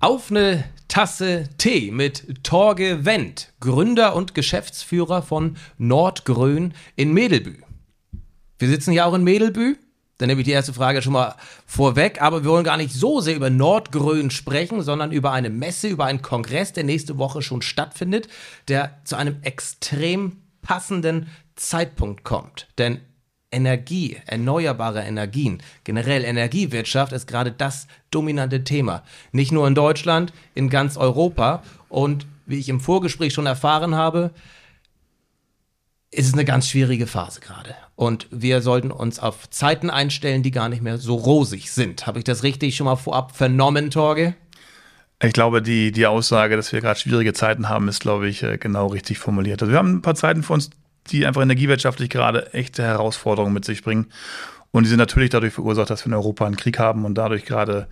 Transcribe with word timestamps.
Auf 0.00 0.30
eine 0.30 0.64
Tasse 0.88 1.48
Tee 1.58 1.90
mit 1.90 2.44
Torge 2.44 3.04
Wendt, 3.04 3.52
Gründer 3.60 4.16
und 4.16 4.34
Geschäftsführer 4.34 5.22
von 5.22 5.56
Nordgrün 5.76 6.74
in 6.96 7.12
Medelbü. 7.12 7.56
Wir 8.58 8.68
sitzen 8.68 8.92
hier 8.92 9.06
auch 9.06 9.14
in 9.14 9.24
Medelbü. 9.24 9.76
Dann 10.18 10.28
nehme 10.28 10.40
ich 10.40 10.46
die 10.46 10.52
erste 10.52 10.72
Frage 10.72 11.00
schon 11.00 11.12
mal 11.12 11.36
vorweg, 11.66 12.20
aber 12.20 12.42
wir 12.42 12.50
wollen 12.50 12.64
gar 12.64 12.76
nicht 12.76 12.92
so 12.92 13.20
sehr 13.20 13.36
über 13.36 13.50
Nordgrün 13.50 14.30
sprechen, 14.30 14.82
sondern 14.82 15.12
über 15.12 15.30
eine 15.30 15.50
Messe, 15.50 15.88
über 15.88 16.06
einen 16.06 16.22
Kongress, 16.22 16.72
der 16.72 16.82
nächste 16.84 17.18
Woche 17.18 17.40
schon 17.40 17.62
stattfindet, 17.62 18.28
der 18.66 18.98
zu 19.04 19.14
einem 19.14 19.36
extrem 19.42 20.38
passenden 20.62 21.28
Zeitpunkt 21.54 22.24
kommt. 22.24 22.66
Denn 22.78 23.00
Energie, 23.50 24.18
erneuerbare 24.26 25.02
Energien, 25.02 25.62
generell 25.84 26.24
Energiewirtschaft 26.24 27.12
ist 27.12 27.26
gerade 27.26 27.50
das 27.50 27.86
dominante 28.10 28.64
Thema. 28.64 29.02
Nicht 29.32 29.52
nur 29.52 29.66
in 29.66 29.74
Deutschland, 29.74 30.32
in 30.54 30.68
ganz 30.68 30.96
Europa. 30.96 31.62
Und 31.88 32.26
wie 32.46 32.58
ich 32.58 32.68
im 32.68 32.80
Vorgespräch 32.80 33.32
schon 33.32 33.46
erfahren 33.46 33.94
habe, 33.94 34.32
ist 36.10 36.26
es 36.26 36.34
eine 36.34 36.44
ganz 36.44 36.68
schwierige 36.68 37.06
Phase 37.06 37.40
gerade. 37.40 37.74
Und 37.96 38.26
wir 38.30 38.62
sollten 38.62 38.90
uns 38.90 39.18
auf 39.18 39.50
Zeiten 39.50 39.90
einstellen, 39.90 40.42
die 40.42 40.50
gar 40.50 40.68
nicht 40.68 40.82
mehr 40.82 40.98
so 40.98 41.16
rosig 41.16 41.70
sind. 41.70 42.06
Habe 42.06 42.18
ich 42.18 42.24
das 42.24 42.42
richtig 42.42 42.76
schon 42.76 42.86
mal 42.86 42.96
vorab 42.96 43.36
vernommen, 43.36 43.90
Torge? 43.90 44.34
Ich 45.22 45.32
glaube, 45.32 45.62
die, 45.62 45.90
die 45.90 46.06
Aussage, 46.06 46.54
dass 46.54 46.72
wir 46.72 46.80
gerade 46.80 47.00
schwierige 47.00 47.32
Zeiten 47.32 47.68
haben, 47.68 47.88
ist, 47.88 48.00
glaube 48.00 48.28
ich, 48.28 48.44
äh, 48.44 48.56
genau 48.56 48.86
richtig 48.86 49.18
formuliert. 49.18 49.60
Also 49.60 49.72
wir 49.72 49.78
haben 49.78 49.96
ein 49.96 50.02
paar 50.02 50.14
Zeiten 50.14 50.44
vor 50.44 50.54
uns, 50.54 50.70
die 51.10 51.26
einfach 51.26 51.42
energiewirtschaftlich 51.42 52.10
gerade 52.10 52.52
echte 52.52 52.82
Herausforderungen 52.82 53.54
mit 53.54 53.64
sich 53.64 53.82
bringen. 53.82 54.06
Und 54.70 54.84
die 54.84 54.88
sind 54.88 54.98
natürlich 54.98 55.30
dadurch 55.30 55.54
verursacht, 55.54 55.90
dass 55.90 56.04
wir 56.04 56.08
in 56.08 56.14
Europa 56.14 56.46
einen 56.46 56.56
Krieg 56.56 56.78
haben 56.78 57.04
und 57.04 57.14
dadurch 57.16 57.44
gerade 57.44 57.88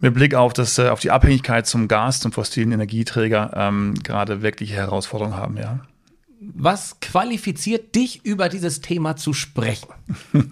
mit 0.00 0.14
Blick 0.14 0.34
auf, 0.34 0.52
das, 0.52 0.78
äh, 0.78 0.88
auf 0.88 1.00
die 1.00 1.10
Abhängigkeit 1.10 1.66
zum 1.66 1.88
Gas, 1.88 2.20
zum 2.20 2.32
fossilen 2.32 2.72
Energieträger, 2.72 3.52
ähm, 3.56 3.94
gerade 4.02 4.42
wirkliche 4.42 4.74
Herausforderungen 4.74 5.36
haben, 5.36 5.56
ja. 5.56 5.80
Was 6.40 7.00
qualifiziert 7.00 7.94
dich, 7.94 8.24
über 8.24 8.48
dieses 8.48 8.80
Thema 8.80 9.16
zu 9.16 9.32
sprechen? 9.32 9.88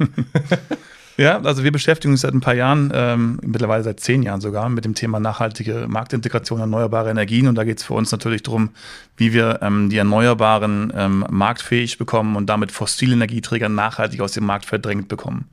Ja, 1.17 1.41
also 1.41 1.63
wir 1.63 1.73
beschäftigen 1.73 2.13
uns 2.13 2.23
seit 2.23 2.33
ein 2.33 2.41
paar 2.41 2.55
Jahren, 2.55 2.91
ähm, 2.95 3.39
mittlerweile 3.43 3.83
seit 3.83 4.01
zehn 4.01 4.23
Jahren 4.23 4.41
sogar, 4.41 4.69
mit 4.69 4.85
dem 4.85 4.95
Thema 4.95 5.21
nachhaltige 5.21 5.87
Marktintegration 5.89 6.61
erneuerbarer 6.61 7.11
Energien. 7.11 7.49
Und 7.49 7.57
da 7.57 7.65
geht 7.65 7.79
es 7.79 7.85
für 7.85 7.95
uns 7.95 8.11
natürlich 8.13 8.43
darum, 8.43 8.71
wie 9.17 9.33
wir 9.33 9.61
ähm, 9.63 9.91
die 9.91 9.99
Erneuerbaren 9.99 10.93
ähm, 10.97 11.27
marktfähig 11.29 11.99
bekommen 11.99 12.37
und 12.37 12.47
damit 12.47 12.73
fossile 12.73 13.15
Energieträger 13.15 13.69
nachhaltig 13.69 14.21
aus 14.21 14.33
dem 14.33 14.47
Markt 14.47 14.65
verdrängt 14.65 15.09
bekommen. 15.09 15.49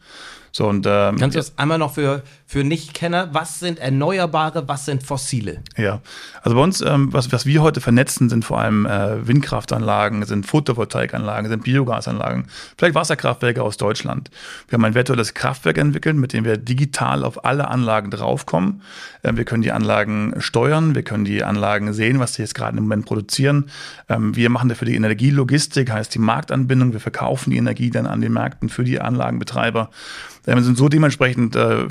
So, 0.52 0.68
und, 0.68 0.86
ähm, 0.88 1.18
Kannst 1.18 1.36
du 1.36 1.40
das 1.40 1.58
einmal 1.58 1.78
noch 1.78 1.94
für, 1.94 2.24
für 2.50 2.64
Nichtkenner, 2.64 3.30
was 3.32 3.60
sind 3.60 3.78
Erneuerbare, 3.78 4.68
was 4.68 4.86
sind 4.86 5.04
fossile? 5.04 5.62
Ja, 5.78 6.02
also 6.42 6.56
bei 6.56 6.64
uns, 6.64 6.82
ähm, 6.82 7.14
was, 7.14 7.32
was 7.32 7.46
wir 7.46 7.62
heute 7.62 7.80
vernetzen, 7.80 8.28
sind 8.28 8.44
vor 8.44 8.60
allem 8.60 8.88
äh, 8.88 9.28
Windkraftanlagen, 9.28 10.26
sind 10.26 10.48
Photovoltaikanlagen, 10.48 11.48
sind 11.48 11.64
Biogasanlagen, 11.64 12.48
vielleicht 12.76 12.96
Wasserkraftwerke 12.96 13.62
aus 13.62 13.78
Deutschland. 13.78 14.32
Wir 14.68 14.78
haben 14.78 14.86
ein 14.86 14.96
virtuelles 14.96 15.36
Kraftwerk 15.36 15.78
entwickelt, 15.78 16.16
mit 16.16 16.34
dem 16.34 16.44
wir 16.44 16.58
digital 16.58 17.24
auf 17.24 17.46
alle 17.46 17.68
Anlagen 17.68 18.10
draufkommen. 18.10 18.82
Ähm, 19.24 19.38
wir 19.38 19.46
können 19.46 19.62
die 19.62 19.72
Anlagen 19.72 20.34
steuern, 20.40 20.96
wir 20.96 21.04
können 21.04 21.26
die 21.26 21.44
Anlagen 21.44 21.94
sehen, 21.94 22.18
was 22.18 22.34
sie 22.34 22.42
jetzt 22.42 22.56
gerade 22.56 22.76
im 22.76 22.86
Moment 22.86 23.06
produzieren. 23.06 23.70
Ähm, 24.10 24.36
wir 24.36 24.50
machen 24.50 24.70
dafür 24.70 24.88
die 24.88 24.96
Energielogistik, 24.96 25.92
heißt 25.92 26.16
die 26.16 26.20
Marktanbindung. 26.20 26.94
Wir 26.94 27.00
verkaufen 27.00 27.52
die 27.52 27.58
Energie 27.58 27.92
dann 27.92 28.08
an 28.08 28.22
den 28.22 28.34
Märkten 28.34 28.70
für 28.70 28.84
die 28.84 29.00
Anlagenbetreiber. 29.00 29.92
Wir 30.46 30.64
sind 30.64 30.78
so 30.78 30.90
dementsprechend 30.90 31.56
äh, 31.56 31.90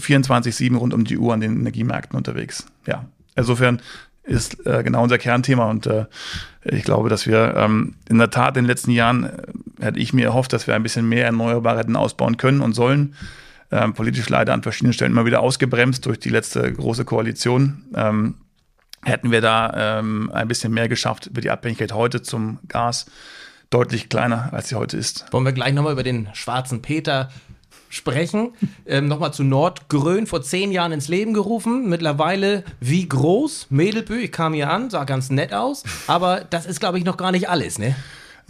24-7 0.50 0.76
rund 0.76 0.94
um 0.94 1.04
die 1.04 1.18
Uhr 1.18 1.34
an 1.34 1.40
den 1.40 1.58
Energiemärkten 1.60 2.16
unterwegs. 2.16 2.66
Ja, 2.86 3.06
insofern 3.36 3.80
ist 4.28 4.66
äh, 4.66 4.82
genau 4.82 5.02
unser 5.02 5.18
Kernthema 5.18 5.70
und 5.70 5.86
äh, 5.86 6.04
ich 6.64 6.84
glaube, 6.84 7.08
dass 7.08 7.26
wir 7.26 7.54
ähm, 7.56 7.94
in 8.08 8.18
der 8.18 8.30
Tat 8.30 8.56
in 8.56 8.64
den 8.64 8.68
letzten 8.68 8.90
Jahren 8.90 9.24
äh, 9.24 9.30
hätte 9.80 9.98
ich 9.98 10.12
mir 10.12 10.26
erhofft, 10.26 10.52
dass 10.52 10.66
wir 10.66 10.74
ein 10.74 10.82
bisschen 10.82 11.08
mehr 11.08 11.24
Erneuerbare 11.24 11.78
hätten 11.78 11.96
ausbauen 11.96 12.36
können 12.36 12.60
und 12.60 12.74
sollen. 12.74 13.14
Ähm, 13.70 13.94
politisch 13.94 14.28
leider 14.28 14.54
an 14.54 14.62
verschiedenen 14.62 14.92
Stellen 14.92 15.12
immer 15.12 15.26
wieder 15.26 15.40
ausgebremst 15.40 16.04
durch 16.06 16.18
die 16.18 16.30
letzte 16.30 16.72
große 16.72 17.04
Koalition. 17.04 17.84
Ähm, 17.94 18.34
hätten 19.02 19.30
wir 19.30 19.40
da 19.40 19.98
ähm, 19.98 20.30
ein 20.32 20.48
bisschen 20.48 20.72
mehr 20.72 20.88
geschafft, 20.88 21.30
wird 21.34 21.44
die 21.44 21.50
Abhängigkeit 21.50 21.92
heute 21.92 22.22
zum 22.22 22.58
Gas 22.68 23.06
deutlich 23.70 24.08
kleiner, 24.08 24.52
als 24.52 24.68
sie 24.68 24.74
heute 24.74 24.96
ist. 24.96 25.26
Wollen 25.32 25.44
wir 25.44 25.52
gleich 25.52 25.74
nochmal 25.74 25.92
über 25.92 26.02
den 26.02 26.28
schwarzen 26.32 26.82
Peter 26.82 27.30
sprechen. 27.88 28.52
Ähm, 28.86 29.08
Nochmal 29.08 29.32
zu 29.32 29.44
Nordgrön, 29.44 30.26
vor 30.26 30.42
zehn 30.42 30.72
Jahren 30.72 30.92
ins 30.92 31.08
Leben 31.08 31.34
gerufen. 31.34 31.88
Mittlerweile 31.88 32.64
wie 32.80 33.08
groß? 33.08 33.68
Mädelbü, 33.70 34.18
ich 34.18 34.32
kam 34.32 34.54
hier 34.54 34.70
an, 34.70 34.90
sah 34.90 35.04
ganz 35.04 35.30
nett 35.30 35.52
aus. 35.52 35.84
Aber 36.06 36.42
das 36.48 36.66
ist, 36.66 36.80
glaube 36.80 36.98
ich, 36.98 37.04
noch 37.04 37.16
gar 37.16 37.32
nicht 37.32 37.48
alles, 37.48 37.78
ne? 37.78 37.94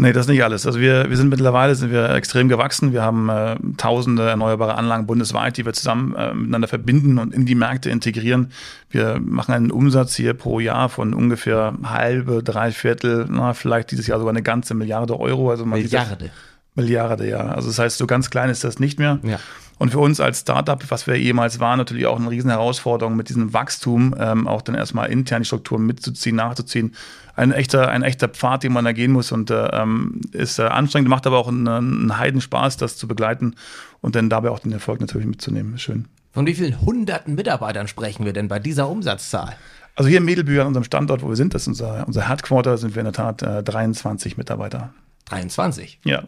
Nee, 0.01 0.13
das 0.13 0.27
ist 0.27 0.31
nicht 0.31 0.45
alles. 0.45 0.65
Also 0.65 0.79
wir, 0.79 1.11
wir 1.11 1.17
sind 1.17 1.29
mittlerweile 1.29 1.75
sind 1.75 1.91
wir 1.91 2.11
extrem 2.11 2.49
gewachsen. 2.49 2.93
Wir 2.93 3.03
haben 3.03 3.29
äh, 3.29 3.57
tausende 3.79 4.29
erneuerbare 4.29 4.77
Anlagen 4.77 5.07
bundesweit, 5.07 5.57
die 5.57 5.67
wir 5.67 5.73
zusammen 5.73 6.15
äh, 6.15 6.33
miteinander 6.35 6.69
verbinden 6.69 7.19
und 7.19 7.35
in 7.35 7.47
die 7.47 7.57
Märkte 7.57 7.91
integrieren. 7.91 8.53
Wir 8.91 9.19
machen 9.21 9.55
einen 9.55 9.71
Umsatz 9.73 10.15
hier 10.15 10.35
pro 10.35 10.61
Jahr 10.61 10.89
von 10.89 11.15
ungefähr 11.15 11.75
halbe, 11.83 12.45
drei 12.45 12.71
Viertel, 12.71 13.27
na, 13.29 13.55
vielleicht 13.55 13.91
dieses 13.91 14.07
Jahr 14.07 14.21
sogar 14.21 14.33
eine 14.33 14.45
ganze 14.45 14.75
Milliarde 14.75 15.19
Euro. 15.19 15.51
Also 15.51 15.67
Milliarde. 15.67 16.31
Milliarde, 16.79 17.29
ja. 17.29 17.41
Also 17.41 17.69
das 17.69 17.79
heißt, 17.79 17.99
so 17.99 18.07
ganz 18.07 18.31
klein 18.31 18.51
ist 18.51 18.65
das 18.65 18.79
nicht 18.79 18.99
mehr. 18.99 19.19
Ja. 19.23 19.39
Und 19.79 19.91
für 19.91 19.99
uns 19.99 20.21
als 20.21 20.41
Startup, 20.41 20.83
was 20.89 21.07
wir 21.07 21.17
jemals 21.17 21.61
waren, 21.61 21.79
natürlich 21.79 22.07
auch 22.07 22.19
eine 22.19 22.31
riesen 22.31 22.51
Herausforderung 22.51 23.17
mit 23.17 23.29
diesem 23.29 23.53
Wachstum, 23.53 24.15
ähm, 24.19 24.49
auch 24.49 24.63
dann 24.63 24.75
erstmal 24.75 25.11
intern 25.11 25.43
die 25.43 25.47
Strukturen 25.47 25.87
mitzuziehen, 25.87 26.37
nachzuziehen. 26.37 26.95
Ein 27.37 27.53
echter, 27.53 27.89
ein 27.89 28.03
echter 28.03 28.29
Pfad, 28.29 28.65
den 28.65 28.73
man 28.73 28.85
da 28.85 28.93
gehen 28.93 29.13
muss 29.13 29.31
und 29.31 29.51
äh, 29.51 29.69
ähm, 29.69 30.21
ist 30.33 30.59
äh, 30.59 30.63
anstrengend, 30.63 31.09
macht 31.09 31.27
aber 31.27 31.39
auch 31.39 31.49
einen, 31.49 31.69
einen 31.69 32.19
Heidenspaß, 32.19 32.77
das 32.77 32.97
zu 32.97 33.07
begleiten 33.07 33.55
und 34.01 34.17
dann 34.17 34.29
dabei 34.29 34.51
auch 34.51 34.59
den 34.59 34.73
Erfolg 34.73 35.01
natürlich 35.01 35.29
mitzunehmen. 35.29 35.79
Schön. 35.79 36.07
Von 36.33 36.47
wie 36.47 36.55
vielen 36.55 36.81
hunderten 36.81 37.37
Mitarbeitern 37.37 37.87
sprechen 37.87 38.25
wir 38.25 38.33
denn 38.33 38.49
bei 38.49 38.59
dieser 38.59 38.89
Umsatzzahl? 38.89 39.57
Also 39.95 40.09
hier 40.09 40.19
in 40.19 40.25
Medelbühl, 40.25 40.61
an 40.61 40.69
unserem 40.69 40.85
Standort, 40.85 41.23
wo 41.23 41.29
wir 41.29 41.37
sind, 41.37 41.55
das 41.55 41.63
ist 41.63 41.69
unser, 41.69 42.07
unser 42.07 42.29
Headquarter, 42.29 42.79
sind 42.79 42.95
wir 42.95 43.01
in 43.01 43.07
der 43.07 43.13
Tat 43.13 43.43
äh, 43.43 43.63
23 43.63 44.37
Mitarbeiter. 44.37 44.93
23? 45.27 46.01
Ja. 46.05 46.25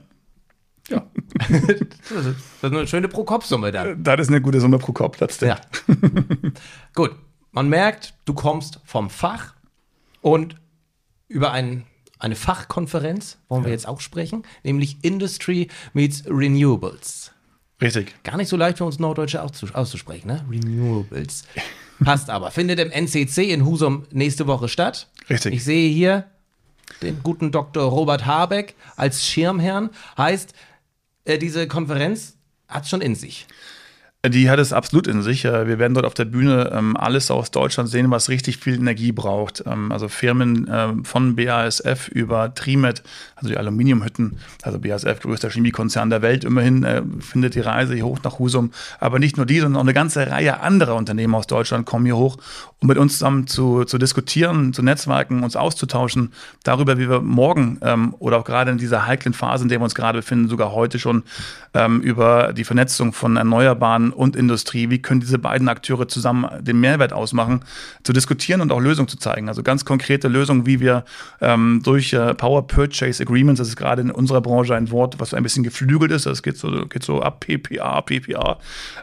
Ja. 0.88 1.06
das 1.48 2.26
ist 2.26 2.64
eine 2.64 2.86
schöne 2.86 3.08
Pro-Kopf-Summe 3.08 3.72
dann. 3.72 4.02
Das 4.02 4.20
ist 4.20 4.28
eine 4.28 4.40
gute 4.40 4.60
Summe 4.60 4.78
pro 4.78 4.92
Kopf, 4.92 5.16
das 5.18 5.40
Ja. 5.40 5.60
Gut. 6.94 7.12
Man 7.52 7.68
merkt, 7.68 8.14
du 8.26 8.34
kommst 8.34 8.78
vom 8.84 9.10
Fach 9.10 9.54
und 10.20 10.54
über 11.26 11.50
ein, 11.50 11.84
eine 12.18 12.36
Fachkonferenz 12.36 13.38
wollen 13.48 13.64
wir 13.64 13.72
jetzt 13.72 13.88
auch 13.88 14.00
sprechen, 14.00 14.44
nämlich 14.62 14.98
Industry 15.02 15.68
meets 15.92 16.24
Renewables. 16.26 17.32
Richtig. 17.80 18.22
Gar 18.22 18.36
nicht 18.36 18.48
so 18.48 18.56
leicht 18.56 18.78
für 18.78 18.84
uns 18.84 18.98
Norddeutsche 18.98 19.42
auszusprechen, 19.42 20.28
ne? 20.28 20.44
Renewables. 20.48 21.44
Passt 22.04 22.30
aber. 22.30 22.50
Findet 22.50 22.78
im 22.78 22.90
NCC 22.90 23.50
in 23.52 23.64
Husum 23.64 24.06
nächste 24.10 24.46
Woche 24.46 24.68
statt. 24.68 25.08
Richtig. 25.28 25.54
Ich 25.54 25.64
sehe 25.64 25.90
hier 25.90 26.26
den 27.02 27.22
guten 27.22 27.52
Dr. 27.52 27.84
Robert 27.84 28.26
Habeck 28.26 28.74
als 28.96 29.26
Schirmherrn. 29.26 29.90
Heißt, 30.16 30.54
äh, 31.24 31.38
diese 31.38 31.66
Konferenz 31.68 32.36
hat 32.68 32.88
schon 32.88 33.00
in 33.00 33.14
sich. 33.14 33.46
Die 34.28 34.50
hat 34.50 34.58
es 34.58 34.74
absolut 34.74 35.06
in 35.06 35.22
sich. 35.22 35.46
Äh, 35.46 35.66
wir 35.66 35.78
werden 35.78 35.94
dort 35.94 36.04
auf 36.04 36.12
der 36.12 36.26
Bühne 36.26 36.70
ähm, 36.74 36.94
alles 36.94 37.30
aus 37.30 37.50
Deutschland 37.50 37.88
sehen, 37.88 38.10
was 38.10 38.28
richtig 38.28 38.58
viel 38.58 38.74
Energie 38.74 39.12
braucht. 39.12 39.64
Ähm, 39.66 39.90
also 39.90 40.08
Firmen 40.08 40.68
ähm, 40.70 41.06
von 41.06 41.36
BASF 41.36 42.08
über 42.08 42.54
Trimet, 42.54 43.02
also 43.36 43.48
die 43.48 43.56
Aluminiumhütten, 43.56 44.36
also 44.62 44.78
BASF, 44.78 45.20
größter 45.20 45.48
Chemiekonzern 45.48 46.10
der 46.10 46.20
Welt, 46.20 46.44
immerhin 46.44 46.84
äh, 46.84 47.00
findet 47.20 47.54
die 47.54 47.60
Reise 47.60 47.94
hier 47.94 48.04
hoch 48.04 48.18
nach 48.22 48.38
Husum. 48.38 48.72
Aber 48.98 49.18
nicht 49.18 49.38
nur 49.38 49.46
die, 49.46 49.58
sondern 49.58 49.78
auch 49.78 49.84
eine 49.84 49.94
ganze 49.94 50.30
Reihe 50.30 50.60
anderer 50.60 50.96
Unternehmen 50.96 51.34
aus 51.34 51.46
Deutschland 51.46 51.86
kommen 51.86 52.04
hier 52.04 52.18
hoch, 52.18 52.36
um 52.80 52.88
mit 52.88 52.98
uns 52.98 53.14
zusammen 53.14 53.46
zu, 53.46 53.84
zu 53.84 53.96
diskutieren, 53.96 54.74
zu 54.74 54.82
netzwerken, 54.82 55.44
uns 55.44 55.56
auszutauschen, 55.56 56.34
darüber, 56.62 56.98
wie 56.98 57.08
wir 57.08 57.22
morgen 57.22 57.78
oder 58.18 58.38
auch 58.38 58.44
gerade 58.44 58.70
in 58.70 58.78
dieser 58.78 59.06
heiklen 59.06 59.34
Phase, 59.34 59.64
in 59.64 59.68
der 59.68 59.80
wir 59.80 59.84
uns 59.84 59.94
gerade 59.94 60.18
befinden, 60.18 60.48
sogar 60.48 60.72
heute 60.72 60.98
schon 60.98 61.24
über 62.02 62.52
die 62.52 62.64
Vernetzung 62.64 63.12
von 63.12 63.36
Erneuerbaren 63.36 64.09
und 64.12 64.36
Industrie, 64.36 64.90
wie 64.90 65.00
können 65.00 65.20
diese 65.20 65.38
beiden 65.38 65.68
Akteure 65.68 66.08
zusammen 66.08 66.48
den 66.60 66.80
Mehrwert 66.80 67.12
ausmachen, 67.12 67.60
zu 68.02 68.12
diskutieren 68.12 68.60
und 68.60 68.72
auch 68.72 68.80
Lösungen 68.80 69.08
zu 69.08 69.18
zeigen. 69.18 69.48
Also 69.48 69.62
ganz 69.62 69.84
konkrete 69.84 70.28
Lösungen, 70.28 70.66
wie 70.66 70.80
wir 70.80 71.04
ähm, 71.40 71.80
durch 71.84 72.12
äh, 72.12 72.34
Power 72.34 72.66
Purchase 72.66 73.22
Agreements, 73.22 73.58
das 73.58 73.68
ist 73.68 73.76
gerade 73.76 74.02
in 74.02 74.10
unserer 74.10 74.40
Branche 74.40 74.74
ein 74.74 74.90
Wort, 74.90 75.18
was 75.18 75.34
ein 75.34 75.42
bisschen 75.42 75.64
geflügelt 75.64 76.12
ist, 76.12 76.26
das 76.26 76.42
geht 76.42 76.56
so, 76.56 76.86
geht 76.86 77.02
so 77.02 77.22
ab 77.22 77.40
PPA, 77.40 78.00
PPA, 78.00 78.58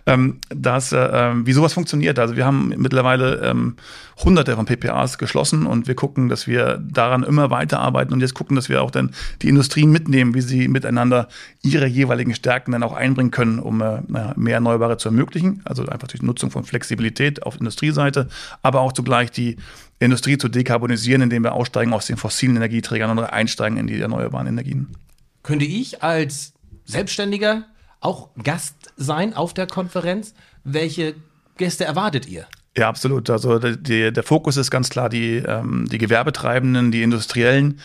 ähm, 0.06 0.40
dass, 0.50 0.92
äh, 0.92 0.98
ähm, 0.98 1.46
wie 1.46 1.54
sowas 1.54 1.74
funktioniert. 1.74 2.20
Also 2.20 2.36
wir 2.36 2.46
haben 2.46 2.74
mittlerweile 2.78 3.42
ähm, 3.44 3.76
hunderte 4.24 4.56
von 4.56 4.66
PPAs 4.66 5.18
geschlossen 5.18 5.66
und 5.66 5.88
wir 5.88 5.96
gucken, 5.96 6.30
dass 6.30 6.48
wir 6.48 6.78
daran 6.78 7.24
immer 7.24 7.50
weiterarbeiten 7.50 8.14
und 8.14 8.22
jetzt 8.22 8.34
gucken, 8.34 8.56
dass 8.56 8.70
wir 8.70 8.82
auch 8.82 8.92
dann 8.92 9.12
die 9.42 9.50
Industrie 9.50 9.86
mitnehmen, 9.86 10.34
wie 10.34 10.42
sie 10.42 10.68
miteinander 10.68 11.28
ihre 11.62 11.86
jeweiligen 11.86 12.34
Stärken 12.34 12.72
dann 12.72 12.84
auch 12.84 12.94
einbringen 12.94 13.32
können, 13.32 13.60
um 13.60 13.82
äh, 13.82 14.02
mehr 14.36 14.56
erneuerbare 14.56 14.97
zu 14.98 15.10
ermöglichen. 15.10 15.62
Also 15.66 15.86
einfach 15.86 16.08
durch 16.08 16.22
Nutzung 16.22 16.52
von 16.52 16.64
Flexibilität 16.64 17.44
auf 17.44 17.58
Industrieseite, 17.58 18.28
aber 18.62 18.82
auch 18.82 18.94
zugleich 18.94 19.32
die 19.32 19.58
Industrie 20.00 20.38
zu 20.38 20.48
dekarbonisieren, 20.48 21.22
indem 21.22 21.44
wir 21.44 21.54
aussteigen 21.54 21.94
aus 21.94 22.08
den 22.08 22.18
fossilen 22.18 22.56
Energieträgern 22.56 23.18
und 23.18 23.24
einsteigen 23.24 23.78
in 23.78 23.88
die 23.88 24.00
erneuerbaren 24.00 24.48
Energien. 24.48 24.96
Könnte 25.44 25.66
ich 25.66 26.04
als 26.04 26.54
Selbstständiger 26.86 27.66
auch 28.00 28.30
Gast 28.42 28.76
sein 28.96 29.34
auf 29.34 29.54
der 29.54 29.68
Konferenz? 29.68 30.34
Welche 30.64 31.16
Gäste 31.58 31.86
erwartet 31.86 32.28
ihr? 32.28 32.46
Ja, 32.78 32.90
absolut. 32.90 33.30
Also 33.30 33.58
die, 33.58 34.14
der 34.14 34.24
Fokus 34.24 34.56
ist 34.56 34.70
ganz 34.70 34.90
klar 34.90 35.10
die, 35.10 35.38
ähm, 35.38 35.88
die 35.90 35.98
Gewerbetreibenden, 35.98 36.92
die 36.92 37.02
Industriellen. 37.02 37.80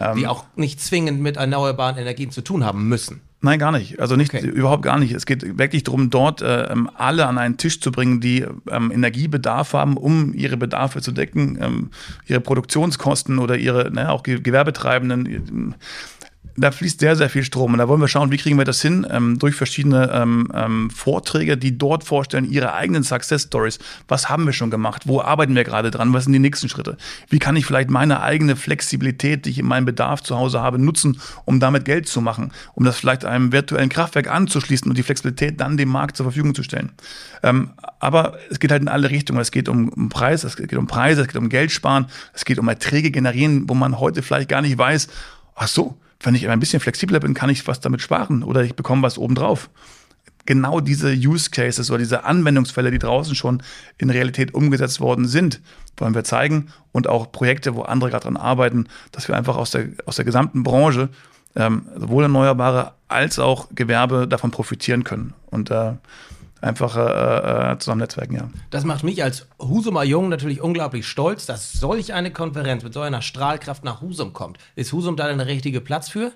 Ähm, 0.00 0.16
die 0.16 0.26
auch 0.26 0.44
nicht 0.56 0.80
zwingend 0.80 1.20
mit 1.20 1.36
erneuerbaren 1.36 1.98
Energien 1.98 2.30
zu 2.30 2.40
tun 2.40 2.64
haben 2.64 2.88
müssen. 2.88 3.20
Nein, 3.40 3.60
gar 3.60 3.70
nicht. 3.70 4.00
Also 4.00 4.16
nicht 4.16 4.34
okay. 4.34 4.46
überhaupt 4.46 4.82
gar 4.82 4.98
nicht. 4.98 5.12
Es 5.12 5.24
geht 5.24 5.58
wirklich 5.58 5.84
darum, 5.84 6.10
dort 6.10 6.42
äh, 6.42 6.64
ähm, 6.64 6.90
alle 6.94 7.26
an 7.26 7.38
einen 7.38 7.56
Tisch 7.56 7.80
zu 7.80 7.92
bringen, 7.92 8.20
die 8.20 8.44
ähm, 8.68 8.90
Energiebedarf 8.90 9.74
haben, 9.74 9.96
um 9.96 10.34
ihre 10.34 10.56
Bedarfe 10.56 11.00
zu 11.02 11.12
decken, 11.12 11.56
ähm, 11.60 11.90
ihre 12.26 12.40
Produktionskosten 12.40 13.38
oder 13.38 13.56
ihre 13.56 13.92
ne, 13.92 14.10
auch 14.10 14.24
Gewerbetreibenden 14.24 15.76
da 16.60 16.70
fließt 16.70 17.00
sehr, 17.00 17.16
sehr 17.16 17.30
viel 17.30 17.44
Strom. 17.44 17.72
Und 17.72 17.78
da 17.78 17.88
wollen 17.88 18.00
wir 18.00 18.08
schauen, 18.08 18.30
wie 18.30 18.36
kriegen 18.36 18.58
wir 18.58 18.64
das 18.64 18.82
hin, 18.82 19.06
ähm, 19.10 19.38
durch 19.38 19.54
verschiedene 19.54 20.10
ähm, 20.12 20.50
ähm, 20.54 20.90
Vorträge, 20.90 21.56
die 21.56 21.78
dort 21.78 22.04
vorstellen, 22.04 22.50
ihre 22.50 22.74
eigenen 22.74 23.02
Success 23.02 23.44
Stories. 23.44 23.78
Was 24.08 24.28
haben 24.28 24.46
wir 24.46 24.52
schon 24.52 24.70
gemacht? 24.70 25.02
Wo 25.06 25.20
arbeiten 25.20 25.54
wir 25.54 25.64
gerade 25.64 25.90
dran? 25.90 26.12
Was 26.12 26.24
sind 26.24 26.32
die 26.32 26.38
nächsten 26.38 26.68
Schritte? 26.68 26.96
Wie 27.28 27.38
kann 27.38 27.56
ich 27.56 27.66
vielleicht 27.66 27.90
meine 27.90 28.20
eigene 28.20 28.56
Flexibilität, 28.56 29.44
die 29.44 29.50
ich 29.50 29.58
in 29.58 29.66
meinem 29.66 29.84
Bedarf 29.84 30.22
zu 30.22 30.36
Hause 30.36 30.60
habe, 30.60 30.78
nutzen, 30.78 31.20
um 31.44 31.60
damit 31.60 31.84
Geld 31.84 32.08
zu 32.08 32.20
machen? 32.20 32.52
Um 32.74 32.84
das 32.84 32.98
vielleicht 32.98 33.24
einem 33.24 33.52
virtuellen 33.52 33.88
Kraftwerk 33.88 34.28
anzuschließen 34.28 34.88
und 34.88 34.98
die 34.98 35.02
Flexibilität 35.02 35.60
dann 35.60 35.76
dem 35.76 35.88
Markt 35.88 36.16
zur 36.16 36.24
Verfügung 36.24 36.54
zu 36.54 36.62
stellen. 36.62 36.92
Ähm, 37.42 37.70
aber 38.00 38.38
es 38.50 38.58
geht 38.58 38.70
halt 38.70 38.82
in 38.82 38.88
alle 38.88 39.10
Richtungen. 39.10 39.40
Es 39.40 39.50
geht 39.50 39.68
um, 39.68 39.88
um 39.90 40.08
Preis, 40.08 40.44
es 40.44 40.56
geht 40.56 40.74
um 40.74 40.86
Preise, 40.86 41.22
es 41.22 41.28
geht 41.28 41.36
um 41.36 41.48
Geld 41.48 41.70
sparen, 41.70 42.06
es 42.32 42.44
geht 42.44 42.58
um 42.58 42.68
Erträge 42.68 43.10
generieren, 43.10 43.68
wo 43.68 43.74
man 43.74 43.98
heute 43.98 44.22
vielleicht 44.22 44.48
gar 44.48 44.62
nicht 44.62 44.76
weiß, 44.76 45.08
ach 45.54 45.68
so, 45.68 45.98
wenn 46.20 46.34
ich 46.34 46.48
ein 46.48 46.60
bisschen 46.60 46.80
flexibler 46.80 47.20
bin, 47.20 47.34
kann 47.34 47.50
ich 47.50 47.66
was 47.66 47.80
damit 47.80 48.00
sparen 48.00 48.42
oder 48.42 48.62
ich 48.62 48.74
bekomme 48.74 49.02
was 49.02 49.18
obendrauf. 49.18 49.70
Genau 50.46 50.80
diese 50.80 51.12
Use 51.12 51.50
Cases 51.50 51.90
oder 51.90 51.98
diese 51.98 52.24
Anwendungsfälle, 52.24 52.90
die 52.90 52.98
draußen 52.98 53.34
schon 53.34 53.62
in 53.98 54.08
Realität 54.08 54.54
umgesetzt 54.54 55.00
worden 55.00 55.26
sind, 55.26 55.60
wollen 55.98 56.14
wir 56.14 56.24
zeigen 56.24 56.68
und 56.92 57.06
auch 57.06 57.30
Projekte, 57.30 57.74
wo 57.74 57.82
andere 57.82 58.10
gerade 58.10 58.24
dran 58.24 58.36
arbeiten, 58.36 58.86
dass 59.12 59.28
wir 59.28 59.36
einfach 59.36 59.56
aus 59.56 59.72
der, 59.72 59.88
aus 60.06 60.16
der 60.16 60.24
gesamten 60.24 60.62
Branche 60.62 61.10
ähm, 61.54 61.86
sowohl 61.96 62.24
Erneuerbare 62.24 62.92
als 63.08 63.38
auch 63.38 63.68
Gewerbe 63.74 64.26
davon 64.26 64.50
profitieren 64.50 65.04
können. 65.04 65.34
Und 65.50 65.70
äh, 65.70 65.92
einfach 66.60 66.96
äh, 66.96 67.72
äh, 67.72 67.78
zusammen 67.78 68.00
netzwerken, 68.00 68.34
ja. 68.34 68.50
Das 68.70 68.84
macht 68.84 69.04
mich 69.04 69.22
als 69.22 69.46
Husumer 69.60 70.04
Jung 70.04 70.28
natürlich 70.28 70.60
unglaublich 70.60 71.06
stolz, 71.06 71.46
dass 71.46 71.72
solch 71.72 72.12
eine 72.12 72.32
Konferenz 72.32 72.82
mit 72.82 72.94
so 72.94 73.00
einer 73.00 73.22
Strahlkraft 73.22 73.84
nach 73.84 74.00
Husum 74.00 74.32
kommt. 74.32 74.58
Ist 74.74 74.92
Husum 74.92 75.16
da 75.16 75.32
der 75.32 75.46
richtige 75.46 75.80
Platz 75.80 76.08
für? 76.08 76.32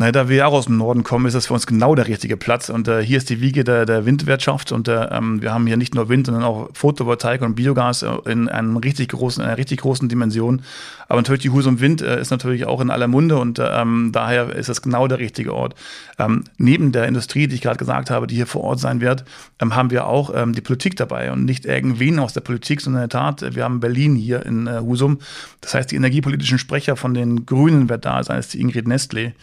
Na, 0.00 0.10
da 0.12 0.30
wir 0.30 0.48
auch 0.48 0.54
aus 0.54 0.64
dem 0.64 0.78
Norden 0.78 1.04
kommen, 1.04 1.26
ist 1.26 1.34
das 1.34 1.48
für 1.48 1.52
uns 1.52 1.66
genau 1.66 1.94
der 1.94 2.08
richtige 2.08 2.38
Platz. 2.38 2.70
Und 2.70 2.88
äh, 2.88 3.04
hier 3.04 3.18
ist 3.18 3.28
die 3.28 3.42
Wiege 3.42 3.64
der, 3.64 3.84
der 3.84 4.06
Windwirtschaft. 4.06 4.72
Und 4.72 4.88
äh, 4.88 5.08
ähm, 5.14 5.42
wir 5.42 5.52
haben 5.52 5.66
hier 5.66 5.76
nicht 5.76 5.94
nur 5.94 6.08
Wind, 6.08 6.24
sondern 6.24 6.42
auch 6.42 6.70
Photovoltaik 6.72 7.42
und 7.42 7.54
Biogas 7.54 8.02
in, 8.24 8.48
einem 8.48 8.78
richtig 8.78 9.10
großen, 9.10 9.44
einer 9.44 9.58
richtig 9.58 9.80
großen 9.80 10.08
Dimension. 10.08 10.62
Aber 11.10 11.18
natürlich 11.18 11.42
die 11.42 11.50
Husum 11.50 11.80
Wind 11.80 12.00
äh, 12.00 12.18
ist 12.18 12.30
natürlich 12.30 12.64
auch 12.64 12.80
in 12.80 12.88
aller 12.88 13.08
Munde 13.08 13.36
und 13.36 13.58
äh, 13.58 13.78
ähm, 13.78 14.08
daher 14.10 14.56
ist 14.56 14.70
das 14.70 14.80
genau 14.80 15.06
der 15.06 15.18
richtige 15.18 15.52
Ort. 15.52 15.74
Ähm, 16.18 16.44
neben 16.56 16.92
der 16.92 17.06
Industrie, 17.06 17.46
die 17.46 17.56
ich 17.56 17.60
gerade 17.60 17.76
gesagt 17.76 18.08
habe, 18.08 18.26
die 18.26 18.36
hier 18.36 18.46
vor 18.46 18.62
Ort 18.62 18.80
sein 18.80 19.02
wird, 19.02 19.26
ähm, 19.60 19.76
haben 19.76 19.90
wir 19.90 20.06
auch 20.06 20.32
ähm, 20.34 20.54
die 20.54 20.62
Politik 20.62 20.96
dabei. 20.96 21.30
Und 21.30 21.44
nicht 21.44 21.66
irgendwen 21.66 22.20
aus 22.20 22.32
der 22.32 22.40
Politik, 22.40 22.80
sondern 22.80 23.02
in 23.02 23.08
der 23.10 23.20
Tat, 23.20 23.54
wir 23.54 23.64
haben 23.64 23.80
Berlin 23.80 24.14
hier 24.14 24.46
in 24.46 24.66
äh, 24.66 24.80
Husum. 24.80 25.18
Das 25.60 25.74
heißt, 25.74 25.90
die 25.90 25.96
energiepolitischen 25.96 26.56
Sprecher 26.56 26.96
von 26.96 27.12
den 27.12 27.44
Grünen 27.44 27.90
wird 27.90 28.06
da 28.06 28.24
sein, 28.24 28.38
ist 28.38 28.54
die 28.54 28.62
Ingrid 28.62 28.88
Nestle. 28.88 29.34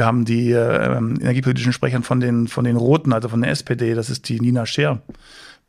Wir 0.00 0.06
haben 0.06 0.24
die 0.24 0.52
äh, 0.52 0.96
energiepolitischen 0.96 1.74
Sprecher 1.74 2.00
von 2.00 2.20
den, 2.20 2.48
von 2.48 2.64
den 2.64 2.76
Roten, 2.76 3.12
also 3.12 3.28
von 3.28 3.42
der 3.42 3.50
SPD, 3.50 3.92
das 3.92 4.08
ist 4.08 4.30
die 4.30 4.40
Nina 4.40 4.64
Scher. 4.64 5.02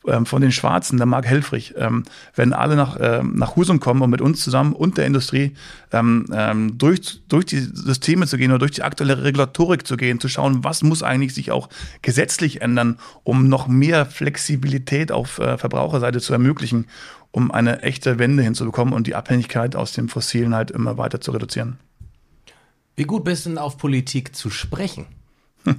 Ähm, 0.07 0.25
von 0.25 0.41
den 0.41 0.53
Schwarzen, 0.53 0.95
der 0.95 1.05
Marc 1.05 1.25
Helfrich, 1.25 1.73
ähm, 1.75 2.05
wenn 2.33 2.53
alle 2.53 2.77
nach, 2.77 2.97
ähm, 3.01 3.35
nach 3.35 3.57
Husum 3.57 3.81
kommen, 3.81 4.01
um 4.01 4.09
mit 4.09 4.21
uns 4.21 4.41
zusammen 4.41 4.71
und 4.71 4.97
der 4.97 5.05
Industrie 5.05 5.51
ähm, 5.91 6.27
ähm, 6.31 6.77
durch, 6.77 7.21
durch 7.27 7.43
die 7.43 7.59
Systeme 7.59 8.25
zu 8.25 8.37
gehen 8.37 8.51
oder 8.51 8.59
durch 8.59 8.71
die 8.71 8.83
aktuelle 8.83 9.21
Regulatorik 9.21 9.85
zu 9.85 9.97
gehen, 9.97 10.21
zu 10.21 10.29
schauen, 10.29 10.63
was 10.63 10.81
muss 10.81 11.03
eigentlich 11.03 11.33
sich 11.33 11.51
auch 11.51 11.67
gesetzlich 12.01 12.61
ändern, 12.61 12.99
um 13.23 13.49
noch 13.49 13.67
mehr 13.67 14.05
Flexibilität 14.05 15.11
auf 15.11 15.39
äh, 15.39 15.57
Verbraucherseite 15.57 16.21
zu 16.21 16.31
ermöglichen, 16.31 16.85
um 17.31 17.51
eine 17.51 17.81
echte 17.81 18.17
Wende 18.17 18.43
hinzubekommen 18.43 18.93
und 18.93 19.07
die 19.07 19.15
Abhängigkeit 19.15 19.75
aus 19.75 19.91
dem 19.91 20.07
Fossilen 20.07 20.55
halt 20.55 20.71
immer 20.71 20.97
weiter 20.97 21.19
zu 21.19 21.31
reduzieren. 21.31 21.79
Wie 23.01 23.05
gut 23.05 23.23
bist 23.23 23.47
du 23.47 23.49
denn 23.49 23.57
auf 23.57 23.79
Politik 23.79 24.35
zu 24.35 24.51
sprechen? 24.51 25.07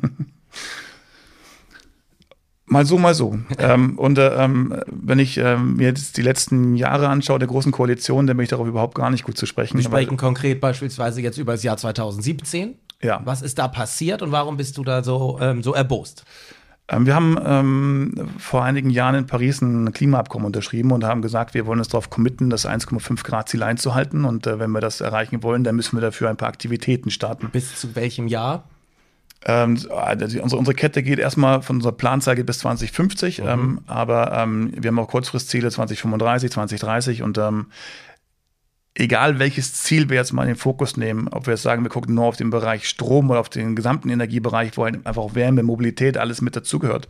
Mal 2.67 2.85
so, 2.85 2.99
mal 2.99 3.15
so. 3.15 3.39
ähm, 3.59 3.97
und 3.97 4.19
äh, 4.19 4.35
ähm, 4.43 4.75
wenn 4.87 5.21
ich 5.21 5.37
ähm, 5.37 5.77
mir 5.77 5.87
jetzt 5.87 6.17
die 6.17 6.23
letzten 6.23 6.75
Jahre 6.75 7.09
anschaue, 7.09 7.39
der 7.39 7.47
großen 7.47 7.71
Koalition, 7.71 8.27
dann 8.27 8.37
bin 8.37 8.43
ich 8.45 8.51
darauf 8.51 8.67
überhaupt 8.67 8.97
gar 8.97 9.11
nicht 9.11 9.23
gut 9.25 9.37
zu 9.37 9.47
sprechen. 9.47 9.77
Wir 9.77 9.85
sprechen 9.85 10.17
konkret 10.17 10.61
beispielsweise 10.61 11.21
jetzt 11.21 11.39
über 11.39 11.53
das 11.53 11.63
Jahr 11.63 11.77
2017. 11.77 12.75
Ja. 13.03 13.21
Was 13.25 13.43
ist 13.43 13.59
da 13.59 13.69
passiert 13.69 14.21
und 14.21 14.33
warum 14.33 14.57
bist 14.57 14.79
du 14.79 14.83
da 14.83 15.05
so, 15.05 15.39
ähm, 15.41 15.63
so 15.63 15.75
erbost? 15.75 16.25
Ähm, 16.89 17.07
wir 17.07 17.15
haben 17.15 17.39
ähm, 17.45 18.31
vor 18.39 18.65
einigen 18.65 18.91
Jahren 18.91 19.15
in 19.15 19.27
Paris 19.27 19.61
ein 19.61 19.93
Klimaabkommen 19.93 20.47
unterschrieben 20.47 20.93
und 20.93 21.05
haben 21.05 21.23
gesagt, 21.23 21.55
wir 21.55 21.67
wollen 21.67 21.79
uns 21.79 21.89
darauf 21.89 22.11
committen, 22.11 22.51
das 22.51 22.67
1,5 22.67 23.23
Grad 23.25 23.49
Ziel 23.49 23.63
einzuhalten. 23.63 24.25
Und 24.25 24.47
äh, 24.47 24.59
wenn 24.59 24.71
wir 24.71 24.81
das 24.81 25.01
erreichen 25.01 25.43
wollen, 25.43 25.65
dann 25.65 25.77
müssen 25.77 25.97
wir 25.97 26.01
dafür 26.01 26.29
ein 26.29 26.37
paar 26.37 26.49
Aktivitäten 26.49 27.11
starten. 27.11 27.51
Bis 27.51 27.81
zu 27.81 27.95
welchem 27.95 28.27
Jahr? 28.27 28.65
Ähm, 29.45 29.79
also 29.91 30.41
unsere, 30.41 30.59
unsere 30.59 30.75
Kette 30.75 31.03
geht 31.03 31.19
erstmal 31.19 31.63
von 31.63 31.77
unserer 31.77 31.93
Planzahl 31.93 32.37
geht 32.37 32.47
bis 32.47 32.59
2050, 32.61 33.39
mhm. 33.39 33.49
ähm, 33.49 33.81
aber 33.87 34.33
ähm, 34.33 34.73
wir 34.77 34.89
haben 34.89 34.99
auch 34.99 35.09
Kurzfristziele 35.09 35.71
2035, 35.71 36.51
2030 36.53 37.23
und 37.23 37.39
ähm, 37.39 37.67
egal 38.95 39.39
welches 39.39 39.73
Ziel 39.73 40.11
wir 40.11 40.17
jetzt 40.17 40.33
mal 40.33 40.43
in 40.43 40.49
den 40.49 40.57
Fokus 40.57 40.99
nehmen, 40.99 41.29
ob 41.29 41.47
wir 41.47 41.55
jetzt 41.55 41.63
sagen, 41.63 41.83
wir 41.83 41.91
gucken 41.91 42.15
nur 42.15 42.27
auf 42.27 42.37
den 42.37 42.51
Bereich 42.51 42.87
Strom 42.87 43.31
oder 43.31 43.41
auf 43.41 43.49
den 43.49 43.75
gesamten 43.75 44.11
Energiebereich, 44.11 44.77
wo 44.77 44.85
halt 44.85 45.07
einfach 45.07 45.35
Wärme, 45.35 45.63
Mobilität, 45.63 46.19
alles 46.19 46.43
mit 46.43 46.57
dazugehört, 46.57 47.09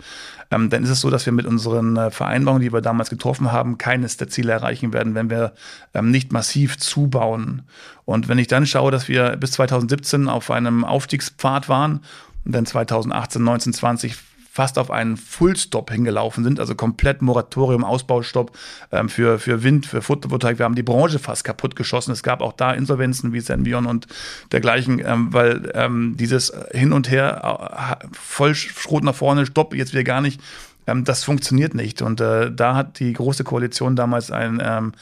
ähm, 0.53 0.71
dann 0.71 0.85
ist 0.85 0.91
es 0.91 1.01
so, 1.01 1.11
dass 1.11 1.27
wir 1.27 1.33
mit 1.33 1.45
unseren 1.45 1.97
äh, 1.97 2.11
Vereinbarungen, 2.11 2.63
die 2.63 2.73
wir 2.73 2.83
damals 2.83 3.11
getroffen 3.11 3.51
haben, 3.51 3.79
keines 3.79 4.17
der 4.17 4.29
Ziele 4.29 4.53
erreichen 4.53 4.93
werden, 4.93 5.17
wenn 5.17 5.29
wir 5.29 5.55
ähm, 5.93 6.11
nicht 6.11 6.33
massiv 6.33 6.79
zubauen. 6.79 7.63
Und 8.05 8.29
wenn 8.29 8.39
ich 8.39 8.47
dann 8.47 8.65
schaue, 8.65 8.93
dass 8.93 9.09
wir 9.09 9.37
bis 9.37 9.53
2017 9.53 10.29
auf 10.29 10.51
einem 10.53 10.85
Aufstiegspfad 10.85 11.69
waren 11.69 12.01
und 12.45 12.55
dann 12.55 12.67
2018, 12.67 13.43
19, 13.43 13.73
20 13.73 14.17
fast 14.55 14.79
auf 14.79 14.91
einen 14.91 15.17
Fullstop 15.17 15.91
hingelaufen 15.91 16.45
sind, 16.45 16.61
also 16.61 16.75
komplett 16.75 17.23
Moratorium, 17.23 17.85
Ausbaustopp 17.85 18.53
ähm, 18.91 19.09
für, 19.09 19.39
für 19.39 19.63
Wind, 19.63 19.87
für 19.87 20.03
Photovoltaik. 20.03 20.59
Wir 20.59 20.67
haben 20.67 20.75
die 20.75 20.83
Branche 20.83 21.19
fast 21.19 21.45
kaputt 21.45 21.75
geschossen. 21.75 22.13
Es 22.13 22.23
gab 22.23 22.43
auch 22.43 22.53
da 22.53 22.73
Insolvenzen 22.73 23.33
wie 23.33 23.41
Senvion 23.41 23.87
und 23.87 24.09
dergleichen, 24.53 25.01
ähm, 25.03 25.33
weil 25.33 25.73
ähm, 25.75 26.19
dieses 26.19 26.53
Hin 26.73 26.93
und 26.93 27.11
Her, 27.11 27.99
äh, 28.03 28.07
voll 28.13 28.55
Schrot 28.55 29.05
nach 29.05 29.15
vorne, 29.15 29.47
Stopp, 29.47 29.75
jetzt 29.75 29.95
wieder 29.95 30.05
gar 30.05 30.21
nicht, 30.21 30.39
Ähm, 30.87 31.05
das 31.05 31.25
funktioniert 31.25 31.75
nicht. 31.75 32.03
Und 32.03 32.21
äh, 32.21 32.51
da 32.53 32.75
hat 32.75 32.99
die 32.99 33.13
Große 33.13 33.45
Koalition 33.45 33.97
damals 33.97 34.31
ein 34.31 34.93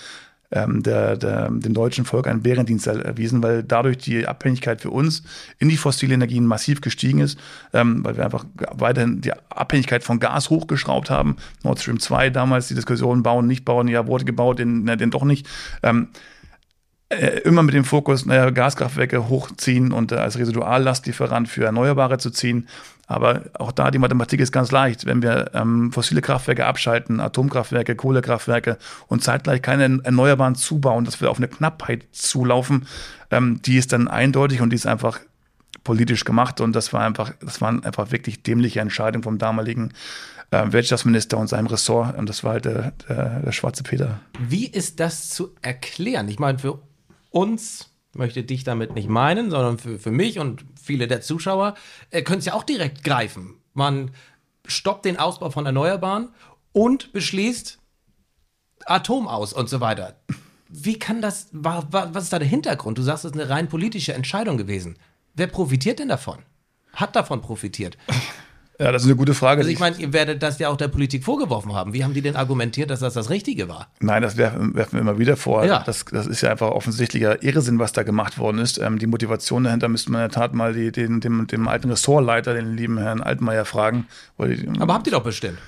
ähm, 0.52 0.83
der, 0.83 1.16
der, 1.16 1.50
dem 1.50 1.75
deutschen 1.75 2.04
Volk 2.04 2.26
einen 2.26 2.42
Bärendienst 2.42 2.87
erwiesen, 2.87 3.42
weil 3.42 3.62
dadurch 3.62 3.99
die 3.99 4.26
Abhängigkeit 4.26 4.80
für 4.80 4.90
uns 4.90 5.23
in 5.59 5.69
die 5.69 5.76
fossile 5.76 6.14
Energien 6.14 6.47
massiv 6.47 6.80
gestiegen 6.80 7.21
ist, 7.21 7.38
ähm, 7.73 8.04
weil 8.04 8.16
wir 8.16 8.25
einfach 8.25 8.45
weiterhin 8.57 9.21
die 9.21 9.33
Abhängigkeit 9.50 10.02
von 10.02 10.21
Gas 10.21 10.50
hochgeschraubt 10.50 11.11
haben. 11.11 11.37
Nord 11.62 11.80
Stream 11.80 12.00
2 12.00 12.30
damals 12.30 12.69
die 12.69 12.75
Diskussion 12.75 13.23
bauen, 13.23 13.47
nicht 13.47 13.64
bauen, 13.64 13.88
ja, 13.88 14.07
wurde 14.07 14.25
gebaut, 14.25 14.59
den, 14.59 14.87
den 14.87 15.11
doch 15.11 15.25
nicht. 15.25 15.49
Ähm, 15.83 16.09
äh, 17.11 17.40
immer 17.40 17.64
mit 17.64 17.75
dem 17.75 17.85
Fokus, 17.85 18.25
naja, 18.25 18.50
Gaskraftwerke 18.50 19.28
hochziehen 19.28 19.90
und 19.92 20.12
äh, 20.12 20.16
als 20.16 20.38
Residuallastlieferant 20.38 21.49
für 21.49 21.64
Erneuerbare 21.64 22.19
zu 22.19 22.30
ziehen. 22.30 22.69
Aber 23.11 23.43
auch 23.55 23.73
da 23.73 23.90
die 23.90 23.99
Mathematik 23.99 24.38
ist 24.38 24.52
ganz 24.52 24.71
leicht. 24.71 25.05
Wenn 25.05 25.21
wir 25.21 25.50
ähm, 25.52 25.90
fossile 25.90 26.21
Kraftwerke 26.21 26.64
abschalten, 26.64 27.19
Atomkraftwerke, 27.19 27.97
Kohlekraftwerke 27.97 28.79
und 29.09 29.25
zeitgleich 29.25 29.62
keine 29.62 29.99
Erneuerbaren 30.05 30.55
zubauen, 30.55 31.05
dass 31.05 31.21
wir 31.21 31.29
auf 31.29 31.38
eine 31.38 31.49
Knappheit 31.49 32.07
zulaufen, 32.12 32.87
ähm, 33.33 33.61
die 33.62 33.79
ist 33.79 33.93
dann 33.93 34.07
eindeutig 34.07 34.61
und 34.61 34.71
die 34.71 34.76
ist 34.76 34.87
einfach 34.87 35.19
politisch 35.83 36.25
gemacht 36.25 36.61
und 36.61 36.73
das 36.76 36.93
war 36.93 37.00
einfach, 37.00 37.33
das 37.40 37.61
waren 37.61 37.83
einfach 37.83 38.12
wirklich 38.12 38.45
dämliche 38.45 38.79
Entscheidungen 38.79 39.25
vom 39.25 39.38
damaligen 39.38 39.93
äh, 40.52 40.71
Wirtschaftsminister 40.71 41.37
und 41.37 41.49
seinem 41.49 41.67
Ressort 41.67 42.17
und 42.17 42.29
das 42.29 42.45
war 42.45 42.52
halt 42.52 42.64
der, 42.64 42.93
der, 43.09 43.40
der 43.40 43.52
schwarze 43.52 43.83
Peter. 43.83 44.21
Wie 44.38 44.67
ist 44.67 45.00
das 45.00 45.31
zu 45.31 45.50
erklären? 45.62 46.29
Ich 46.29 46.38
meine, 46.38 46.61
für 46.61 46.79
uns 47.31 47.90
möchte 48.14 48.45
dich 48.45 48.62
damit 48.62 48.95
nicht 48.95 49.09
meinen, 49.09 49.50
sondern 49.50 49.79
für, 49.79 49.99
für 49.99 50.12
mich 50.12 50.38
und 50.38 50.64
viele 50.82 51.06
der 51.06 51.20
Zuschauer 51.20 51.75
äh, 52.10 52.22
können 52.22 52.38
es 52.38 52.44
ja 52.44 52.54
auch 52.54 52.64
direkt 52.64 53.04
greifen. 53.04 53.56
Man 53.75 54.10
stoppt 54.66 55.04
den 55.04 55.18
Ausbau 55.18 55.50
von 55.50 55.66
Erneuerbaren 55.66 56.28
und 56.72 57.12
beschließt 57.12 57.78
Atom 58.87 59.28
aus 59.28 59.52
und 59.52 59.68
so 59.68 59.80
weiter. 59.80 60.16
Wie 60.68 60.99
kann 60.99 61.20
das, 61.20 61.49
war, 61.52 61.92
war, 61.92 62.14
was 62.14 62.25
ist 62.25 62.32
da 62.32 62.38
der 62.38 62.49
Hintergrund? 62.49 62.99
Du 62.99 63.02
sagst, 63.02 63.25
es 63.25 63.32
ist 63.32 63.40
eine 63.40 63.50
rein 63.50 63.68
politische 63.68 64.14
Entscheidung 64.14 64.56
gewesen. 64.56 64.99
Wer 65.34 65.49
profitiert 65.49 65.99
denn 65.99 66.08
davon? 66.08 66.38
Hat 66.94 67.16
davon 67.16 67.40
profitiert? 67.40 67.99
Ja, 68.80 68.92
das 68.92 69.02
ist 69.02 69.08
eine 69.08 69.16
gute 69.16 69.34
Frage. 69.34 69.60
Also 69.60 69.70
ich 69.70 69.78
meine, 69.78 69.96
ihr 69.99 70.14
werdet 70.14 70.42
das 70.42 70.58
ja 70.58 70.70
auch 70.70 70.76
der 70.78 70.88
Politik 70.88 71.22
vorgeworfen 71.22 71.75
haben. 71.75 71.92
Wie 71.92 72.02
haben 72.02 72.14
die 72.14 72.22
denn 72.22 72.34
argumentiert, 72.34 72.88
dass 72.88 73.00
das 73.00 73.12
das 73.12 73.28
Richtige 73.28 73.68
war? 73.68 73.88
Nein, 74.00 74.22
das 74.22 74.38
werfen, 74.38 74.75
werfen 74.75 74.94
wir 74.94 75.00
immer 75.02 75.18
wieder 75.18 75.37
vor. 75.37 75.66
Ja. 75.66 75.82
Das, 75.84 76.06
das 76.06 76.26
ist 76.26 76.40
ja 76.40 76.50
einfach 76.50 76.70
offensichtlicher 76.70 77.42
Irrsinn, 77.42 77.78
was 77.78 77.92
da 77.92 78.04
gemacht 78.04 78.38
worden 78.38 78.56
ist. 78.56 78.78
Ähm, 78.78 78.99
die 78.99 79.06
Motivation 79.06 79.64
dahinter 79.64 79.88
müsste 79.88 80.10
man 80.10 80.22
in 80.22 80.28
der 80.30 80.34
Tat 80.34 80.54
mal 80.54 80.72
die, 80.72 80.92
den, 80.92 81.20
dem, 81.20 81.46
dem 81.46 81.68
alten 81.68 81.90
Ressortleiter, 81.90 82.54
den 82.54 82.75
lieben 82.75 82.96
Herrn 82.96 83.20
Altmaier, 83.20 83.66
fragen. 83.66 84.06
Die, 84.38 84.66
Aber 84.78 84.94
habt 84.94 85.06
ihr 85.06 85.12
doch 85.12 85.25
bestimmt. 85.25 85.58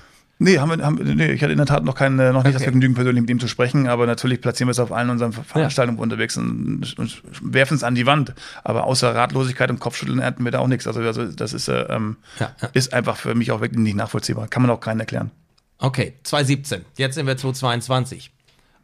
Nee, 0.43 0.59
haben 0.59 0.77
wir, 0.77 0.85
haben, 0.85 0.95
nee, 0.95 1.31
ich 1.31 1.41
hatte 1.41 1.53
in 1.53 1.57
der 1.57 1.65
Tat 1.65 1.85
noch, 1.85 1.95
kein, 1.95 2.17
noch 2.17 2.33
nicht 2.33 2.37
okay. 2.37 2.51
das 2.51 2.63
Vergnügen, 2.63 2.95
persönlich 2.95 3.21
mit 3.21 3.29
ihm 3.29 3.39
zu 3.39 3.47
sprechen, 3.47 3.87
aber 3.87 4.05
natürlich 4.05 4.41
platzieren 4.41 4.67
wir 4.67 4.71
es 4.71 4.79
auf 4.79 4.91
allen 4.91 5.09
unseren 5.09 5.31
Veranstaltungen 5.31 5.97
ja. 5.97 6.03
unterwegs 6.03 6.35
und, 6.35 6.95
und 6.97 7.23
werfen 7.41 7.75
es 7.75 7.83
an 7.83 7.95
die 7.95 8.05
Wand. 8.05 8.33
Aber 8.61 8.83
außer 8.83 9.15
Ratlosigkeit 9.15 9.69
und 9.69 9.79
Kopfschütteln 9.79 10.19
ernten 10.19 10.43
wir 10.43 10.51
da 10.51 10.59
auch 10.59 10.67
nichts. 10.67 10.85
Also, 10.85 10.99
also 10.99 11.25
das 11.31 11.53
ist, 11.53 11.69
äh, 11.69 11.83
ähm, 11.83 12.17
ja, 12.41 12.53
ja. 12.61 12.69
ist 12.73 12.93
einfach 12.93 13.15
für 13.15 13.35
mich 13.35 13.53
auch 13.53 13.61
wirklich 13.61 13.79
nicht 13.79 13.95
nachvollziehbar. 13.95 14.49
Kann 14.49 14.61
man 14.63 14.71
auch 14.71 14.81
keinen 14.81 14.99
erklären. 14.99 15.31
Okay, 15.77 16.15
2017. 16.23 16.81
Jetzt 16.97 17.15
sind 17.15 17.25
wir 17.25 17.37
2022. 17.37 18.31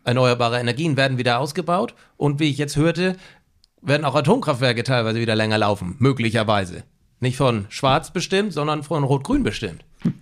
Erneuerbare 0.05 0.61
Energien 0.61 0.95
werden 0.95 1.17
wieder 1.17 1.39
ausgebaut 1.39 1.93
und 2.15 2.39
wie 2.39 2.49
ich 2.49 2.57
jetzt 2.57 2.77
hörte, 2.77 3.17
werden 3.81 4.05
auch 4.05 4.15
Atomkraftwerke 4.15 4.83
teilweise 4.83 5.19
wieder 5.19 5.35
länger 5.35 5.57
laufen, 5.57 5.97
möglicherweise. 5.99 6.83
Nicht 7.19 7.35
von 7.35 7.65
Schwarz 7.67 8.11
bestimmt, 8.11 8.53
sondern 8.53 8.83
von 8.83 9.03
Rot-Grün 9.03 9.43
bestimmt. 9.43 9.83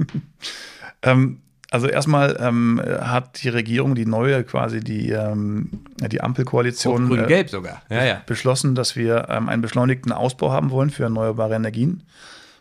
Ähm, 1.01 1.41
also 1.69 1.87
erstmal 1.87 2.37
ähm, 2.39 2.81
hat 3.01 3.43
die 3.43 3.49
Regierung, 3.49 3.93
die 3.95 4.05
neue 4.05 4.43
quasi, 4.43 4.79
die, 4.79 5.09
ähm, 5.11 5.69
die 5.99 6.21
Ampelkoalition 6.21 7.09
Grün-Gelb 7.09 7.47
äh, 7.47 7.49
sogar. 7.49 7.81
Ja, 7.89 8.05
ja. 8.05 8.21
beschlossen, 8.25 8.73
dass 8.73 8.95
wir 8.95 9.27
ähm, 9.29 9.49
einen 9.49 9.61
beschleunigten 9.61 10.13
Ausbau 10.13 10.51
haben 10.51 10.71
wollen 10.71 10.89
für 10.89 11.03
erneuerbare 11.03 11.55
Energien. 11.55 12.03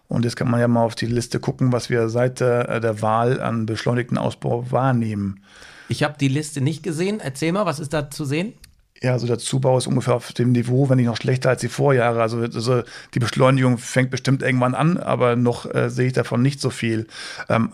Und 0.08 0.24
jetzt 0.24 0.36
kann 0.36 0.50
man 0.50 0.60
ja 0.60 0.68
mal 0.68 0.82
auf 0.82 0.94
die 0.94 1.06
Liste 1.06 1.40
gucken, 1.40 1.72
was 1.72 1.90
wir 1.90 2.08
seit 2.08 2.40
der, 2.40 2.80
der 2.80 3.02
Wahl 3.02 3.40
an 3.40 3.66
beschleunigten 3.66 4.18
Ausbau 4.18 4.70
wahrnehmen. 4.70 5.40
Ich 5.88 6.02
habe 6.02 6.14
die 6.18 6.28
Liste 6.28 6.60
nicht 6.60 6.82
gesehen. 6.82 7.20
Erzähl 7.20 7.52
mal, 7.52 7.66
was 7.66 7.78
ist 7.78 7.92
da 7.92 8.10
zu 8.10 8.24
sehen? 8.24 8.54
Ja, 9.02 9.12
also 9.12 9.26
der 9.26 9.38
Zubau 9.38 9.76
ist 9.78 9.86
ungefähr 9.86 10.14
auf 10.14 10.32
dem 10.32 10.52
Niveau, 10.52 10.88
wenn 10.88 10.96
nicht 10.96 11.06
noch 11.06 11.16
schlechter 11.16 11.50
als 11.50 11.60
die 11.60 11.68
Vorjahre. 11.68 12.22
Also, 12.22 12.38
also 12.38 12.82
die 13.14 13.18
Beschleunigung 13.18 13.78
fängt 13.78 14.10
bestimmt 14.10 14.42
irgendwann 14.42 14.74
an, 14.74 14.96
aber 14.96 15.36
noch 15.36 15.72
äh, 15.72 15.90
sehe 15.90 16.06
ich 16.08 16.12
davon 16.12 16.40
nicht 16.40 16.60
so 16.60 16.70
viel. 16.70 17.06
Ähm, 17.48 17.72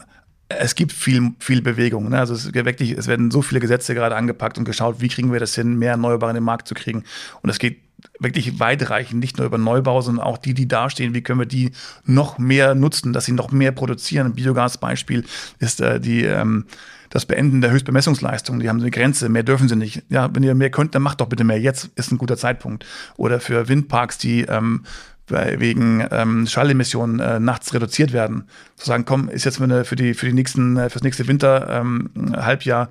es 0.58 0.74
gibt 0.74 0.92
viel, 0.92 1.32
viel 1.38 1.62
Bewegung. 1.62 2.10
Ne? 2.10 2.18
Also 2.18 2.34
es, 2.34 2.52
wirklich, 2.54 2.92
es 2.92 3.06
werden 3.06 3.30
so 3.30 3.42
viele 3.42 3.60
Gesetze 3.60 3.94
gerade 3.94 4.16
angepackt 4.16 4.58
und 4.58 4.64
geschaut, 4.64 5.00
wie 5.00 5.08
kriegen 5.08 5.32
wir 5.32 5.40
das 5.40 5.54
hin, 5.54 5.78
mehr 5.78 5.92
Erneuerbare 5.92 6.30
in 6.30 6.36
den 6.36 6.44
Markt 6.44 6.68
zu 6.68 6.74
kriegen. 6.74 7.04
Und 7.42 7.50
es 7.50 7.58
geht 7.58 7.78
wirklich 8.18 8.58
weitreichend, 8.58 9.20
nicht 9.20 9.38
nur 9.38 9.46
über 9.46 9.58
Neubau, 9.58 10.00
sondern 10.00 10.24
auch 10.24 10.38
die, 10.38 10.54
die 10.54 10.68
dastehen, 10.68 11.14
wie 11.14 11.22
können 11.22 11.38
wir 11.38 11.46
die 11.46 11.72
noch 12.04 12.38
mehr 12.38 12.74
nutzen, 12.74 13.12
dass 13.12 13.24
sie 13.24 13.32
noch 13.32 13.52
mehr 13.52 13.72
produzieren. 13.72 14.28
Ein 14.28 14.34
Biogasbeispiel 14.34 15.24
ist 15.58 15.80
äh, 15.80 16.00
die 16.00 16.24
ähm, 16.24 16.66
das 17.12 17.26
Beenden 17.26 17.60
der 17.60 17.70
Höchstbemessungsleistung. 17.70 18.58
Die 18.58 18.70
haben 18.70 18.80
eine 18.80 18.90
Grenze, 18.90 19.28
mehr 19.28 19.42
dürfen 19.42 19.68
sie 19.68 19.76
nicht. 19.76 20.02
Ja, 20.08 20.34
wenn 20.34 20.42
ihr 20.42 20.54
mehr 20.54 20.70
könnt, 20.70 20.94
dann 20.94 21.02
macht 21.02 21.20
doch 21.20 21.28
bitte 21.28 21.44
mehr. 21.44 21.60
Jetzt 21.60 21.90
ist 21.94 22.10
ein 22.10 22.16
guter 22.16 22.38
Zeitpunkt. 22.38 22.86
Oder 23.18 23.38
für 23.38 23.68
Windparks, 23.68 24.16
die 24.16 24.42
ähm, 24.42 24.84
wegen 25.32 26.06
ähm, 26.10 26.46
Schallemissionen 26.46 27.20
äh, 27.20 27.40
nachts 27.40 27.74
reduziert 27.74 28.12
werden. 28.12 28.44
Zu 28.76 28.86
sagen, 28.86 29.04
komm, 29.04 29.28
ist 29.28 29.44
jetzt 29.44 29.58
für 29.58 29.96
die 29.96 30.14
für 30.14 30.26
die 30.26 30.32
nächsten 30.32 30.76
äh, 30.76 30.90
fürs 30.90 31.02
nächste 31.02 31.26
Winter 31.26 31.68
ähm, 31.68 32.10
Halbjahr 32.36 32.90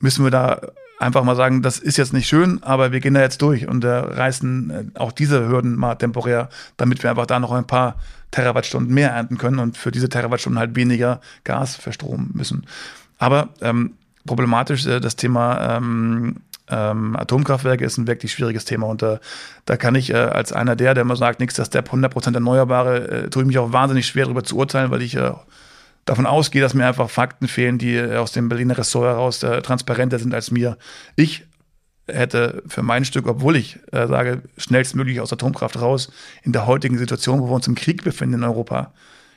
müssen 0.00 0.24
wir 0.24 0.30
da 0.30 0.60
einfach 0.98 1.24
mal 1.24 1.36
sagen, 1.36 1.62
das 1.62 1.78
ist 1.78 1.98
jetzt 1.98 2.12
nicht 2.12 2.28
schön, 2.28 2.62
aber 2.62 2.92
wir 2.92 3.00
gehen 3.00 3.14
da 3.14 3.20
jetzt 3.20 3.42
durch 3.42 3.66
und 3.66 3.84
äh, 3.84 3.88
reißen 3.88 4.70
äh, 4.70 4.98
auch 4.98 5.12
diese 5.12 5.48
Hürden 5.48 5.76
mal 5.76 5.96
temporär, 5.96 6.48
damit 6.76 7.02
wir 7.02 7.10
einfach 7.10 7.26
da 7.26 7.40
noch 7.40 7.52
ein 7.52 7.66
paar 7.66 7.96
Terawattstunden 8.30 8.92
mehr 8.92 9.10
ernten 9.10 9.38
können 9.38 9.58
und 9.58 9.76
für 9.76 9.90
diese 9.90 10.08
Terawattstunden 10.08 10.58
halt 10.58 10.76
weniger 10.76 11.20
Gas 11.44 11.76
verstromen 11.76 12.30
müssen. 12.34 12.66
Aber 13.18 13.50
ähm, 13.60 13.94
problematisch 14.26 14.86
äh, 14.86 15.00
das 15.00 15.16
Thema 15.16 15.76
ähm, 15.76 16.36
ähm, 16.68 17.16
Atomkraftwerke 17.16 17.84
ist 17.84 17.98
ein 17.98 18.06
wirklich 18.06 18.32
schwieriges 18.32 18.64
Thema 18.64 18.86
und 18.86 19.02
äh, 19.02 19.18
da 19.66 19.76
kann 19.76 19.94
ich 19.94 20.10
äh, 20.10 20.16
als 20.16 20.52
einer 20.52 20.76
der, 20.76 20.94
der 20.94 21.02
immer 21.02 21.16
sagt, 21.16 21.40
nichts, 21.40 21.56
dass 21.56 21.70
der 21.70 21.84
100% 21.84 22.34
Erneuerbare, 22.34 23.08
äh, 23.08 23.30
tue 23.30 23.42
ich 23.42 23.46
mich 23.46 23.58
auch 23.58 23.72
wahnsinnig 23.72 24.06
schwer 24.06 24.24
darüber 24.24 24.44
zu 24.44 24.56
urteilen, 24.56 24.90
weil 24.90 25.02
ich 25.02 25.16
äh, 25.16 25.32
davon 26.04 26.26
ausgehe, 26.26 26.62
dass 26.62 26.74
mir 26.74 26.86
einfach 26.86 27.10
Fakten 27.10 27.48
fehlen, 27.48 27.78
die 27.78 27.96
äh, 27.96 28.16
aus 28.16 28.32
dem 28.32 28.48
Berliner 28.48 28.78
Ressort 28.78 29.06
heraus 29.06 29.42
äh, 29.42 29.62
transparenter 29.62 30.18
sind 30.18 30.34
als 30.34 30.50
mir. 30.50 30.78
Ich 31.16 31.44
hätte 32.06 32.62
für 32.66 32.82
mein 32.82 33.04
Stück, 33.04 33.26
obwohl 33.26 33.56
ich 33.56 33.78
äh, 33.92 34.06
sage, 34.06 34.42
schnellstmöglich 34.58 35.20
aus 35.20 35.32
Atomkraft 35.32 35.80
raus, 35.80 36.10
in 36.42 36.52
der 36.52 36.66
heutigen 36.66 36.98
Situation, 36.98 37.40
wo 37.40 37.48
wir 37.48 37.54
uns 37.54 37.66
im 37.66 37.74
Krieg 37.74 38.04
befinden 38.04 38.36
in 38.36 38.44
Europa, 38.44 38.92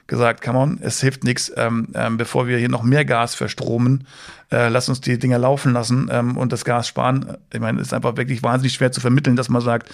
gesagt, 0.07 0.41
come 0.41 0.57
on, 0.57 0.79
es 0.81 1.01
hilft 1.01 1.23
nichts, 1.23 1.51
ähm, 1.55 1.89
ähm, 1.93 2.17
bevor 2.17 2.47
wir 2.47 2.57
hier 2.57 2.69
noch 2.69 2.83
mehr 2.83 3.05
Gas 3.05 3.35
verstromen, 3.35 4.07
äh, 4.51 4.69
lass 4.69 4.89
uns 4.89 5.01
die 5.01 5.19
Dinger 5.19 5.37
laufen 5.37 5.73
lassen 5.73 6.09
ähm, 6.11 6.37
und 6.37 6.51
das 6.53 6.65
Gas 6.65 6.87
sparen. 6.87 7.37
Ich 7.53 7.59
meine, 7.59 7.81
es 7.81 7.87
ist 7.87 7.93
einfach 7.93 8.15
wirklich 8.17 8.41
wahnsinnig 8.43 8.73
schwer 8.73 8.91
zu 8.91 9.01
vermitteln, 9.01 9.35
dass 9.35 9.49
man 9.49 9.61
sagt, 9.61 9.89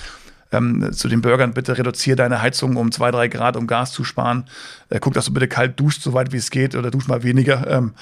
ähm, 0.51 0.93
zu 0.93 1.07
den 1.07 1.21
Bürgern, 1.21 1.53
bitte 1.53 1.77
reduziere 1.77 2.15
deine 2.15 2.41
Heizung 2.41 2.75
um 2.75 2.91
zwei, 2.91 3.11
drei 3.11 3.27
Grad, 3.27 3.57
um 3.57 3.67
Gas 3.67 3.91
zu 3.91 4.03
sparen. 4.03 4.45
Äh, 4.89 4.99
guck, 4.99 5.13
dass 5.13 5.25
du 5.25 5.33
bitte 5.33 5.47
kalt 5.47 5.79
duschst, 5.79 6.03
so 6.03 6.13
weit 6.13 6.31
wie 6.31 6.37
es 6.37 6.51
geht, 6.51 6.75
oder 6.75 6.91
dusch 6.91 7.07
mal 7.07 7.23
weniger. 7.23 7.67
Ähm, 7.67 7.93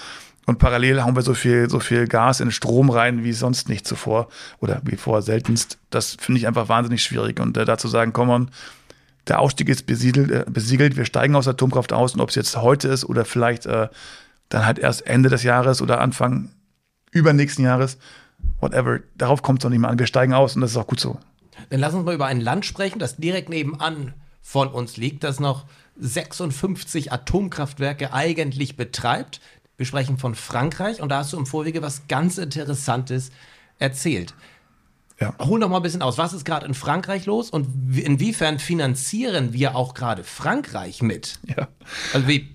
und 0.45 0.57
parallel 0.57 1.03
haben 1.03 1.15
wir 1.15 1.21
so 1.21 1.33
viel, 1.33 1.69
so 1.69 1.79
viel 1.79 2.07
Gas 2.07 2.39
in 2.39 2.51
Strom 2.51 2.89
rein 2.89 3.23
wie 3.23 3.31
sonst 3.31 3.69
nicht 3.69 3.87
zuvor 3.87 4.27
oder 4.59 4.81
wie 4.83 4.97
vor 4.97 5.21
seltenst. 5.21 5.77
Das 5.91 6.17
finde 6.19 6.39
ich 6.39 6.47
einfach 6.47 6.67
wahnsinnig 6.67 7.03
schwierig. 7.03 7.39
Und 7.39 7.55
äh, 7.57 7.65
dazu 7.65 7.87
sagen, 7.87 8.11
komm 8.11 8.29
on, 8.29 8.49
der 9.27 9.39
Ausstieg 9.39 9.69
ist 9.69 9.85
besiedelt, 9.85 10.31
äh, 10.31 10.45
besiegelt, 10.49 10.97
wir 10.97 11.05
steigen 11.05 11.35
aus 11.35 11.47
Atomkraft 11.47 11.93
aus 11.93 12.13
und 12.13 12.21
ob 12.21 12.29
es 12.29 12.35
jetzt 12.35 12.57
heute 12.57 12.87
ist 12.87 13.05
oder 13.05 13.25
vielleicht 13.25 13.65
äh, 13.65 13.89
dann 14.49 14.65
halt 14.65 14.79
erst 14.79 15.05
Ende 15.05 15.29
des 15.29 15.43
Jahres 15.43 15.81
oder 15.81 16.01
Anfang 16.01 16.49
übernächsten 17.11 17.65
Jahres, 17.65 17.97
whatever, 18.59 18.99
darauf 19.15 19.41
kommt 19.41 19.59
es 19.59 19.63
noch 19.63 19.71
nicht 19.71 19.79
mehr 19.79 19.89
an. 19.89 19.99
Wir 19.99 20.07
steigen 20.07 20.33
aus 20.33 20.55
und 20.55 20.61
das 20.61 20.71
ist 20.71 20.77
auch 20.77 20.87
gut 20.87 20.99
so. 20.99 21.19
Dann 21.69 21.79
lass 21.79 21.93
uns 21.93 22.05
mal 22.05 22.15
über 22.15 22.25
ein 22.25 22.41
Land 22.41 22.65
sprechen, 22.65 22.99
das 22.99 23.17
direkt 23.17 23.49
nebenan 23.49 24.13
von 24.41 24.69
uns 24.69 24.97
liegt, 24.97 25.23
das 25.23 25.39
noch 25.39 25.65
56 25.99 27.11
Atomkraftwerke 27.11 28.13
eigentlich 28.13 28.75
betreibt. 28.75 29.39
Wir 29.77 29.85
sprechen 29.85 30.17
von 30.17 30.35
Frankreich 30.35 31.01
und 31.01 31.09
da 31.09 31.19
hast 31.19 31.33
du 31.33 31.37
im 31.37 31.45
Vorwege 31.45 31.81
was 31.81 32.07
ganz 32.07 32.37
Interessantes 32.37 33.31
erzählt. 33.77 34.33
Ja. 35.21 35.35
Hol 35.39 35.59
noch 35.59 35.69
mal 35.69 35.77
ein 35.77 35.83
bisschen 35.83 36.01
aus. 36.01 36.17
Was 36.17 36.33
ist 36.33 36.45
gerade 36.45 36.65
in 36.65 36.73
Frankreich 36.73 37.27
los 37.27 37.51
und 37.51 37.67
inwiefern 37.95 38.57
finanzieren 38.57 39.53
wir 39.53 39.75
auch 39.75 39.93
gerade 39.93 40.23
Frankreich 40.23 41.01
mit? 41.01 41.39
Ja. 41.47 41.67
Also 42.13 42.27
wie 42.27 42.49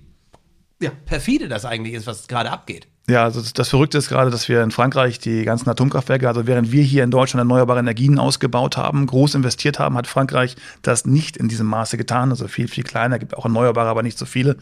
ja, 0.81 0.91
perfide 1.07 1.49
das 1.49 1.65
eigentlich 1.65 1.95
ist, 1.95 2.07
was 2.07 2.29
gerade 2.29 2.51
abgeht. 2.51 2.89
Ja, 3.09 3.23
also 3.23 3.41
das 3.55 3.69
Verrückte 3.69 3.99
ist 3.99 4.09
gerade, 4.09 4.31
dass 4.31 4.49
wir 4.49 4.63
in 4.63 4.73
Frankreich 4.73 5.21
die 5.21 5.45
ganzen 5.45 5.71
Atomkraftwerke, 5.71 6.27
also 6.27 6.49
während 6.49 6.73
wir 6.73 6.83
hier 6.83 7.05
in 7.05 7.13
Deutschland 7.13 7.41
erneuerbare 7.41 7.79
Energien 7.79 8.19
ausgebaut 8.19 8.77
haben, 8.77 9.07
groß 9.07 9.37
investiert 9.37 9.79
haben, 9.79 9.97
hat 9.97 10.09
Frankreich 10.09 10.57
das 10.83 11.07
nicht 11.07 11.37
in 11.37 11.49
diesem 11.49 11.69
Maße 11.69 11.97
getan. 11.97 12.31
Also 12.31 12.49
viel, 12.49 12.67
viel 12.67 12.83
kleiner, 12.83 13.21
gibt 13.21 13.37
auch 13.37 13.45
erneuerbare, 13.45 13.89
aber 13.89 14.03
nicht 14.03 14.19
so 14.19 14.27
viele, 14.27 14.57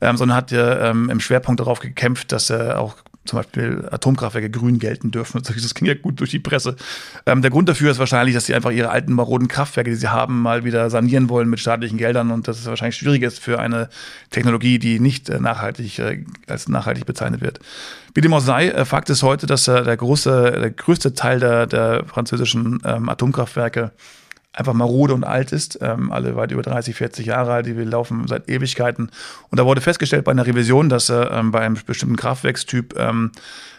ähm, 0.00 0.16
sondern 0.16 0.36
hat 0.36 0.52
äh, 0.52 0.88
ähm, 0.88 1.10
im 1.10 1.20
Schwerpunkt 1.20 1.60
darauf 1.60 1.80
gekämpft, 1.80 2.32
dass 2.32 2.48
er 2.48 2.80
auch 2.80 2.96
zum 3.24 3.38
Beispiel 3.38 3.88
Atomkraftwerke 3.90 4.50
grün 4.50 4.78
gelten 4.78 5.10
dürfen. 5.10 5.42
Das 5.42 5.74
ging 5.74 5.86
ja 5.86 5.94
gut 5.94 6.20
durch 6.20 6.30
die 6.30 6.38
Presse. 6.38 6.76
Ähm, 7.26 7.42
der 7.42 7.50
Grund 7.50 7.68
dafür 7.68 7.90
ist 7.90 7.98
wahrscheinlich, 7.98 8.34
dass 8.34 8.46
sie 8.46 8.54
einfach 8.54 8.70
ihre 8.70 8.90
alten 8.90 9.12
maroden 9.12 9.48
Kraftwerke, 9.48 9.90
die 9.90 9.96
sie 9.96 10.08
haben, 10.08 10.42
mal 10.42 10.64
wieder 10.64 10.90
sanieren 10.90 11.28
wollen 11.28 11.48
mit 11.48 11.60
staatlichen 11.60 11.98
Geldern 11.98 12.30
und 12.30 12.48
dass 12.48 12.58
es 12.58 12.66
wahrscheinlich 12.66 12.96
schwierig 12.96 13.22
ist 13.22 13.38
für 13.38 13.60
eine 13.60 13.88
Technologie, 14.30 14.78
die 14.78 14.98
nicht 14.98 15.28
äh, 15.28 15.38
nachhaltig 15.38 15.98
äh, 15.98 16.24
als 16.48 16.68
nachhaltig 16.68 17.06
bezeichnet 17.06 17.40
wird. 17.40 17.60
Wie 18.14 18.20
dem 18.20 18.34
auch 18.34 18.40
sei, 18.40 18.68
äh, 18.68 18.84
Fakt 18.84 19.08
ist 19.10 19.22
heute, 19.22 19.46
dass 19.46 19.68
äh, 19.68 19.84
der 19.84 19.96
große, 19.96 20.58
der 20.60 20.70
größte 20.70 21.14
Teil 21.14 21.38
der, 21.40 21.66
der 21.66 22.04
französischen 22.04 22.80
ähm, 22.84 23.08
Atomkraftwerke 23.08 23.92
einfach 24.52 24.74
marode 24.74 25.14
und 25.14 25.24
alt 25.24 25.52
ist, 25.52 25.78
ähm, 25.80 26.12
alle 26.12 26.36
weit 26.36 26.52
über 26.52 26.62
30, 26.62 26.94
40 26.94 27.26
Jahre 27.26 27.52
alt, 27.52 27.66
die 27.66 27.76
wir 27.76 27.84
laufen 27.84 28.26
seit 28.28 28.48
Ewigkeiten. 28.48 29.10
Und 29.50 29.58
da 29.58 29.64
wurde 29.64 29.80
festgestellt 29.80 30.24
bei 30.24 30.32
einer 30.32 30.46
Revision, 30.46 30.88
dass 30.88 31.08
äh, 31.08 31.14
ähm, 31.14 31.52
bei 31.52 31.60
einem 31.60 31.78
bestimmten 31.86 32.16
Kraftwerkstyp 32.16 32.98
ähm, 32.98 33.32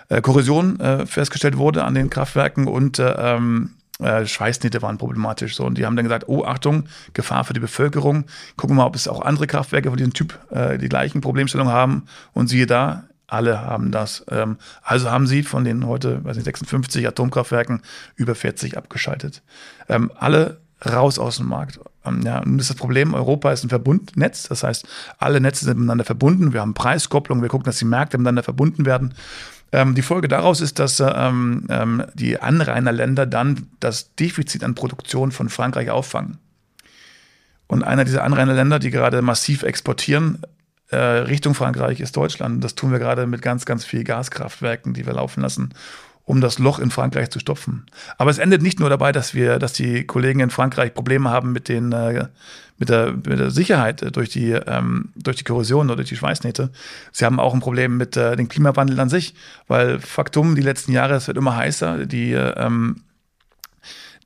äh, 0.10 0.22
Korrosion 0.22 0.80
äh, 0.80 1.06
festgestellt 1.06 1.58
wurde 1.58 1.84
an 1.84 1.94
den 1.94 2.10
Kraftwerken 2.10 2.68
und 2.68 3.00
äh, 3.00 3.14
ähm, 3.18 3.72
äh, 4.00 4.26
Schweißnähte 4.26 4.82
waren 4.82 4.98
problematisch. 4.98 5.56
So. 5.56 5.66
Und 5.66 5.78
die 5.78 5.86
haben 5.86 5.96
dann 5.96 6.06
gesagt, 6.06 6.26
oh, 6.28 6.44
Achtung, 6.44 6.86
Gefahr 7.14 7.44
für 7.44 7.54
die 7.54 7.60
Bevölkerung. 7.60 8.26
Gucken 8.58 8.76
wir 8.76 8.82
mal, 8.82 8.88
ob 8.88 8.96
es 8.96 9.08
auch 9.08 9.22
andere 9.22 9.48
Kraftwerke 9.48 9.90
von 9.90 9.98
diesem 9.98 10.14
Typ 10.14 10.40
äh, 10.50 10.78
die 10.78 10.90
gleichen 10.90 11.22
Problemstellungen 11.22 11.72
haben. 11.72 12.06
Und 12.34 12.48
siehe 12.48 12.66
da, 12.66 13.04
alle 13.28 13.62
haben 13.62 13.92
das. 13.92 14.26
Ähm, 14.30 14.58
also 14.82 15.10
haben 15.10 15.28
sie 15.28 15.44
von 15.44 15.64
den 15.64 15.86
heute, 15.88 16.24
weiß 16.24 16.36
nicht, 16.36 16.46
56 16.46 17.08
Atomkraftwerken 17.08 17.82
über 18.16 18.36
40 18.36 18.78
abgeschaltet. 18.78 19.42
Ähm, 19.90 20.12
alle 20.16 20.60
raus 20.86 21.20
aus 21.20 21.38
dem 21.38 21.48
Markt. 21.48 21.80
Ähm, 22.06 22.22
ja, 22.24 22.40
und 22.40 22.58
das, 22.58 22.66
ist 22.66 22.72
das 22.72 22.78
Problem, 22.78 23.14
Europa 23.14 23.52
ist 23.52 23.64
ein 23.64 23.70
Verbundnetz, 23.70 24.44
das 24.44 24.64
heißt, 24.64 24.88
alle 25.18 25.40
Netze 25.40 25.66
sind 25.66 25.78
miteinander 25.78 26.04
verbunden. 26.04 26.54
Wir 26.54 26.62
haben 26.62 26.74
Preiskopplung, 26.74 27.42
wir 27.42 27.50
gucken, 27.50 27.66
dass 27.66 27.78
die 27.78 27.86
Märkte 27.86 28.18
miteinander 28.18 28.44
verbunden 28.44 28.86
werden. 28.86 29.14
Ähm, 29.72 29.96
die 29.96 30.02
Folge 30.02 30.28
daraus 30.28 30.62
ist, 30.62 30.80
dass 30.80 31.00
ähm, 31.00 31.66
ähm, 31.70 32.04
die 32.14 32.40
Anrainerländer 32.40 33.26
dann 33.26 33.68
das 33.80 34.14
Defizit 34.16 34.64
an 34.64 34.76
Produktion 34.76 35.32
von 35.32 35.50
Frankreich 35.50 35.90
auffangen. 35.90 36.38
Und 37.68 37.84
einer 37.84 38.06
dieser 38.06 38.24
Anrainerländer, 38.24 38.78
die 38.78 38.92
gerade 38.92 39.22
massiv 39.22 39.64
exportieren, 39.64 40.44
äh, 40.90 40.98
Richtung 40.98 41.56
Frankreich 41.56 42.02
ist 42.02 42.16
Deutschland. 42.16 42.64
Das 42.64 42.76
tun 42.76 42.92
wir 42.92 43.00
gerade 43.00 43.26
mit 43.26 43.42
ganz, 43.42 43.66
ganz 43.66 43.84
vielen 43.84 44.04
Gaskraftwerken, 44.04 44.94
die 44.94 45.08
wir 45.08 45.14
laufen 45.14 45.42
lassen 45.42 45.74
um 46.26 46.40
das 46.40 46.58
Loch 46.58 46.80
in 46.80 46.90
Frankreich 46.90 47.30
zu 47.30 47.40
stopfen. 47.40 47.86
Aber 48.18 48.32
es 48.32 48.38
endet 48.38 48.62
nicht 48.62 48.80
nur 48.80 48.90
dabei, 48.90 49.12
dass 49.12 49.34
wir, 49.34 49.60
dass 49.60 49.74
die 49.74 50.06
Kollegen 50.06 50.40
in 50.40 50.50
Frankreich 50.50 50.94
Probleme 50.94 51.30
haben 51.30 51.52
mit 51.52 51.68
den, 51.68 51.92
äh, 51.92 52.28
mit 52.78 52.90
der, 52.90 53.12
mit 53.12 53.40
der 53.40 53.52
Sicherheit 53.52 54.16
durch 54.16 54.30
die, 54.30 54.52
ähm, 54.52 55.10
durch 55.16 55.38
die 55.38 55.44
Korrosion 55.44 55.88
oder 55.88 55.98
durch 55.98 56.10
die 56.10 56.16
Schweißnähte. 56.16 56.72
Sie 57.12 57.26
haben 57.26 57.40
auch 57.40 57.54
ein 57.54 57.60
Problem 57.60 57.98
mit 57.98 58.16
äh, 58.16 58.36
dem 58.36 58.48
Klimawandel 58.48 59.00
an 59.00 59.10
sich, 59.10 59.36
weil 59.68 60.00
Faktum, 60.00 60.56
die 60.56 60.62
letzten 60.62 60.94
Jahre, 60.94 61.16
es 61.16 61.28
wird 61.28 61.38
immer 61.38 61.56
heißer, 61.56 62.06
die, 62.06 62.32
ähm, 62.32 63.02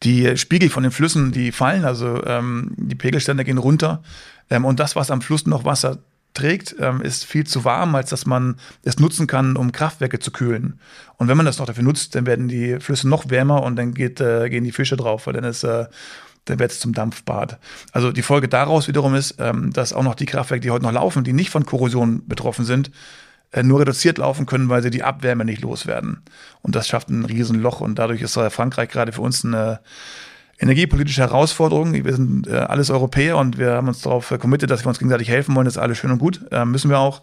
die 0.04 0.38
Spiegel 0.38 0.70
von 0.70 0.84
den 0.84 0.92
Flüssen, 0.92 1.32
die 1.32 1.52
fallen, 1.52 1.84
also 1.84 2.24
ähm, 2.26 2.74
die 2.78 2.96
Pegelstände 2.96 3.44
gehen 3.44 3.58
runter. 3.58 4.04
Ähm, 4.50 4.66
und 4.66 4.80
das, 4.80 4.96
was 4.96 5.12
am 5.12 5.22
Fluss 5.22 5.48
noch 5.48 5.66
Wasser 5.66 5.98
trägt, 6.38 6.76
ähm, 6.80 7.02
ist 7.02 7.26
viel 7.26 7.46
zu 7.46 7.66
warm, 7.66 7.96
als 7.96 8.10
dass 8.10 8.26
man 8.26 8.56
es 8.84 9.00
nutzen 9.00 9.28
kann, 9.28 9.58
um 9.58 9.72
Kraftwerke 9.72 10.20
zu 10.20 10.32
kühlen. 10.32 10.80
Und 11.18 11.28
wenn 11.28 11.38
man 11.38 11.46
das 11.46 11.58
noch 11.58 11.66
dafür 11.66 11.84
nutzt, 11.84 12.16
dann 12.16 12.26
werden 12.26 12.48
die 12.48 12.80
Flüsse 12.80 13.10
noch 13.10 13.30
wärmer 13.30 13.64
und 13.64 13.76
dann 13.76 13.94
geht, 13.94 14.22
äh, 14.22 14.50
gehen 14.50 14.64
die 14.64 14.72
Fische 14.72 14.98
drauf, 14.98 15.28
weil 15.28 15.34
dann 15.34 15.44
ist 15.44 15.64
äh, 15.64 15.86
dann 16.46 16.60
wird 16.60 16.72
es 16.72 16.80
zum 16.80 16.94
Dampfbad. 16.94 17.60
Also 17.92 18.14
die 18.14 18.22
Folge 18.22 18.48
daraus 18.48 18.88
wiederum 18.88 19.16
ist, 19.16 19.36
ähm, 19.40 19.74
dass 19.74 19.92
auch 19.92 20.04
noch 20.04 20.16
die 20.16 20.26
Kraftwerke, 20.26 20.62
die 20.62 20.72
heute 20.72 20.86
noch 20.86 20.94
laufen, 20.94 21.26
die 21.26 21.34
nicht 21.34 21.50
von 21.50 21.66
Korrosion 21.66 22.26
betroffen 22.26 22.64
sind, 22.64 22.90
äh, 23.52 23.64
nur 23.64 23.82
reduziert 23.82 24.18
laufen 24.18 24.46
können, 24.46 24.70
weil 24.70 24.82
sie 24.82 24.90
die 24.90 25.04
Abwärme 25.04 25.44
nicht 25.44 25.62
loswerden. 25.62 26.22
Und 26.62 26.76
das 26.76 26.88
schafft 26.88 27.10
ein 27.10 27.26
Riesenloch 27.26 27.82
und 27.82 28.00
dadurch 28.00 28.22
ist 28.22 28.40
Frankreich 28.50 28.90
gerade 28.90 29.12
für 29.12 29.22
uns 29.22 29.44
eine 29.44 29.80
energiepolitische 30.60 31.22
Herausforderung. 31.22 31.94
Wir 31.94 32.14
sind 32.14 32.48
äh, 32.48 32.56
alles 32.56 32.90
Europäer 32.90 33.38
und 33.38 33.58
wir 33.58 33.74
haben 33.74 33.88
uns 33.88 34.02
darauf 34.02 34.32
äh, 34.32 34.38
committed, 34.38 34.70
dass 34.70 34.84
wir 34.84 34.90
uns 34.90 35.00
gegenseitig 35.00 35.30
helfen 35.30 35.56
wollen. 35.56 35.66
Das 35.66 35.76
ist 35.76 35.82
alles 35.82 35.98
schön 35.98 36.12
und 36.12 36.20
gut, 36.20 36.42
äh, 36.52 36.66
müssen 36.66 36.90
wir 36.90 37.00
auch. 37.00 37.22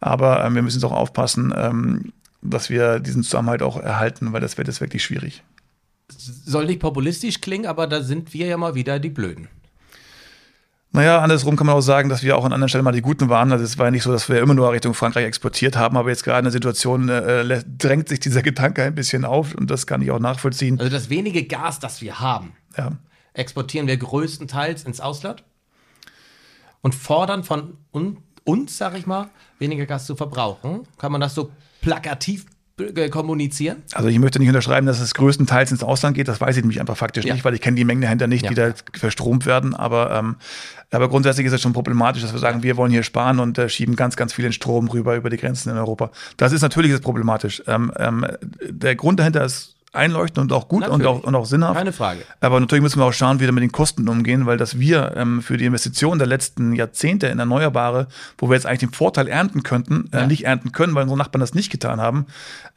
Aber 0.00 0.44
äh, 0.44 0.50
wir 0.54 0.62
müssen 0.62 0.78
jetzt 0.78 0.84
auch 0.84 0.92
aufpassen, 0.92 1.54
ähm, 1.56 2.12
dass 2.42 2.70
wir 2.70 3.00
diesen 3.00 3.22
Zusammenhalt 3.22 3.62
auch 3.62 3.78
erhalten, 3.78 4.32
weil 4.32 4.40
das 4.40 4.58
wird 4.58 4.68
jetzt 4.68 4.80
wirklich 4.80 5.04
schwierig. 5.04 5.42
Soll 6.08 6.66
nicht 6.66 6.80
populistisch 6.80 7.40
klingen, 7.40 7.66
aber 7.66 7.86
da 7.86 8.02
sind 8.02 8.34
wir 8.34 8.46
ja 8.46 8.56
mal 8.56 8.74
wieder 8.74 8.98
die 8.98 9.08
Blöden. 9.08 9.48
Naja, 10.94 11.20
andersrum 11.20 11.56
kann 11.56 11.66
man 11.66 11.74
auch 11.74 11.80
sagen, 11.80 12.08
dass 12.08 12.22
wir 12.22 12.38
auch 12.38 12.44
an 12.44 12.52
anderen 12.52 12.68
Stellen 12.68 12.84
mal 12.84 12.92
die 12.92 13.02
Guten 13.02 13.28
waren. 13.28 13.50
Also 13.50 13.64
es 13.64 13.78
war 13.78 13.86
ja 13.86 13.90
nicht 13.90 14.04
so, 14.04 14.12
dass 14.12 14.28
wir 14.28 14.40
immer 14.40 14.54
nur 14.54 14.70
Richtung 14.70 14.94
Frankreich 14.94 15.26
exportiert 15.26 15.76
haben, 15.76 15.96
aber 15.96 16.08
jetzt 16.10 16.22
gerade 16.22 16.38
in 16.38 16.44
der 16.44 16.52
Situation 16.52 17.08
äh, 17.08 17.64
drängt 17.66 18.08
sich 18.08 18.20
dieser 18.20 18.42
Gedanke 18.44 18.84
ein 18.84 18.94
bisschen 18.94 19.24
auf 19.24 19.56
und 19.56 19.72
das 19.72 19.88
kann 19.88 20.02
ich 20.02 20.12
auch 20.12 20.20
nachvollziehen. 20.20 20.78
Also 20.78 20.92
das 20.92 21.10
wenige 21.10 21.42
Gas, 21.46 21.80
das 21.80 22.00
wir 22.00 22.20
haben, 22.20 22.52
ja. 22.78 22.92
exportieren 23.32 23.88
wir 23.88 23.96
größtenteils 23.96 24.84
ins 24.84 25.00
Ausland 25.00 25.42
und 26.80 26.94
fordern 26.94 27.42
von 27.42 27.76
un 27.92 28.18
uns, 28.44 28.78
sag 28.78 28.96
ich 28.96 29.06
mal, 29.06 29.30
weniger 29.58 29.86
Gas 29.86 30.06
zu 30.06 30.14
verbrauchen. 30.14 30.86
Kann 30.98 31.10
man 31.10 31.20
das 31.20 31.34
so 31.34 31.50
plakativ 31.80 32.46
kommunizieren? 33.10 33.82
Also 33.92 34.08
ich 34.08 34.18
möchte 34.18 34.38
nicht 34.40 34.48
unterschreiben, 34.48 34.86
dass 34.86 35.00
es 35.00 35.14
größtenteils 35.14 35.70
ins 35.70 35.82
Ausland 35.82 36.16
geht. 36.16 36.26
Das 36.26 36.40
weiß 36.40 36.56
ich 36.56 36.62
nämlich 36.62 36.80
einfach 36.80 36.96
faktisch 36.96 37.24
ja. 37.24 37.34
nicht, 37.34 37.44
weil 37.44 37.54
ich 37.54 37.60
kenne 37.60 37.76
die 37.76 37.84
Mengen 37.84 38.02
dahinter 38.02 38.26
nicht, 38.26 38.44
ja. 38.44 38.48
die 38.48 38.54
da 38.56 38.72
verstromt 38.92 39.46
werden. 39.46 39.74
Aber, 39.74 40.12
ähm, 40.12 40.36
aber 40.90 41.08
grundsätzlich 41.08 41.46
ist 41.46 41.52
es 41.52 41.60
schon 41.60 41.72
problematisch, 41.72 42.22
dass 42.22 42.32
wir 42.32 42.40
sagen, 42.40 42.62
wir 42.62 42.76
wollen 42.76 42.90
hier 42.90 43.04
sparen 43.04 43.38
und 43.38 43.58
äh, 43.58 43.68
schieben 43.68 43.94
ganz, 43.94 44.16
ganz 44.16 44.32
viel 44.32 44.42
den 44.42 44.52
Strom 44.52 44.88
rüber 44.88 45.14
über 45.14 45.30
die 45.30 45.36
Grenzen 45.36 45.70
in 45.70 45.76
Europa. 45.76 46.10
Das 46.36 46.52
ist 46.52 46.62
natürlich 46.62 46.90
ist 46.90 47.02
problematisch. 47.02 47.62
Ähm, 47.66 47.92
ähm, 47.96 48.26
der 48.68 48.96
Grund 48.96 49.20
dahinter 49.20 49.44
ist 49.44 49.73
einleuchtend 49.94 50.38
und 50.38 50.52
auch 50.52 50.68
gut 50.68 50.86
und 50.88 51.06
auch, 51.06 51.22
und 51.22 51.34
auch 51.34 51.46
sinnhaft. 51.46 51.76
Keine 51.76 51.92
Frage. 51.92 52.20
Aber 52.40 52.60
natürlich 52.60 52.82
müssen 52.82 53.00
wir 53.00 53.04
auch 53.04 53.12
schauen, 53.12 53.40
wie 53.40 53.44
wir 53.44 53.52
mit 53.52 53.62
den 53.62 53.72
Kosten 53.72 54.08
umgehen, 54.08 54.46
weil 54.46 54.56
dass 54.56 54.78
wir 54.78 55.14
ähm, 55.16 55.42
für 55.42 55.56
die 55.56 55.64
Investitionen 55.64 56.18
der 56.18 56.28
letzten 56.28 56.74
Jahrzehnte 56.74 57.26
in 57.28 57.38
Erneuerbare, 57.38 58.08
wo 58.38 58.48
wir 58.48 58.54
jetzt 58.54 58.66
eigentlich 58.66 58.80
den 58.80 58.92
Vorteil 58.92 59.28
ernten 59.28 59.62
könnten, 59.62 60.08
äh, 60.12 60.20
ja. 60.20 60.26
nicht 60.26 60.44
ernten 60.44 60.72
können, 60.72 60.94
weil 60.94 61.02
unsere 61.02 61.18
Nachbarn 61.18 61.40
das 61.40 61.54
nicht 61.54 61.70
getan 61.70 62.00
haben, 62.00 62.26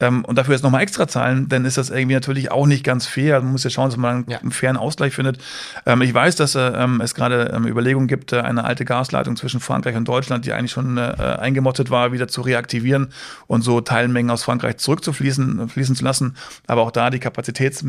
ähm, 0.00 0.24
und 0.24 0.36
dafür 0.36 0.54
jetzt 0.54 0.62
nochmal 0.62 0.82
extra 0.82 1.08
zahlen, 1.08 1.48
dann 1.48 1.64
ist 1.64 1.76
das 1.76 1.90
irgendwie 1.90 2.14
natürlich 2.14 2.50
auch 2.50 2.66
nicht 2.66 2.84
ganz 2.84 3.06
fair. 3.06 3.40
Man 3.40 3.52
muss 3.52 3.64
ja 3.64 3.70
schauen, 3.70 3.90
dass 3.90 3.96
man 3.96 4.16
einen, 4.16 4.24
ja. 4.28 4.38
einen 4.38 4.52
fairen 4.52 4.76
Ausgleich 4.76 5.14
findet. 5.14 5.38
Ähm, 5.86 6.02
ich 6.02 6.14
weiß, 6.14 6.36
dass 6.36 6.54
äh, 6.54 6.60
ähm, 6.60 7.00
es 7.00 7.14
gerade 7.14 7.52
ähm, 7.54 7.66
Überlegungen 7.66 8.06
gibt, 8.06 8.32
äh, 8.32 8.40
eine 8.40 8.64
alte 8.64 8.84
Gasleitung 8.84 9.36
zwischen 9.36 9.60
Frankreich 9.60 9.96
und 9.96 10.06
Deutschland, 10.06 10.44
die 10.44 10.52
eigentlich 10.52 10.72
schon 10.72 10.98
äh, 10.98 11.00
eingemottet 11.40 11.90
war, 11.90 12.12
wieder 12.12 12.28
zu 12.28 12.42
reaktivieren 12.42 13.08
und 13.46 13.62
so 13.62 13.80
Teilmengen 13.80 14.30
aus 14.30 14.44
Frankreich 14.44 14.78
zurückzufließen 14.78 15.68
fließen 15.68 15.96
zu 15.96 16.04
lassen. 16.04 16.36
Aber 16.66 16.82
auch 16.82 16.90
da 16.90 17.07
die 17.10 17.18
Kapazitäts 17.18 17.84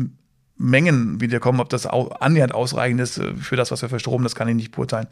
Mengen 0.60 1.22
wieder 1.22 1.40
kommen, 1.40 1.58
ob 1.58 1.70
das 1.70 1.86
annähernd 1.86 2.54
ausreichend 2.54 3.00
ist 3.00 3.16
äh, 3.16 3.34
für 3.34 3.56
das, 3.56 3.70
was 3.70 3.80
wir 3.80 3.88
verstromen, 3.88 4.24
das 4.24 4.34
kann 4.34 4.46
ich 4.46 4.54
nicht 4.54 4.72
beurteilen. 4.72 5.06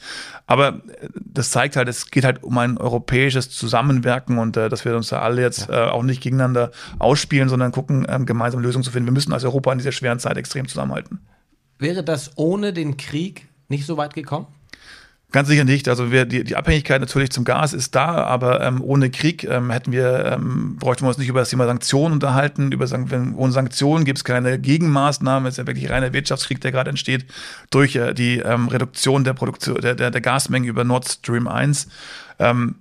Aber 0.47 0.83
äh, 1.01 1.09
das 1.15 1.51
zeigt 1.51 1.77
halt, 1.77 1.89
es 1.89 2.11
geht 2.11 2.25
halt 2.25 2.43
um 2.43 2.59
ein 2.59 2.77
europäisches 2.77 3.49
Zusammenwirken 3.49 4.39
und 4.39 4.59
äh, 4.59 4.69
dass 4.69 4.85
wir 4.85 4.95
uns 4.95 5.09
da 5.09 5.21
alle 5.23 5.41
jetzt 5.41 5.69
ja. 5.69 5.87
äh, 5.87 5.91
auch 5.91 6.03
nicht 6.03 6.23
gegeneinander 6.23 6.71
ausspielen, 6.99 7.49
sondern 7.49 7.73
gucken, 7.73 8.07
ähm, 8.11 8.27
gemeinsam 8.27 8.61
Lösungen 8.61 8.85
zu 8.85 8.91
finden. 8.91 9.07
Wir 9.07 9.15
müssen 9.15 9.33
als 9.33 9.45
Europa 9.45 9.73
in 9.73 9.79
dieser 9.79 9.93
schweren 9.93 10.19
Zeit 10.19 10.37
extrem 10.37 10.69
zusammenhalten. 10.69 11.21
Wäre 11.79 12.05
das 12.05 12.33
ohne 12.37 12.75
den 12.75 12.99
Krieg 12.99 13.49
nicht 13.69 13.87
so 13.87 13.97
weit 13.97 14.13
gekommen? 14.13 14.49
Ganz 15.31 15.49
sicher 15.49 15.65
nicht. 15.65 15.89
Also 15.89 16.11
wir, 16.11 16.25
die, 16.25 16.43
die 16.43 16.57
Abhängigkeit 16.57 17.03
natürlich 17.03 17.29
zum 17.31 17.45
Gas 17.45 17.75
ist 17.75 17.95
da, 17.95 18.25
aber 18.25 18.63
ähm, 18.63 18.81
ohne 18.83 19.11
Krieg 19.11 19.45
ähm, 19.45 19.71
hätten 19.71 19.93
wir, 19.93 20.25
ähm, 20.25 20.77
bräuchten 20.77 21.05
wir 21.05 21.09
uns 21.09 21.19
nicht 21.19 21.29
über 21.29 21.41
das 21.41 21.51
Thema 21.51 21.67
Sanktionen 21.67 22.15
unterhalten. 22.15 22.73
Über 22.73 22.91
wenn, 22.91 23.35
ohne 23.35 23.53
Sanktionen 23.53 24.07
gibt 24.07 24.19
es 24.19 24.25
keine 24.25 24.59
Gegenmaßnahmen. 24.59 25.47
Es 25.47 25.55
ist 25.55 25.59
ja 25.59 25.67
wirklich 25.67 25.91
reiner 25.91 26.15
Wirtschaftskrieg, 26.15 26.63
der 26.63 26.73
gerade 26.73 26.89
entsteht 26.89 27.27
durch 27.71 27.95
äh, 27.97 28.15
die 28.15 28.39
ähm, 28.39 28.69
Reduktion 28.69 29.23
der 29.25 29.35
Produktion 29.35 29.79
der, 29.83 29.95
der, 29.95 30.11
der 30.11 30.21
Gasmengen 30.23 30.67
über 30.67 30.85
Nord 30.85 31.07
Stream 31.07 31.47
1. 31.47 31.89
Ähm, 32.39 32.77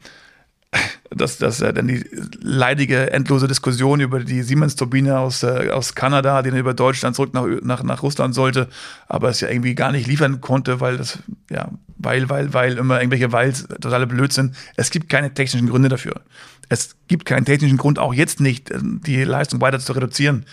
dass, 1.10 1.38
dass 1.38 1.60
äh, 1.60 1.74
dann 1.74 1.88
die 1.88 2.06
leidige, 2.40 3.12
endlose 3.12 3.48
Diskussion 3.48 4.00
über 4.00 4.22
die 4.22 4.42
Siemens-Turbine 4.42 5.20
aus, 5.20 5.44
äh, 5.44 5.70
aus 5.72 5.96
Kanada, 5.96 6.42
die 6.44 6.50
dann 6.50 6.60
über 6.60 6.74
Deutschland 6.74 7.16
zurück 7.16 7.34
nach, 7.34 7.46
nach, 7.62 7.84
nach 7.84 8.04
Russland 8.04 8.36
sollte, 8.36 8.68
aber 9.08 9.30
es 9.30 9.42
ja 9.42 9.50
irgendwie 9.50 9.76
gar 9.76 9.92
nicht 9.92 10.08
liefern 10.08 10.42
konnte, 10.42 10.80
weil 10.80 10.98
das, 10.98 11.20
ja, 11.50 11.70
weil, 11.98 12.30
weil, 12.30 12.54
weil 12.54 12.78
immer 12.78 13.00
irgendwelche 13.00 13.32
Weils 13.32 13.68
totale 13.68 14.08
Blödsinn. 14.08 14.54
Es 14.76 14.92
gibt 14.92 15.10
keine 15.10 15.34
technischen 15.34 15.70
Gründe 15.70 15.90
dafür. 15.90 16.22
Es 16.70 16.96
gibt 17.08 17.26
keinen 17.26 17.46
technischen 17.46 17.78
Grund, 17.78 18.00
auch 18.00 18.14
jetzt 18.14 18.40
nicht, 18.40 18.72
äh, 18.72 18.80
die 18.82 19.24
Leistung 19.24 19.62
weiter 19.62 19.80
zu 19.80 19.94
reduzieren. 19.94 20.46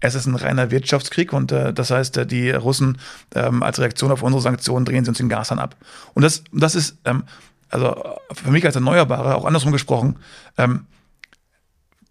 Es 0.00 0.14
ist 0.14 0.26
ein 0.26 0.36
reiner 0.36 0.70
Wirtschaftskrieg 0.70 1.32
und 1.32 1.50
äh, 1.52 1.72
das 1.72 1.90
heißt, 1.90 2.16
äh, 2.18 2.26
die 2.26 2.50
Russen 2.50 2.98
ähm, 3.34 3.62
als 3.62 3.78
Reaktion 3.78 4.12
auf 4.12 4.22
unsere 4.22 4.42
Sanktionen 4.42 4.84
drehen 4.84 5.04
sie 5.04 5.10
uns 5.10 5.18
den 5.18 5.28
Gas 5.28 5.50
ab. 5.52 5.76
Und 6.14 6.22
das, 6.22 6.44
das 6.52 6.74
ist, 6.74 6.98
ähm, 7.04 7.24
also 7.68 8.18
für 8.32 8.50
mich 8.50 8.64
als 8.64 8.76
Erneuerbare, 8.76 9.34
auch 9.34 9.44
andersrum 9.44 9.72
gesprochen, 9.72 10.16
ähm, 10.56 10.86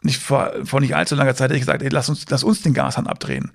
nicht 0.01 0.21
vor, 0.21 0.51
vor 0.63 0.79
nicht 0.79 0.95
allzu 0.95 1.15
langer 1.15 1.33
Zeit 1.33 1.49
hätte 1.49 1.55
ich 1.55 1.61
gesagt, 1.61 1.81
ey, 1.81 1.89
lass 1.89 2.07
uns, 2.07 2.25
lass 2.29 2.43
uns 2.43 2.61
den 2.61 2.73
Gashahn 2.73 3.07
abdrehen. 3.07 3.51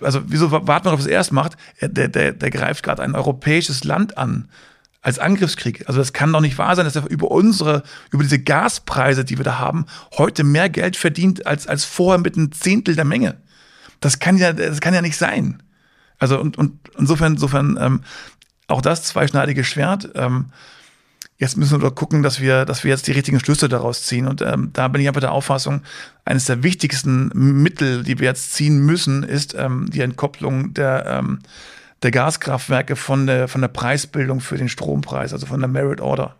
Also 0.00 0.22
wieso 0.26 0.50
warten 0.50 0.86
wir, 0.86 0.92
ob 0.92 0.98
es 0.98 1.06
erst 1.06 1.32
macht? 1.32 1.56
Der, 1.80 2.08
der, 2.08 2.32
der 2.32 2.50
greift 2.50 2.82
gerade 2.82 3.02
ein 3.02 3.14
europäisches 3.14 3.84
Land 3.84 4.18
an 4.18 4.48
als 5.04 5.18
Angriffskrieg. 5.18 5.86
Also 5.86 6.00
das 6.00 6.14
kann 6.14 6.32
doch 6.32 6.40
nicht 6.40 6.56
wahr 6.56 6.74
sein, 6.74 6.86
dass 6.86 6.96
er 6.96 7.08
über 7.08 7.30
unsere, 7.30 7.82
über 8.10 8.22
diese 8.22 8.38
Gaspreise, 8.38 9.24
die 9.24 9.36
wir 9.36 9.44
da 9.44 9.58
haben, 9.58 9.84
heute 10.16 10.44
mehr 10.44 10.70
Geld 10.70 10.96
verdient 10.96 11.46
als, 11.46 11.66
als 11.66 11.84
vorher 11.84 12.18
mit 12.18 12.36
einem 12.36 12.52
Zehntel 12.52 12.96
der 12.96 13.04
Menge. 13.04 13.36
Das 14.00 14.18
kann 14.18 14.38
ja, 14.38 14.54
das 14.54 14.80
kann 14.80 14.94
ja 14.94 15.02
nicht 15.02 15.18
sein. 15.18 15.62
Also 16.18 16.40
und, 16.40 16.56
und 16.56 16.78
insofern, 16.98 17.34
insofern 17.34 17.78
ähm, 17.78 18.00
auch 18.66 18.80
das 18.80 19.04
zweischneidige 19.04 19.62
Schwert. 19.62 20.08
Ähm, 20.14 20.46
jetzt 21.36 21.58
müssen 21.58 21.82
wir 21.82 21.90
doch 21.90 21.94
gucken, 21.94 22.22
dass 22.22 22.40
wir, 22.40 22.64
dass 22.64 22.82
wir 22.82 22.90
jetzt 22.90 23.06
die 23.06 23.12
richtigen 23.12 23.40
Schlüsse 23.40 23.68
daraus 23.68 24.04
ziehen. 24.04 24.26
Und 24.26 24.40
ähm, 24.40 24.70
da 24.72 24.88
bin 24.88 25.02
ich 25.02 25.08
einfach 25.08 25.20
der 25.20 25.32
Auffassung, 25.32 25.82
eines 26.24 26.46
der 26.46 26.62
wichtigsten 26.62 27.30
Mittel, 27.34 28.04
die 28.04 28.18
wir 28.20 28.28
jetzt 28.28 28.54
ziehen 28.54 28.78
müssen, 28.78 29.22
ist 29.22 29.54
ähm, 29.54 29.90
die 29.90 30.00
Entkopplung 30.00 30.72
der 30.72 31.04
ähm, 31.06 31.40
der 32.04 32.10
Gaskraftwerke 32.10 32.96
von 32.96 33.26
der, 33.26 33.48
von 33.48 33.60
der 33.62 33.68
Preisbildung 33.68 34.40
für 34.40 34.56
den 34.56 34.68
Strompreis, 34.68 35.32
also 35.32 35.46
von 35.46 35.60
der 35.60 35.68
Merit 35.68 36.00
Order. 36.00 36.36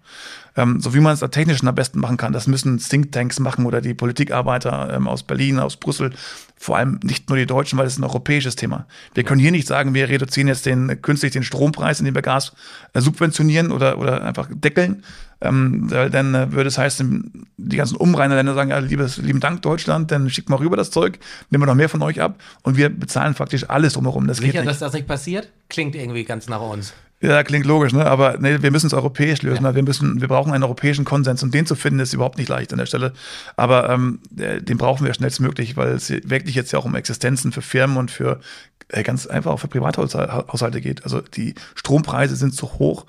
Ähm, 0.57 0.81
so 0.81 0.95
wie 0.95 1.01
man 1.01 1.15
es 1.15 1.21
da 1.21 1.29
technisch 1.29 1.65
am 1.65 1.75
besten 1.75 2.01
machen 2.01 2.17
kann. 2.17 2.33
Das 2.33 2.47
müssen 2.47 2.79
Thinktanks 2.79 3.41
machen 3.41 3.67
oder 3.67 3.81
die 3.81 3.95
Politikarbeiter 3.95 4.95
ähm, 4.95 5.09
aus 5.09 5.23
Berlin, 5.23 5.59
aus 5.59 5.77
Brüssel. 5.77 6.13
Vor 6.57 6.77
allem 6.77 7.01
nicht 7.03 7.29
nur 7.29 7.37
die 7.37 7.47
Deutschen, 7.47 7.79
weil 7.79 7.87
es 7.87 7.99
ein 7.99 8.05
europäisches 8.05 8.55
Thema. 8.55 8.87
Wir 9.15 9.25
können 9.25 9.41
hier 9.41 9.51
nicht 9.51 9.67
sagen, 9.67 9.95
wir 9.95 10.09
reduzieren 10.09 10.49
jetzt 10.49 10.67
den, 10.67 11.03
künstlich 11.03 11.33
den 11.33 11.43
Strompreis, 11.43 11.99
indem 11.99 12.15
wir 12.15 12.23
Gas 12.23 12.53
äh, 12.93 13.01
subventionieren 13.01 13.73
oder, 13.73 13.99
oder 13.99 14.25
einfach 14.25 14.49
deckeln, 14.51 15.03
ähm, 15.41 15.89
dann 15.91 16.35
äh, 16.35 16.53
würde 16.53 16.69
es 16.69 16.79
heißen, 16.79 17.47
die 17.57 17.77
ganzen 17.77 17.97
Umrainerländer 17.97 18.55
sagen, 18.55 18.71
ja, 18.71 18.79
liebes, 18.79 19.19
lieben 19.19 19.41
Dank 19.41 19.63
Deutschland, 19.63 20.11
dann 20.11 20.31
schickt 20.31 20.49
mal 20.49 20.57
rüber 20.57 20.77
das 20.77 20.91
Zeug, 20.91 21.19
nehmen 21.51 21.63
wir 21.63 21.67
noch 21.67 21.75
mehr 21.75 21.89
von 21.89 22.03
euch 22.03 22.21
ab 22.21 22.39
und 22.63 22.77
wir 22.77 22.89
bezahlen 22.89 23.35
faktisch 23.35 23.69
alles 23.69 23.95
drumherum. 23.95 24.27
Das 24.27 24.39
Sicher, 24.39 24.63
dass 24.63 24.79
das 24.79 24.93
nicht 24.93 25.07
passiert? 25.07 25.51
Klingt 25.69 25.95
irgendwie 25.95 26.25
ganz 26.25 26.49
nach 26.49 26.61
uns. 26.61 26.95
Ja, 27.25 27.43
klingt 27.43 27.65
logisch, 27.65 27.95
ne? 27.95 28.05
aber 28.05 28.37
nee, 28.39 28.61
wir 28.61 28.71
müssen 28.71 28.87
es 28.87 28.93
europäisch 28.93 29.41
lösen. 29.41 29.65
Ja. 29.65 29.75
Wir, 29.75 29.83
müssen, 29.83 30.21
wir 30.21 30.29
brauchen 30.29 30.53
einen 30.53 30.63
europäischen 30.63 31.07
Konsens 31.07 31.43
und 31.43 31.55
den 31.55 31.65
zu 31.65 31.75
finden 31.75 32.01
ist 32.01 32.13
überhaupt 32.13 32.37
nicht 32.37 32.51
leicht 32.51 32.71
an 32.73 32.79
der 32.79 32.85
Stelle. 32.85 33.15
Aber 33.57 33.89
ähm, 33.89 34.21
den 34.31 34.77
brauchen 34.77 35.07
wir 35.07 35.15
schnellstmöglich, 35.15 35.75
weil 35.79 35.93
es 35.93 36.11
wirklich 36.11 36.55
jetzt 36.55 36.73
ja 36.73 36.79
auch 36.79 36.85
um 36.85 36.95
Existenzen 36.95 37.51
für 37.51 37.63
Firmen 37.63 37.97
und 37.97 38.11
für 38.11 38.41
äh, 38.89 39.03
ganz 39.03 39.27
einfach 39.27 39.53
auch 39.53 39.61
für 39.61 39.69
Privathaushalte 39.69 40.83
geht. 40.83 41.05
Also 41.05 41.23
die 41.23 41.55
Strompreise 41.75 42.37
sind 42.37 42.55
so 42.55 42.75
hoch 42.75 43.07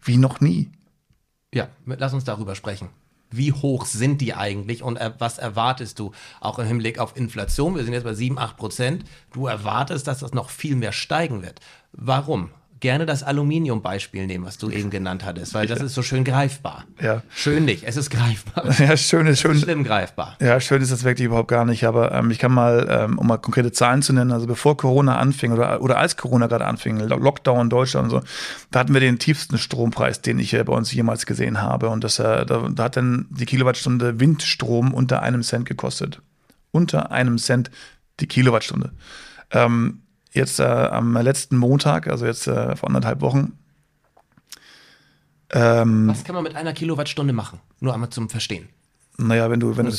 wie 0.00 0.16
noch 0.16 0.40
nie. 0.40 0.70
Ja, 1.52 1.68
lass 1.86 2.14
uns 2.14 2.22
darüber 2.22 2.54
sprechen. 2.54 2.88
Wie 3.32 3.52
hoch 3.52 3.84
sind 3.84 4.20
die 4.20 4.34
eigentlich 4.34 4.84
und 4.84 4.96
äh, 4.96 5.10
was 5.18 5.38
erwartest 5.38 5.98
du 5.98 6.12
auch 6.40 6.60
im 6.60 6.66
Hinblick 6.66 7.00
auf 7.00 7.16
Inflation? 7.16 7.74
Wir 7.74 7.82
sind 7.82 7.94
jetzt 7.94 8.04
bei 8.04 8.14
7, 8.14 8.38
8 8.38 8.56
Prozent. 8.56 9.04
Du 9.32 9.48
erwartest, 9.48 10.06
dass 10.06 10.20
das 10.20 10.34
noch 10.34 10.50
viel 10.50 10.76
mehr 10.76 10.92
steigen 10.92 11.42
wird. 11.42 11.58
Warum? 11.90 12.50
Gerne 12.80 13.06
das 13.06 13.22
Aluminium-Beispiel 13.22 14.26
nehmen, 14.26 14.44
was 14.44 14.58
du 14.58 14.70
eben 14.70 14.90
genannt 14.90 15.24
hattest, 15.24 15.54
weil 15.54 15.66
das 15.66 15.80
ist 15.80 15.94
so 15.94 16.02
schön 16.02 16.24
greifbar. 16.24 16.84
Ja. 17.00 17.22
Schön 17.34 17.64
nicht, 17.64 17.84
es 17.84 17.96
ist 17.96 18.10
greifbar. 18.10 18.64
Ja, 18.78 18.96
schön 18.96 19.26
ist 19.26 19.40
schön. 19.40 19.58
Schlimm 19.58 19.84
greifbar. 19.84 20.36
Ja, 20.40 20.60
schön 20.60 20.82
ist 20.82 20.92
das 20.92 21.02
wirklich 21.02 21.26
überhaupt 21.26 21.48
gar 21.48 21.64
nicht, 21.64 21.84
aber 21.84 22.12
ähm, 22.12 22.30
ich 22.30 22.38
kann 22.38 22.52
mal, 22.52 22.86
ähm, 22.90 23.18
um 23.18 23.26
mal 23.26 23.38
konkrete 23.38 23.72
Zahlen 23.72 24.02
zu 24.02 24.12
nennen, 24.12 24.32
also 24.32 24.46
bevor 24.46 24.76
Corona 24.76 25.16
anfing 25.16 25.52
oder, 25.52 25.80
oder 25.80 25.98
als 25.98 26.16
Corona 26.16 26.46
gerade 26.46 26.66
anfing, 26.66 26.98
Lockdown 26.98 27.62
in 27.62 27.70
Deutschland 27.70 28.12
und 28.12 28.20
so, 28.20 28.26
da 28.70 28.80
hatten 28.80 28.92
wir 28.92 29.00
den 29.00 29.18
tiefsten 29.18 29.56
Strompreis, 29.56 30.20
den 30.20 30.38
ich 30.38 30.52
äh, 30.52 30.62
bei 30.62 30.74
uns 30.74 30.92
jemals 30.92 31.26
gesehen 31.26 31.62
habe 31.62 31.88
und 31.88 32.04
das, 32.04 32.18
äh, 32.18 32.44
da, 32.44 32.68
da 32.68 32.84
hat 32.84 32.96
dann 32.96 33.26
die 33.30 33.46
Kilowattstunde 33.46 34.20
Windstrom 34.20 34.92
unter 34.92 35.22
einem 35.22 35.42
Cent 35.42 35.66
gekostet. 35.66 36.20
Unter 36.70 37.10
einem 37.10 37.38
Cent 37.38 37.70
die 38.20 38.26
Kilowattstunde. 38.26 38.92
Ähm, 39.50 40.02
jetzt 40.36 40.60
äh, 40.60 40.64
am 40.64 41.16
letzten 41.16 41.56
Montag, 41.56 42.08
also 42.08 42.26
jetzt 42.26 42.46
äh, 42.46 42.76
vor 42.76 42.88
anderthalb 42.88 43.20
Wochen. 43.20 43.58
Ähm, 45.50 46.08
Was 46.08 46.24
kann 46.24 46.34
man 46.34 46.44
mit 46.44 46.56
einer 46.56 46.72
Kilowattstunde 46.72 47.32
machen? 47.32 47.60
Nur 47.80 47.94
einmal 47.94 48.10
zum 48.10 48.28
Verstehen. 48.28 48.68
Naja, 49.16 49.50
wenn 49.50 49.60
du, 49.60 49.76
wenn 49.76 49.86
du, 49.86 49.92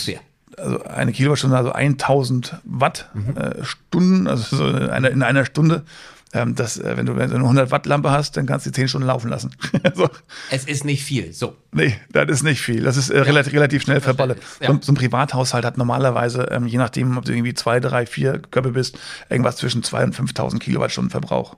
also 0.57 0.83
eine 0.83 1.11
Kilowattstunde, 1.11 1.57
also 1.57 1.71
1000 1.71 2.57
Watt 2.63 3.09
mhm. 3.13 3.37
äh, 3.37 3.63
Stunden, 3.63 4.27
also 4.27 4.55
so 4.55 4.67
in 4.67 4.89
einer, 4.89 5.09
in 5.09 5.23
einer 5.23 5.45
Stunde, 5.45 5.83
ähm, 6.33 6.55
das, 6.55 6.77
äh, 6.77 6.97
wenn, 6.97 7.05
du, 7.05 7.15
wenn 7.15 7.29
du 7.29 7.35
eine 7.35 7.43
100 7.43 7.71
Watt 7.71 7.85
Lampe 7.85 8.11
hast, 8.11 8.35
dann 8.35 8.45
kannst 8.45 8.65
du 8.65 8.71
die 8.71 8.75
10 8.75 8.89
Stunden 8.89 9.07
laufen 9.07 9.29
lassen. 9.29 9.51
so. 9.95 10.09
Es 10.51 10.65
ist 10.65 10.83
nicht 10.83 11.03
viel, 11.03 11.31
so. 11.31 11.55
Nee, 11.71 11.95
das 12.11 12.29
ist 12.29 12.43
nicht 12.43 12.61
viel. 12.61 12.83
Das 12.83 12.97
ist 12.97 13.09
äh, 13.09 13.17
ja. 13.17 13.23
relativ, 13.23 13.53
relativ 13.53 13.83
schnell 13.83 14.01
verballert. 14.01 14.39
Ja. 14.59 14.73
So, 14.73 14.79
so, 14.81 14.91
ein 14.91 14.95
Privathaushalt 14.95 15.63
hat 15.63 15.77
normalerweise, 15.77 16.49
ähm, 16.51 16.67
je 16.67 16.77
nachdem, 16.77 17.17
ob 17.17 17.25
du 17.25 17.31
irgendwie 17.31 17.53
zwei, 17.53 17.79
drei, 17.79 18.05
vier 18.05 18.39
Köpfe 18.39 18.71
bist, 18.71 18.97
irgendwas 19.29 19.57
zwischen 19.57 19.83
2.000 19.83 20.03
und 20.03 20.15
5.000 20.15 20.59
Kilowattstunden 20.59 21.11
Verbrauch. 21.11 21.55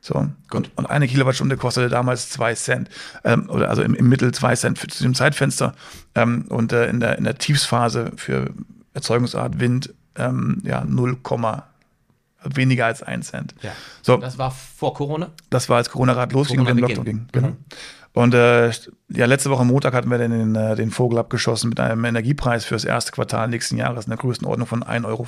So. 0.00 0.26
Und, 0.52 0.76
und, 0.76 0.90
eine 0.90 1.06
Kilowattstunde 1.06 1.56
kostete 1.56 1.88
damals 1.88 2.30
zwei 2.30 2.54
Cent. 2.54 2.88
Ähm, 3.22 3.48
oder 3.50 3.68
also 3.68 3.82
im, 3.82 3.94
im 3.94 4.08
Mittel 4.08 4.32
zwei 4.32 4.56
Cent 4.56 4.78
für, 4.78 4.88
zu 4.88 5.02
dem 5.02 5.14
Zeitfenster. 5.14 5.74
Ähm, 6.14 6.46
und 6.48 6.72
äh, 6.72 6.88
in, 6.88 7.00
der, 7.00 7.18
in 7.18 7.24
der 7.24 7.36
Tiefsphase 7.38 8.12
für 8.16 8.50
Erzeugungsart 8.94 9.60
Wind 9.60 9.94
ähm, 10.16 10.62
ja 10.64 10.84
0, 10.84 11.18
weniger 12.44 12.86
als 12.86 13.02
ein 13.02 13.22
Cent. 13.22 13.54
Ja. 13.62 13.72
So, 14.02 14.16
das 14.16 14.38
war 14.38 14.50
vor 14.50 14.94
Corona? 14.94 15.30
Das 15.50 15.68
war, 15.68 15.76
als 15.76 15.90
Corona 15.90 16.14
gerade 16.14 16.32
losging 16.32 16.58
Corona 16.58 16.70
und 16.70 16.76
den 16.76 16.82
Lockdown 16.82 17.04
ging. 17.04 17.28
Genau. 17.32 17.48
Mhm. 17.48 17.56
Und 18.12 18.34
äh, 18.34 18.70
ja, 19.08 19.26
letzte 19.26 19.50
Woche 19.50 19.64
Montag 19.64 19.94
hatten 19.94 20.10
wir 20.10 20.18
dann 20.18 20.32
den, 20.32 20.54
äh, 20.54 20.74
den 20.74 20.90
Vogel 20.90 21.18
abgeschossen 21.18 21.68
mit 21.68 21.78
einem 21.78 22.04
Energiepreis 22.04 22.64
für 22.64 22.74
das 22.74 22.84
erste 22.84 23.12
Quartal 23.12 23.48
nächsten 23.48 23.76
Jahres 23.76 24.06
in 24.06 24.10
der 24.10 24.18
Größenordnung 24.18 24.66
von 24.66 24.82
1,40 24.82 25.04
Euro. 25.06 25.26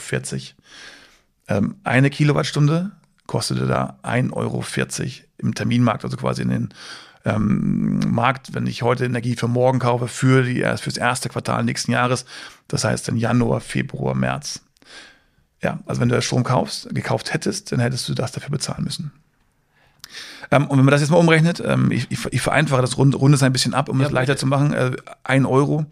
Ähm, 1.49 1.77
eine 1.85 2.11
Kilowattstunde 2.11 2.91
kostete 3.27 3.67
da 3.67 3.99
1,40 4.03 4.33
Euro 4.33 4.65
im 5.39 5.55
Terminmarkt, 5.55 6.05
also 6.05 6.17
quasi 6.17 6.43
in 6.43 6.51
den 6.51 6.69
ähm, 7.25 8.01
Markt, 8.09 8.53
wenn 8.55 8.67
ich 8.67 8.83
heute 8.83 9.05
Energie 9.05 9.37
für 9.37 9.49
morgen 9.49 9.79
kaufe, 9.79 10.09
für, 10.09 10.43
die, 10.43 10.61
für 10.61 10.91
das 10.91 10.97
erste 10.97 11.29
Quartal 11.29 11.65
nächsten 11.65 11.93
Jahres, 11.93 12.25
das 12.67 12.83
heißt 12.85 13.09
in 13.09 13.17
Januar, 13.17 13.61
Februar, 13.61 14.15
März. 14.15 14.61
Ja, 15.63 15.79
also 15.87 16.01
wenn 16.01 16.09
du 16.09 16.21
Strom 16.23 16.43
kaufst, 16.43 16.93
gekauft 16.95 17.33
hättest, 17.33 17.73
dann 17.73 17.81
hättest 17.81 18.09
du 18.09 18.15
das 18.15 18.33
dafür 18.33 18.51
bezahlen 18.51 18.85
müssen. 18.85 19.13
Ähm, 20.51 20.67
und 20.67 20.79
wenn 20.79 20.85
man 20.85 20.93
das 20.93 21.01
jetzt 21.01 21.11
mal 21.11 21.19
umrechnet, 21.19 21.63
ähm, 21.65 21.91
ich, 21.91 22.09
ich, 22.11 22.41
vereinfache 22.43 22.83
das 22.83 22.99
Rund, 22.99 23.15
Runde 23.15 23.39
ein 23.45 23.53
bisschen 23.53 23.75
ab, 23.75 23.89
um 23.89 24.01
ja, 24.01 24.07
es 24.07 24.13
leichter 24.13 24.37
zu 24.37 24.47
machen, 24.47 24.75
äh, 24.75 24.93
ein 25.25 25.47
Euro. 25.47 25.87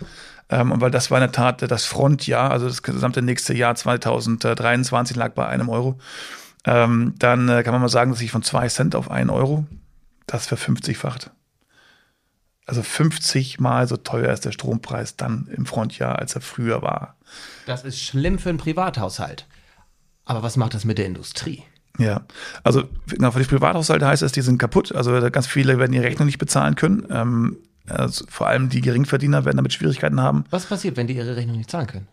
Ähm, 0.51 0.73
weil 0.77 0.91
das 0.91 1.11
war 1.11 1.19
in 1.19 1.23
der 1.23 1.33
Tat 1.33 1.63
das 1.71 1.87
Frontjahr, 1.87 2.51
also 2.51 2.67
das 2.67 2.83
gesamte 2.83 3.23
nächste 3.23 3.55
Jahr 3.55 3.77
2023 3.77 5.17
lag 5.17 5.33
bei 5.33 5.47
einem 5.47 5.69
Euro. 5.69 5.99
Ähm, 6.65 7.15
dann 7.19 7.49
äh, 7.49 7.63
kann 7.63 7.73
man 7.73 7.81
mal 7.81 7.89
sagen, 7.89 8.11
dass 8.11 8.21
ich 8.21 8.33
von 8.33 8.43
zwei 8.43 8.69
Cent 8.69 8.97
auf 8.97 9.11
einen 9.11 9.31
Euro, 9.31 9.67
das 10.27 10.47
verfünfzigfacht. 10.47 11.31
Also 12.67 12.83
50 12.83 13.61
Mal 13.61 13.89
so 13.89 13.97
teuer 13.97 14.33
ist 14.33 14.45
der 14.45 14.53
Strompreis 14.53 15.17
dann 15.17 15.49
im 15.53 15.67
Frontjahr, 15.67 16.19
als 16.19 16.35
er 16.35 16.41
früher 16.41 16.83
war. 16.83 17.17
Das 17.67 17.85
ist 17.85 18.01
schlimm 18.01 18.39
für 18.39 18.51
einen 18.51 18.59
Privathaushalt. 18.59 19.47
Aber 20.31 20.45
was 20.45 20.57
macht 20.57 20.75
das 20.75 20.85
mit 20.85 20.97
der 20.97 21.07
Industrie? 21.07 21.65
Ja, 21.99 22.21
also 22.63 22.85
genau, 23.09 23.33
für 23.33 23.41
die 23.41 23.47
Privathaushalte 23.47 24.07
heißt 24.07 24.23
es, 24.23 24.31
die 24.31 24.43
sind 24.43 24.59
kaputt. 24.59 24.95
Also 24.95 25.11
ganz 25.33 25.49
viele 25.49 25.77
werden 25.81 25.93
ihre 25.93 26.05
Rechnung 26.05 26.27
nicht 26.27 26.39
bezahlen 26.39 26.77
können. 26.77 27.05
Ähm, 27.11 27.57
also 27.89 28.25
vor 28.29 28.47
allem 28.47 28.69
die 28.69 28.81
Geringverdiener 28.81 29.45
werden 29.45 29.57
damit 29.57 29.73
Schwierigkeiten 29.73 30.21
haben. 30.21 30.45
Was 30.51 30.67
passiert, 30.67 30.97
wenn 30.97 31.09
die 31.09 31.17
ihre 31.17 31.35
Rechnung 31.35 31.57
nicht 31.57 31.69
zahlen 31.69 31.89
können? 31.89 32.07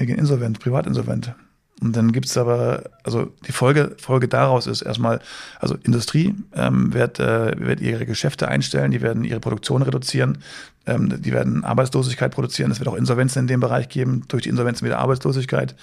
Die 0.00 0.06
gehen 0.06 0.18
insolvent, 0.18 0.58
privatinsolvent. 0.58 1.32
Und 1.80 1.94
dann 1.94 2.10
gibt 2.10 2.26
es 2.26 2.36
aber, 2.36 2.90
also 3.04 3.32
die 3.46 3.52
Folge, 3.52 3.94
Folge 4.00 4.26
daraus 4.26 4.66
ist 4.66 4.82
erstmal, 4.82 5.20
also 5.60 5.76
Industrie 5.84 6.34
ähm, 6.56 6.92
wird, 6.92 7.20
äh, 7.20 7.52
wird 7.56 7.80
ihre 7.80 8.04
Geschäfte 8.04 8.48
einstellen, 8.48 8.90
die 8.90 9.00
werden 9.00 9.22
ihre 9.22 9.38
Produktion 9.38 9.82
reduzieren, 9.82 10.38
ähm, 10.86 11.22
die 11.22 11.32
werden 11.32 11.62
Arbeitslosigkeit 11.62 12.32
produzieren, 12.32 12.72
es 12.72 12.80
wird 12.80 12.88
auch 12.88 12.96
Insolvenzen 12.96 13.42
in 13.42 13.46
dem 13.46 13.60
Bereich 13.60 13.88
geben, 13.88 14.24
durch 14.26 14.42
die 14.42 14.48
Insolvenzen 14.48 14.84
wieder 14.84 14.98
Arbeitslosigkeit 14.98 15.76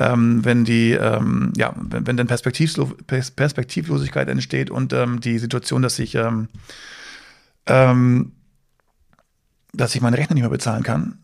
ähm, 0.00 0.44
wenn 0.44 0.64
die, 0.64 0.92
ähm, 0.92 1.52
ja, 1.56 1.74
wenn, 1.76 2.06
wenn 2.06 2.16
dann 2.16 2.26
Perspektivlo 2.26 2.86
Perspektivlosigkeit 3.06 4.28
entsteht 4.28 4.70
und 4.70 4.94
ähm, 4.94 5.20
die 5.20 5.38
Situation, 5.38 5.82
dass 5.82 5.98
ich, 5.98 6.14
ähm, 6.14 6.48
ähm, 7.66 8.32
dass 9.74 9.94
ich 9.94 10.00
meine 10.00 10.16
Rechnung 10.16 10.36
nicht 10.36 10.42
mehr 10.42 10.50
bezahlen 10.50 10.82
kann, 10.82 11.18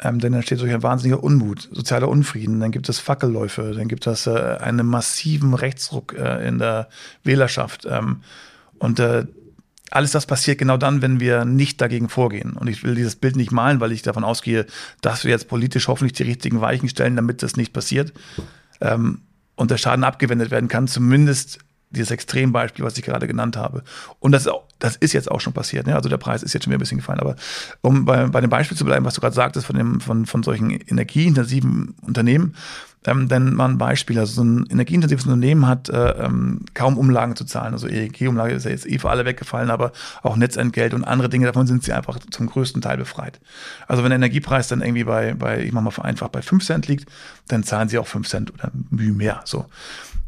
ähm, 0.00 0.20
denn 0.20 0.32
dann 0.32 0.40
entsteht 0.40 0.60
solch 0.60 0.72
ein 0.72 0.84
wahnsinniger 0.84 1.24
Unmut, 1.24 1.68
sozialer 1.72 2.08
Unfrieden, 2.08 2.60
dann 2.60 2.70
gibt 2.70 2.88
es 2.88 3.00
Fackelläufe, 3.00 3.72
dann 3.76 3.88
gibt 3.88 4.06
es 4.06 4.28
äh, 4.28 4.56
einen 4.60 4.86
massiven 4.86 5.54
Rechtsruck 5.54 6.14
äh, 6.16 6.46
in 6.46 6.58
der 6.58 6.88
Wählerschaft. 7.24 7.88
Ähm, 7.90 8.22
und 8.78 9.00
äh, 9.00 9.26
alles 9.90 10.10
das 10.10 10.26
passiert 10.26 10.58
genau 10.58 10.76
dann, 10.76 11.02
wenn 11.02 11.20
wir 11.20 11.44
nicht 11.44 11.80
dagegen 11.80 12.08
vorgehen. 12.08 12.52
Und 12.52 12.66
ich 12.68 12.82
will 12.82 12.94
dieses 12.94 13.16
Bild 13.16 13.36
nicht 13.36 13.52
malen, 13.52 13.80
weil 13.80 13.92
ich 13.92 14.02
davon 14.02 14.24
ausgehe, 14.24 14.66
dass 15.00 15.24
wir 15.24 15.30
jetzt 15.30 15.48
politisch 15.48 15.88
hoffentlich 15.88 16.14
die 16.14 16.24
richtigen 16.24 16.60
Weichen 16.60 16.88
stellen, 16.88 17.16
damit 17.16 17.42
das 17.42 17.56
nicht 17.56 17.72
passiert. 17.72 18.12
Ähm, 18.80 19.20
und 19.54 19.70
der 19.70 19.78
Schaden 19.78 20.04
abgewendet 20.04 20.50
werden 20.50 20.68
kann, 20.68 20.86
zumindest 20.86 21.60
dieses 21.90 22.10
Extrembeispiel, 22.10 22.84
was 22.84 22.96
ich 22.96 23.04
gerade 23.04 23.26
genannt 23.26 23.56
habe. 23.56 23.82
Und 24.18 24.32
das, 24.32 24.48
das 24.78 24.96
ist 24.96 25.12
jetzt 25.12 25.30
auch 25.30 25.40
schon 25.40 25.52
passiert. 25.52 25.86
Ne? 25.86 25.94
Also 25.94 26.08
der 26.08 26.16
Preis 26.16 26.42
ist 26.42 26.52
jetzt 26.52 26.64
schon 26.64 26.70
wieder 26.70 26.78
ein 26.78 26.80
bisschen 26.80 26.98
gefallen. 26.98 27.20
Aber 27.20 27.36
um 27.80 28.04
bei, 28.04 28.26
bei 28.26 28.40
dem 28.40 28.50
Beispiel 28.50 28.76
zu 28.76 28.84
bleiben, 28.84 29.04
was 29.04 29.14
du 29.14 29.20
gerade 29.20 29.34
sagtest 29.34 29.66
von, 29.66 29.76
dem, 29.76 30.00
von, 30.00 30.26
von 30.26 30.42
solchen 30.42 30.70
energieintensiven 30.70 31.94
Unternehmen, 32.02 32.54
ähm, 33.06 33.28
denn 33.28 33.54
mal 33.54 33.68
ein 33.68 33.78
Beispiel, 33.78 34.18
also 34.18 34.34
so 34.34 34.44
ein 34.44 34.66
energieintensives 34.68 35.24
Unternehmen 35.26 35.68
hat 35.68 35.88
äh, 35.88 36.10
ähm, 36.24 36.62
kaum 36.74 36.98
Umlagen 36.98 37.36
zu 37.36 37.44
zahlen. 37.44 37.72
Also 37.72 37.86
EEG-Umlage 37.86 38.54
ist 38.54 38.64
ja 38.64 38.72
jetzt 38.72 38.86
eh 38.86 38.98
für 38.98 39.10
alle 39.10 39.24
weggefallen, 39.24 39.70
aber 39.70 39.92
auch 40.22 40.36
Netzentgelt 40.36 40.92
und 40.92 41.04
andere 41.04 41.28
Dinge, 41.28 41.46
davon 41.46 41.68
sind 41.68 41.84
sie 41.84 41.92
einfach 41.92 42.18
zum 42.30 42.48
größten 42.48 42.82
Teil 42.82 42.96
befreit. 42.96 43.40
Also 43.86 44.02
wenn 44.02 44.10
der 44.10 44.16
Energiepreis 44.16 44.66
dann 44.68 44.82
irgendwie 44.82 45.04
bei, 45.04 45.34
bei 45.34 45.62
ich 45.62 45.72
mach 45.72 45.82
mal 45.82 45.90
vereinfacht, 45.92 46.32
bei 46.32 46.42
5 46.42 46.64
Cent 46.64 46.88
liegt, 46.88 47.08
dann 47.46 47.62
zahlen 47.62 47.88
sie 47.88 47.98
auch 47.98 48.08
5 48.08 48.28
Cent 48.28 48.52
oder 48.52 48.72
mehr. 48.90 49.40
So. 49.44 49.66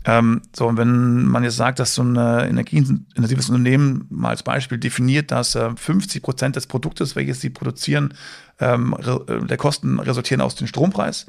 Ähm, 0.09 0.41
so, 0.57 0.67
und 0.67 0.79
wenn 0.79 1.27
man 1.27 1.45
jetzt 1.45 1.57
sagt, 1.57 1.79
dass 1.79 1.95
so 1.95 2.03
ein 2.03 2.17
energieintensives 2.17 3.51
Unternehmen 3.51 4.07
mal 4.09 4.31
als 4.31 4.43
Beispiel 4.43 4.79
definiert, 4.79 5.31
dass 5.31 5.55
äh, 5.55 5.71
50 5.77 6.23
Prozent 6.23 6.57
des 6.57 6.67
Produktes, 6.67 7.15
welches 7.15 7.43
sie 7.43 7.51
produzieren, 7.51 8.15
ähm, 8.59 8.97
äh, 8.99 9.47
der 9.47 9.59
Kosten 9.59 10.01
resultieren 10.01 10.41
aus 10.41 10.55
dem 10.55 10.67
Strompreis, 10.67 11.27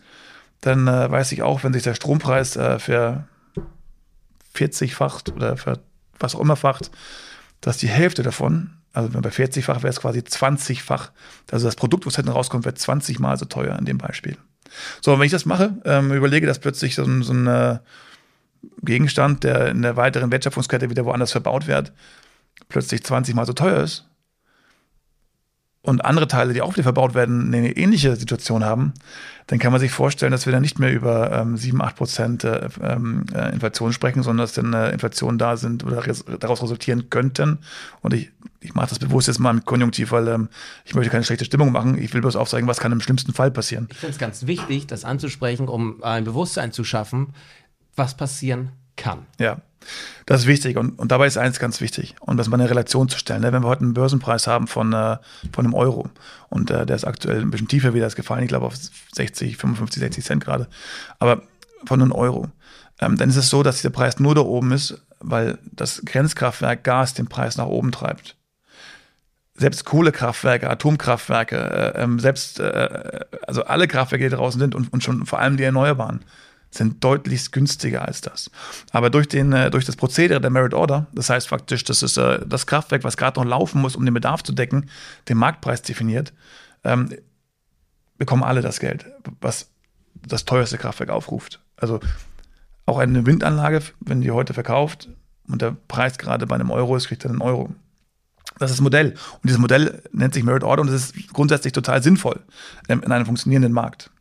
dann 0.61 0.87
äh, 0.87 1.11
weiß 1.11 1.33
ich 1.33 1.43
auch, 1.43 1.65
wenn 1.65 1.73
sich 1.73 1.83
der 1.83 1.93
Strompreis 1.93 2.55
äh, 2.55 2.79
für 2.79 3.27
40-facht 4.55 5.33
oder 5.33 5.57
für 5.57 5.79
was 6.17 6.35
auch 6.35 6.39
immer 6.39 6.55
facht, 6.55 6.89
dass 7.59 7.79
die 7.79 7.89
Hälfte 7.89 8.23
davon, 8.23 8.69
also 8.93 9.13
wenn 9.13 9.21
bei 9.21 9.29
40-fach 9.29 9.83
wäre 9.83 9.89
es 9.89 9.99
quasi 9.99 10.19
20-fach, 10.19 11.11
also 11.51 11.67
das 11.67 11.75
Produkt, 11.75 12.05
was 12.05 12.15
hinten 12.15 12.31
rauskommt, 12.31 12.63
wird 12.63 12.79
20 12.79 13.19
mal 13.19 13.37
so 13.37 13.43
teuer 13.43 13.77
in 13.77 13.83
dem 13.83 13.97
Beispiel. 13.97 14.37
So, 15.01 15.11
und 15.11 15.19
wenn 15.19 15.25
ich 15.25 15.33
das 15.33 15.45
mache, 15.45 15.75
ähm, 15.83 16.13
überlege, 16.13 16.47
dass 16.47 16.59
plötzlich 16.59 16.95
so, 16.95 17.03
so 17.23 17.33
ein 17.33 17.47
äh, 17.47 17.79
Gegenstand, 18.81 19.43
der 19.43 19.69
in 19.69 19.81
der 19.81 19.95
weiteren 19.97 20.31
Wertschöpfungskette 20.31 20.89
wieder 20.89 21.05
woanders 21.05 21.31
verbaut 21.31 21.67
wird, 21.67 21.93
plötzlich 22.67 23.03
20 23.03 23.35
mal 23.35 23.45
so 23.45 23.53
teuer 23.53 23.83
ist 23.83 24.09
und 25.81 26.03
andere 26.03 26.27
Teile, 26.27 26.53
die 26.53 26.61
auch 26.61 26.73
wieder 26.73 26.83
verbaut 26.83 27.13
werden, 27.13 27.53
eine 27.53 27.71
ähnliche 27.77 28.15
Situation 28.15 28.65
haben, 28.65 28.93
dann 29.47 29.59
kann 29.59 29.71
man 29.71 29.79
sich 29.79 29.91
vorstellen, 29.91 30.31
dass 30.31 30.45
wir 30.45 30.53
dann 30.53 30.61
nicht 30.61 30.77
mehr 30.77 30.93
über 30.93 31.31
ähm, 31.31 31.57
7, 31.57 31.81
8 31.81 31.95
Prozent 31.95 32.43
äh, 32.43 32.67
ähm, 32.83 33.25
äh, 33.33 33.51
Inflation 33.53 33.93
sprechen, 33.93 34.21
sondern 34.21 34.43
dass 34.43 34.53
dann 34.53 34.73
äh, 34.73 34.91
Inflationen 34.91 35.39
da 35.39 35.57
sind 35.57 35.85
oder 35.85 36.05
res 36.05 36.25
daraus 36.39 36.61
resultieren 36.61 37.09
könnten. 37.09 37.59
Und 38.01 38.13
ich, 38.13 38.29
ich 38.59 38.75
mache 38.75 38.89
das 38.89 38.99
bewusst 38.99 39.27
jetzt 39.27 39.39
mal 39.39 39.53
mit 39.53 39.65
Konjunktiv, 39.65 40.11
weil 40.11 40.27
ähm, 40.27 40.49
ich 40.85 40.95
möchte 40.95 41.09
keine 41.09 41.23
schlechte 41.23 41.45
Stimmung 41.45 41.71
machen. 41.71 41.97
Ich 41.97 42.13
will 42.13 42.21
bloß 42.21 42.35
aufzeigen, 42.35 42.67
was 42.67 42.79
kann 42.79 42.91
im 42.91 43.01
schlimmsten 43.01 43.33
Fall 43.33 43.49
passieren. 43.49 43.87
Ich 43.89 43.97
finde 43.97 44.13
es 44.13 44.19
ganz 44.19 44.45
wichtig, 44.45 44.85
das 44.87 45.05
anzusprechen, 45.05 45.67
um 45.69 46.03
ein 46.03 46.25
Bewusstsein 46.25 46.73
zu 46.73 46.83
schaffen, 46.83 47.33
was 47.99 48.17
passieren 48.17 48.71
kann. 48.95 49.27
Ja, 49.39 49.61
das 50.25 50.41
ist 50.41 50.47
wichtig 50.47 50.77
und, 50.77 50.97
und 50.97 51.11
dabei 51.11 51.27
ist 51.27 51.37
eins 51.37 51.59
ganz 51.59 51.81
wichtig 51.81 52.15
und 52.19 52.37
das 52.37 52.49
mal 52.49 52.59
eine 52.59 52.69
Relation 52.69 53.07
zu 53.07 53.17
stellen. 53.17 53.41
Ne? 53.41 53.53
Wenn 53.53 53.63
wir 53.63 53.67
heute 53.67 53.83
einen 53.83 53.93
Börsenpreis 53.93 54.47
haben 54.47 54.67
von, 54.67 54.91
äh, 54.93 55.17
von 55.53 55.65
einem 55.65 55.73
Euro 55.73 56.09
und 56.49 56.71
äh, 56.71 56.85
der 56.85 56.95
ist 56.95 57.05
aktuell 57.05 57.41
ein 57.41 57.51
bisschen 57.51 57.67
tiefer 57.67 57.93
wieder 57.93 58.07
ist 58.07 58.15
gefallen, 58.15 58.43
ich 58.43 58.49
glaube 58.49 58.65
auf 58.65 58.75
60, 59.13 59.57
55, 59.57 59.99
60 59.99 60.25
Cent 60.25 60.43
gerade, 60.43 60.67
aber 61.19 61.43
von 61.85 62.01
einem 62.01 62.11
Euro, 62.11 62.47
ähm, 62.99 63.15
dann 63.17 63.29
ist 63.29 63.37
es 63.37 63.49
so, 63.49 63.63
dass 63.63 63.77
dieser 63.77 63.91
Preis 63.91 64.19
nur 64.19 64.35
da 64.35 64.41
oben 64.41 64.71
ist, 64.71 65.01
weil 65.19 65.57
das 65.71 66.01
Grenzkraftwerk 66.05 66.83
Gas 66.83 67.13
den 67.13 67.27
Preis 67.27 67.57
nach 67.57 67.67
oben 67.67 67.91
treibt 67.91 68.35
selbst 69.59 69.85
Kohlekraftwerke, 69.85 70.69
Atomkraftwerke, 70.69 71.57
äh, 71.57 72.01
ähm, 72.01 72.19
selbst 72.19 72.59
äh, 72.59 73.25
also 73.45 73.65
alle 73.65 73.87
Kraftwerke, 73.87 74.29
die 74.29 74.35
draußen 74.35 74.59
sind 74.59 74.73
und, 74.73 74.91
und 74.93 75.03
schon 75.03 75.25
vor 75.25 75.39
allem 75.39 75.57
die 75.57 75.63
Erneuerbaren, 75.63 76.21
sind 76.71 77.03
deutlich 77.03 77.51
günstiger 77.51 78.05
als 78.05 78.21
das. 78.21 78.51
Aber 78.91 79.09
durch, 79.09 79.27
den, 79.27 79.53
äh, 79.53 79.71
durch 79.71 79.85
das 79.85 79.95
Prozedere 79.95 80.39
der 80.39 80.49
Merit 80.49 80.73
Order, 80.73 81.07
das 81.13 81.29
heißt 81.29 81.47
faktisch, 81.47 81.83
das 81.83 82.03
ist 82.03 82.17
äh, 82.17 82.39
das 82.45 82.67
Kraftwerk, 82.67 83.03
was 83.03 83.17
gerade 83.17 83.39
noch 83.39 83.45
laufen 83.45 83.81
muss, 83.81 83.95
um 83.95 84.05
den 84.05 84.13
Bedarf 84.13 84.43
zu 84.43 84.53
decken, 84.53 84.89
den 85.27 85.37
Marktpreis 85.37 85.81
definiert, 85.81 86.33
ähm, 86.83 87.09
bekommen 88.17 88.43
alle 88.43 88.61
das 88.61 88.79
Geld, 88.79 89.05
was 89.41 89.69
das 90.13 90.45
teuerste 90.45 90.77
Kraftwerk 90.77 91.09
aufruft. 91.09 91.59
Also 91.77 91.99
auch 92.85 92.99
eine 92.99 93.25
Windanlage, 93.25 93.81
wenn 93.99 94.21
die 94.21 94.31
heute 94.31 94.53
verkauft 94.53 95.09
und 95.47 95.61
der 95.61 95.75
Preis 95.87 96.17
gerade 96.17 96.45
bei 96.45 96.55
einem 96.55 96.71
Euro 96.71 96.95
ist, 96.95 97.07
kriegt 97.07 97.25
er 97.25 97.31
einen 97.31 97.41
Euro. 97.41 97.73
Das 98.57 98.71
ist 98.71 98.77
das 98.77 98.83
Modell. 98.83 99.11
Und 99.11 99.45
dieses 99.45 99.59
Modell 99.59 100.03
nennt 100.11 100.33
sich 100.33 100.43
Merit 100.43 100.63
Order 100.63 100.81
und 100.81 100.87
das 100.87 100.95
ist 100.95 101.33
grundsätzlich 101.33 101.73
total 101.73 102.03
sinnvoll 102.03 102.41
ähm, 102.89 103.01
in 103.03 103.11
einem 103.11 103.25
funktionierenden 103.25 103.71
Markt 103.71 104.11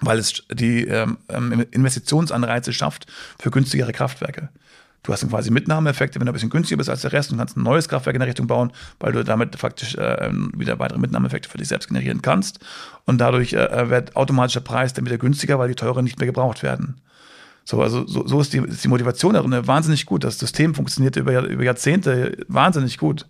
weil 0.00 0.18
es 0.18 0.42
die 0.52 0.84
ähm, 0.84 1.18
ähm, 1.28 1.64
Investitionsanreize 1.70 2.72
schafft 2.72 3.06
für 3.38 3.50
günstigere 3.50 3.92
Kraftwerke. 3.92 4.50
Du 5.02 5.12
hast 5.12 5.22
dann 5.22 5.30
quasi 5.30 5.52
Mitnahmeeffekte, 5.52 6.18
wenn 6.18 6.26
du 6.26 6.32
ein 6.32 6.34
bisschen 6.34 6.50
günstiger 6.50 6.78
bist 6.78 6.90
als 6.90 7.02
der 7.02 7.12
Rest 7.12 7.30
und 7.30 7.38
kannst 7.38 7.56
ein 7.56 7.62
neues 7.62 7.88
Kraftwerk 7.88 8.16
in 8.16 8.20
der 8.20 8.28
Richtung 8.28 8.48
bauen, 8.48 8.72
weil 8.98 9.12
du 9.12 9.22
damit 9.22 9.54
faktisch 9.54 9.94
äh, 9.94 10.30
wieder 10.52 10.80
weitere 10.80 10.98
Mitnahmeeffekte 10.98 11.48
für 11.48 11.58
dich 11.58 11.68
selbst 11.68 11.86
generieren 11.86 12.22
kannst. 12.22 12.58
Und 13.04 13.18
dadurch 13.20 13.52
äh, 13.52 13.88
wird 13.88 14.16
automatisch 14.16 14.54
der 14.54 14.60
Preis 14.60 14.94
dann 14.94 15.06
wieder 15.06 15.16
günstiger, 15.16 15.60
weil 15.60 15.68
die 15.68 15.76
teuren 15.76 16.02
nicht 16.02 16.18
mehr 16.18 16.26
gebraucht 16.26 16.64
werden. 16.64 17.00
So, 17.64 17.82
also 17.82 18.04
so, 18.06 18.26
so 18.26 18.40
ist, 18.40 18.52
die, 18.52 18.58
ist 18.58 18.82
die 18.82 18.88
Motivation 18.88 19.34
darin 19.34 19.66
wahnsinnig 19.66 20.06
gut. 20.06 20.24
Das 20.24 20.40
System 20.40 20.74
funktioniert 20.74 21.14
über, 21.16 21.42
über 21.42 21.62
Jahrzehnte 21.62 22.44
wahnsinnig 22.48 22.98
gut. 22.98 23.26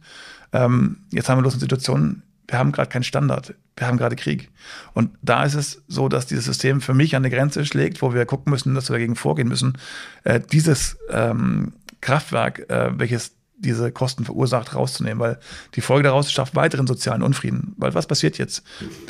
Ähm, 0.52 0.98
jetzt 1.11 1.29
haben 1.29 1.38
wir 1.38 1.42
bloß 1.42 1.55
eine 1.55 1.61
Situation, 1.61 2.22
wir 2.49 2.59
haben 2.59 2.73
gerade 2.73 2.89
keinen 2.89 3.03
Standard, 3.03 3.55
wir 3.77 3.87
haben 3.87 3.99
gerade 3.99 4.17
Krieg. 4.17 4.51
Und 4.95 5.11
da 5.23 5.45
ist 5.45 5.55
es 5.55 5.83
so, 5.89 6.09
dass 6.09 6.27
dieses 6.27 6.45
System 6.45 6.81
für 6.81 6.95
mich 6.95 7.17
an 7.17 7.25
eine 7.25 7.35
Grenze 7.35 7.67
schlägt, 7.67 8.03
wo 8.03 8.15
wir 8.15 8.25
gucken 8.27 8.51
müssen, 8.51 8.75
dass 8.75 8.89
wir 8.89 8.95
dagegen 8.95 9.17
vorgehen 9.17 9.49
müssen. 9.49 9.79
Äh, 10.25 10.41
dieses 10.41 10.97
ähm, 11.11 11.73
Kraftwerk, 12.01 12.71
äh, 12.71 12.99
welches 12.99 13.33
diese 13.59 13.91
Kosten 13.91 14.25
verursacht, 14.25 14.75
rauszunehmen, 14.75 15.19
weil 15.19 15.39
die 15.75 15.81
Folge 15.81 16.05
daraus 16.05 16.31
schafft 16.31 16.55
weiteren 16.55 16.87
sozialen 16.87 17.23
Unfrieden. 17.23 17.75
Weil 17.79 17.95
was 17.95 18.07
passiert 18.07 18.39
jetzt 18.39 18.63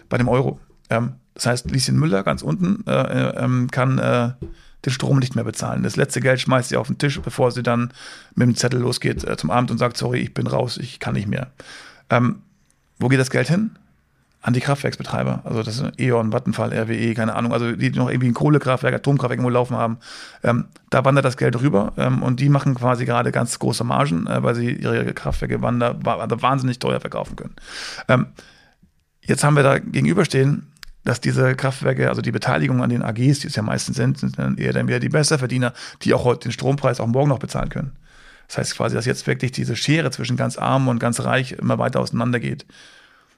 bei 0.08 0.18
dem 0.18 0.28
Euro? 0.28 0.60
Ähm, 0.88 1.14
das 1.34 1.46
heißt, 1.46 1.70
Lieschen 1.70 1.98
Müller 1.98 2.22
ganz 2.22 2.42
unten 2.42 2.84
äh, 2.86 2.92
äh 2.92 3.44
ähm, 3.44 3.70
kann 3.70 3.98
äh, 3.98 4.32
den 4.84 4.92
Strom 4.92 5.18
nicht 5.18 5.34
mehr 5.34 5.44
bezahlen. 5.44 5.82
Das 5.82 5.96
letzte 5.96 6.20
Geld 6.20 6.40
schmeißt 6.40 6.68
sie 6.68 6.76
auf 6.76 6.86
den 6.86 6.98
Tisch, 6.98 7.20
bevor 7.20 7.50
sie 7.50 7.62
dann 7.62 7.92
mit 8.34 8.46
dem 8.46 8.56
Zettel 8.56 8.80
losgeht 8.80 9.24
äh, 9.24 9.36
zum 9.36 9.50
Abend 9.50 9.70
und 9.70 9.78
sagt, 9.78 9.96
sorry, 9.96 10.20
ich 10.20 10.32
bin 10.32 10.46
raus, 10.46 10.78
ich 10.78 11.00
kann 11.00 11.14
nicht 11.14 11.28
mehr. 11.28 11.50
Ähm, 12.08 12.42
wo 12.98 13.08
geht 13.08 13.20
das 13.20 13.30
Geld 13.30 13.48
hin? 13.48 13.70
An 14.42 14.52
die 14.52 14.60
Kraftwerksbetreiber. 14.60 15.40
Also 15.44 15.62
das 15.64 15.76
sind 15.78 15.98
E.ON, 15.98 16.32
Vattenfall, 16.32 16.72
RWE, 16.72 17.14
keine 17.14 17.34
Ahnung, 17.34 17.52
also 17.52 17.72
die 17.72 17.90
noch 17.90 18.08
irgendwie 18.08 18.28
ein 18.28 18.34
Kohlekraftwerk, 18.34 18.94
Atomkraftwerk 18.94 19.38
irgendwo 19.38 19.50
laufen 19.50 19.76
haben. 19.76 19.98
Ähm, 20.44 20.66
da 20.90 21.04
wandert 21.04 21.24
das 21.24 21.36
Geld 21.36 21.60
rüber 21.60 21.94
ähm, 21.96 22.22
und 22.22 22.38
die 22.38 22.48
machen 22.48 22.76
quasi 22.76 23.06
gerade 23.06 23.32
ganz 23.32 23.58
große 23.58 23.82
Margen, 23.82 24.28
äh, 24.28 24.42
weil 24.42 24.54
sie 24.54 24.70
ihre 24.70 25.12
Kraftwerke 25.14 25.62
wander, 25.62 25.96
also 26.04 26.42
wahnsinnig 26.42 26.78
teuer 26.78 27.00
verkaufen 27.00 27.34
können. 27.34 27.56
Ähm, 28.06 28.26
jetzt 29.22 29.42
haben 29.42 29.56
wir 29.56 29.64
da 29.64 29.78
gegenüberstehen, 29.78 30.68
dass 31.06 31.20
diese 31.20 31.54
Kraftwerke, 31.54 32.08
also 32.08 32.20
die 32.20 32.32
Beteiligung 32.32 32.82
an 32.82 32.90
den 32.90 33.02
AGs, 33.02 33.40
die 33.40 33.46
es 33.46 33.56
ja 33.56 33.62
meistens 33.62 33.96
sind, 33.96 34.18
sind 34.18 34.38
dann 34.38 34.58
eher 34.58 34.72
dann 34.72 34.88
wieder 34.88 35.00
die 35.00 35.08
Besserverdiener, 35.08 35.72
die 36.02 36.14
auch 36.14 36.24
heute 36.24 36.48
den 36.48 36.52
Strompreis 36.52 37.00
auch 37.00 37.06
morgen 37.06 37.28
noch 37.28 37.38
bezahlen 37.38 37.68
können. 37.68 37.92
Das 38.48 38.58
heißt 38.58 38.76
quasi, 38.76 38.94
dass 38.94 39.06
jetzt 39.06 39.26
wirklich 39.26 39.52
diese 39.52 39.76
Schere 39.76 40.10
zwischen 40.10 40.36
ganz 40.36 40.56
arm 40.56 40.88
und 40.88 40.98
ganz 40.98 41.20
reich 41.20 41.52
immer 41.52 41.78
weiter 41.78 42.00
auseinandergeht. 42.00 42.66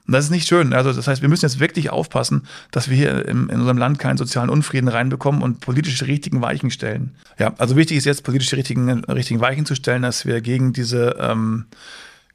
Und 0.09 0.13
das 0.13 0.25
ist 0.25 0.31
nicht 0.31 0.47
schön. 0.47 0.73
Also 0.73 0.91
das 0.91 1.07
heißt, 1.07 1.21
wir 1.21 1.29
müssen 1.29 1.45
jetzt 1.45 1.59
wirklich 1.59 1.91
aufpassen, 1.91 2.47
dass 2.71 2.89
wir 2.89 2.97
hier 2.97 3.27
im, 3.27 3.47
in 3.49 3.59
unserem 3.59 3.77
Land 3.77 3.99
keinen 3.99 4.17
sozialen 4.17 4.49
Unfrieden 4.49 4.87
reinbekommen 4.87 5.43
und 5.43 5.59
politisch 5.59 6.01
richtigen 6.01 6.41
Weichen 6.41 6.71
stellen. 6.71 7.15
Ja, 7.37 7.53
also 7.59 7.75
wichtig 7.75 7.97
ist 7.97 8.05
jetzt 8.05 8.23
politisch 8.23 8.51
richtigen, 8.53 9.03
richtigen 9.05 9.39
Weichen 9.39 9.67
zu 9.67 9.75
stellen, 9.75 10.01
dass 10.01 10.25
wir 10.25 10.41
gegen 10.41 10.73
diese 10.73 11.15
ähm, 11.19 11.65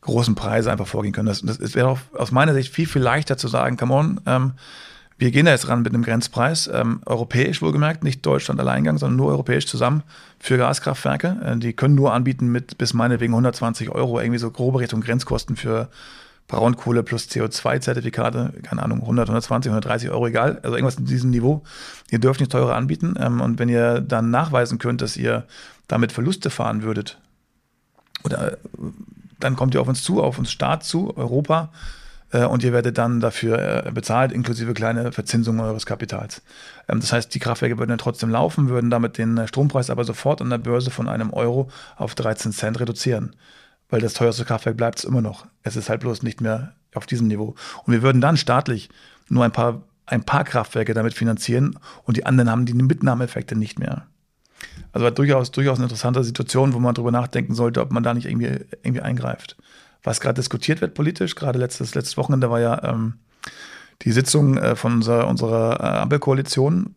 großen 0.03 0.37
Preise 0.37 0.71
einfach 0.71 0.87
vorgehen 0.87 1.13
können. 1.13 1.27
Das, 1.27 1.43
das 1.43 1.75
wäre 1.75 1.99
aus 2.17 2.31
meiner 2.31 2.55
Sicht 2.55 2.73
viel, 2.73 2.87
viel 2.87 3.03
leichter 3.03 3.37
zu 3.37 3.49
sagen, 3.49 3.77
come 3.77 3.93
on, 3.93 4.21
ähm, 4.27 4.53
wir 5.25 5.31
gehen 5.31 5.47
da 5.47 5.53
jetzt 5.53 5.69
ran 5.69 5.81
mit 5.81 5.95
einem 5.95 6.03
Grenzpreis, 6.03 6.69
ähm, 6.71 7.01
europäisch 7.07 7.63
wohlgemerkt, 7.63 8.05
nicht 8.05 8.27
Deutschland 8.27 8.61
alleingang, 8.61 8.99
sondern 8.99 9.17
nur 9.17 9.29
europäisch 9.29 9.67
zusammen 9.67 10.03
für 10.39 10.59
Gaskraftwerke. 10.59 11.41
Äh, 11.43 11.57
die 11.57 11.73
können 11.73 11.95
nur 11.95 12.13
anbieten 12.13 12.49
mit 12.49 12.77
bis 12.77 12.93
meinetwegen 12.93 13.33
120 13.33 13.89
Euro, 13.89 14.21
irgendwie 14.21 14.39
so 14.39 14.51
grobe 14.51 14.81
Richtung 14.81 15.01
Grenzkosten 15.01 15.57
für 15.57 15.89
Braunkohle 16.47 17.03
plus 17.03 17.27
CO2-Zertifikate, 17.31 18.53
keine 18.65 18.83
Ahnung, 18.83 19.01
100, 19.01 19.31
120, 19.31 19.71
130 19.71 20.11
Euro, 20.11 20.27
egal, 20.27 20.61
also 20.63 20.77
irgendwas 20.77 20.97
in 20.97 21.07
diesem 21.07 21.31
Niveau. 21.31 21.63
Ihr 22.11 22.19
dürft 22.19 22.41
nicht 22.41 22.53
teurer 22.53 22.77
anbieten. 22.77 23.15
Ähm, 23.19 23.41
und 23.41 23.59
wenn 23.59 23.71
ihr 23.71 24.03
dann 24.03 24.29
nachweisen 24.29 24.77
könnt, 24.77 25.01
dass 25.01 25.17
ihr 25.17 25.47
damit 25.89 26.13
Verluste 26.13 26.51
fahren 26.51 26.83
würdet, 26.83 27.19
oder 28.25 28.53
äh, 28.53 28.57
dann 29.41 29.57
kommt 29.57 29.73
ihr 29.73 29.81
auf 29.81 29.89
uns 29.89 30.03
zu, 30.03 30.23
auf 30.23 30.39
uns 30.39 30.53
Staat 30.53 30.85
zu, 30.85 31.17
Europa, 31.17 31.71
und 32.43 32.65
ihr 32.65 32.73
werdet 32.73 32.99
dann 32.99 33.21
dafür 33.21 33.87
äh, 33.87 33.91
bezahlt, 33.93 34.33
inklusive 34.33 34.75
kleine 34.75 35.13
Verzinsung 35.13 35.61
eures 35.61 35.87
Kapitals. 35.87 36.43
Ähm, 36.89 37.01
das 37.01 37.13
heißt, 37.13 37.35
die 37.35 37.39
Kraftwerke 37.39 37.79
würden 37.79 37.91
dann 37.91 37.99
trotzdem 37.99 38.31
laufen, 38.31 38.69
würden 38.69 38.91
damit 38.91 39.19
den 39.19 39.39
äh, 39.39 39.47
Strompreis 39.47 39.91
aber 39.91 40.05
sofort 40.05 40.41
an 40.41 40.51
der 40.51 40.59
Börse 40.59 40.91
von 40.91 41.09
einem 41.09 41.33
Euro 41.33 41.71
auf 41.97 42.15
13 42.15 42.53
Cent 42.53 42.81
reduzieren. 42.81 43.37
Weil 43.89 44.01
das 44.01 44.15
teuerste 44.15 44.45
Kraftwerk 44.45 44.77
bleibt 44.77 44.99
es 44.99 45.05
immer 45.05 45.21
noch. 45.21 45.47
Es 45.63 45.77
ist 45.77 45.89
halt 45.89 46.01
bloß 46.01 46.23
nicht 46.23 46.41
mehr 46.41 46.73
auf 46.95 47.07
diesem 47.07 47.29
Niveau. 47.29 47.55
Und 47.85 47.93
wir 47.93 48.03
würden 48.03 48.21
dann 48.21 48.37
staatlich 48.37 48.89
nur 49.29 49.45
ein 49.45 49.53
paar, 49.53 49.83
ein 50.07 50.25
paar 50.25 50.45
Kraftwerke 50.45 50.95
damit 50.95 51.15
finanzieren 51.15 51.79
und 52.05 52.17
die 52.17 52.27
anderen 52.27 52.51
haben 52.51 52.67
die 52.67 52.75
Mitnahmeeffekte 52.75 53.57
nicht 53.57 53.79
mehr. 53.79 54.07
Also 54.93 55.11
durchaus, 55.11 55.51
durchaus 55.51 55.79
eine 55.79 55.85
interessante 55.85 56.25
Situation, 56.25 56.73
wo 56.73 56.79
man 56.79 56.95
darüber 56.95 57.11
nachdenken 57.11 57.55
sollte, 57.55 57.81
ob 57.81 57.93
man 57.93 58.03
da 58.03 58.15
nicht 58.15 58.27
irgendwie, 58.27 58.65
irgendwie 58.83 59.03
eingreift. 59.03 59.57
Was 60.05 60.21
gerade 60.21 60.35
diskutiert 60.35 60.81
wird 60.81 60.95
politisch, 60.95 61.35
gerade 61.35 61.59
letztes, 61.59 61.95
letztes 61.95 62.17
Wochenende 62.17 62.51
war 62.51 62.61
ja 62.61 62.85
ähm, 62.85 63.15
die 64.03 64.13
Sitzung 64.13 64.59
äh, 64.59 64.77
von 64.77 64.95
unserer, 64.95 65.27
unserer 65.27 65.81
äh, 65.81 65.99
Ampelkoalition 65.99 66.95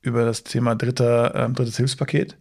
über 0.00 0.24
das 0.24 0.44
Thema 0.44 0.76
dritter, 0.76 1.34
äh, 1.34 1.50
drittes 1.50 1.76
Hilfspaket. 1.76 2.38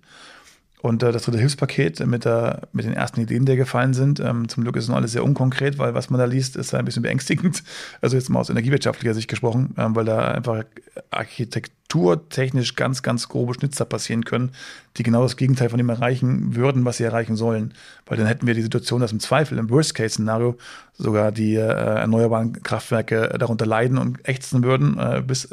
Und 0.83 1.01
äh, 1.01 1.13
das 1.13 1.23
dritte 1.23 1.37
Hilfspaket 1.37 2.05
mit, 2.05 2.25
der, 2.25 2.63
mit 2.73 2.83
den 2.83 2.93
ersten 2.93 3.21
Ideen, 3.21 3.45
die 3.45 3.55
gefallen 3.55 3.93
sind, 3.93 4.19
ähm, 4.19 4.49
zum 4.49 4.63
Glück 4.63 4.75
ist 4.75 4.89
noch 4.89 4.97
alles 4.97 5.13
sehr 5.13 5.23
unkonkret, 5.23 5.77
weil 5.77 5.93
was 5.93 6.09
man 6.09 6.19
da 6.19 6.25
liest, 6.25 6.57
ist 6.57 6.75
ein 6.75 6.83
bisschen 6.83 7.03
beängstigend. 7.03 7.63
Also 8.01 8.17
jetzt 8.17 8.29
mal 8.29 8.41
aus 8.41 8.49
energiewirtschaftlicher 8.49 9.13
Sicht 9.13 9.29
gesprochen, 9.29 9.73
ähm, 9.77 9.95
weil 9.95 10.03
da 10.03 10.31
einfach 10.31 10.65
architekturtechnisch 11.09 12.75
ganz, 12.75 13.01
ganz 13.01 13.29
grobe 13.29 13.53
Schnitzer 13.53 13.85
passieren 13.85 14.25
können, 14.25 14.51
die 14.97 15.03
genau 15.03 15.23
das 15.23 15.37
Gegenteil 15.37 15.69
von 15.69 15.77
dem 15.77 15.87
erreichen 15.87 16.53
würden, 16.53 16.83
was 16.83 16.97
sie 16.97 17.05
erreichen 17.05 17.37
sollen. 17.37 17.73
Weil 18.05 18.17
dann 18.17 18.27
hätten 18.27 18.45
wir 18.45 18.53
die 18.53 18.61
Situation, 18.61 18.99
dass 18.99 19.13
im 19.13 19.21
Zweifel, 19.21 19.57
im 19.59 19.69
Worst-Case-Szenario, 19.69 20.57
sogar 20.97 21.31
die 21.31 21.55
äh, 21.55 21.61
erneuerbaren 21.61 22.61
Kraftwerke 22.61 23.33
darunter 23.39 23.65
leiden 23.65 23.97
und 23.97 24.27
ächzen 24.27 24.63
würden, 24.63 24.99
äh, 24.99 25.23
bis 25.25 25.47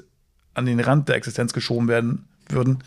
an 0.55 0.67
den 0.67 0.81
Rand 0.81 1.09
der 1.09 1.15
Existenz 1.15 1.53
geschoben 1.53 1.87
werden 1.87 2.27
würden 2.49 2.83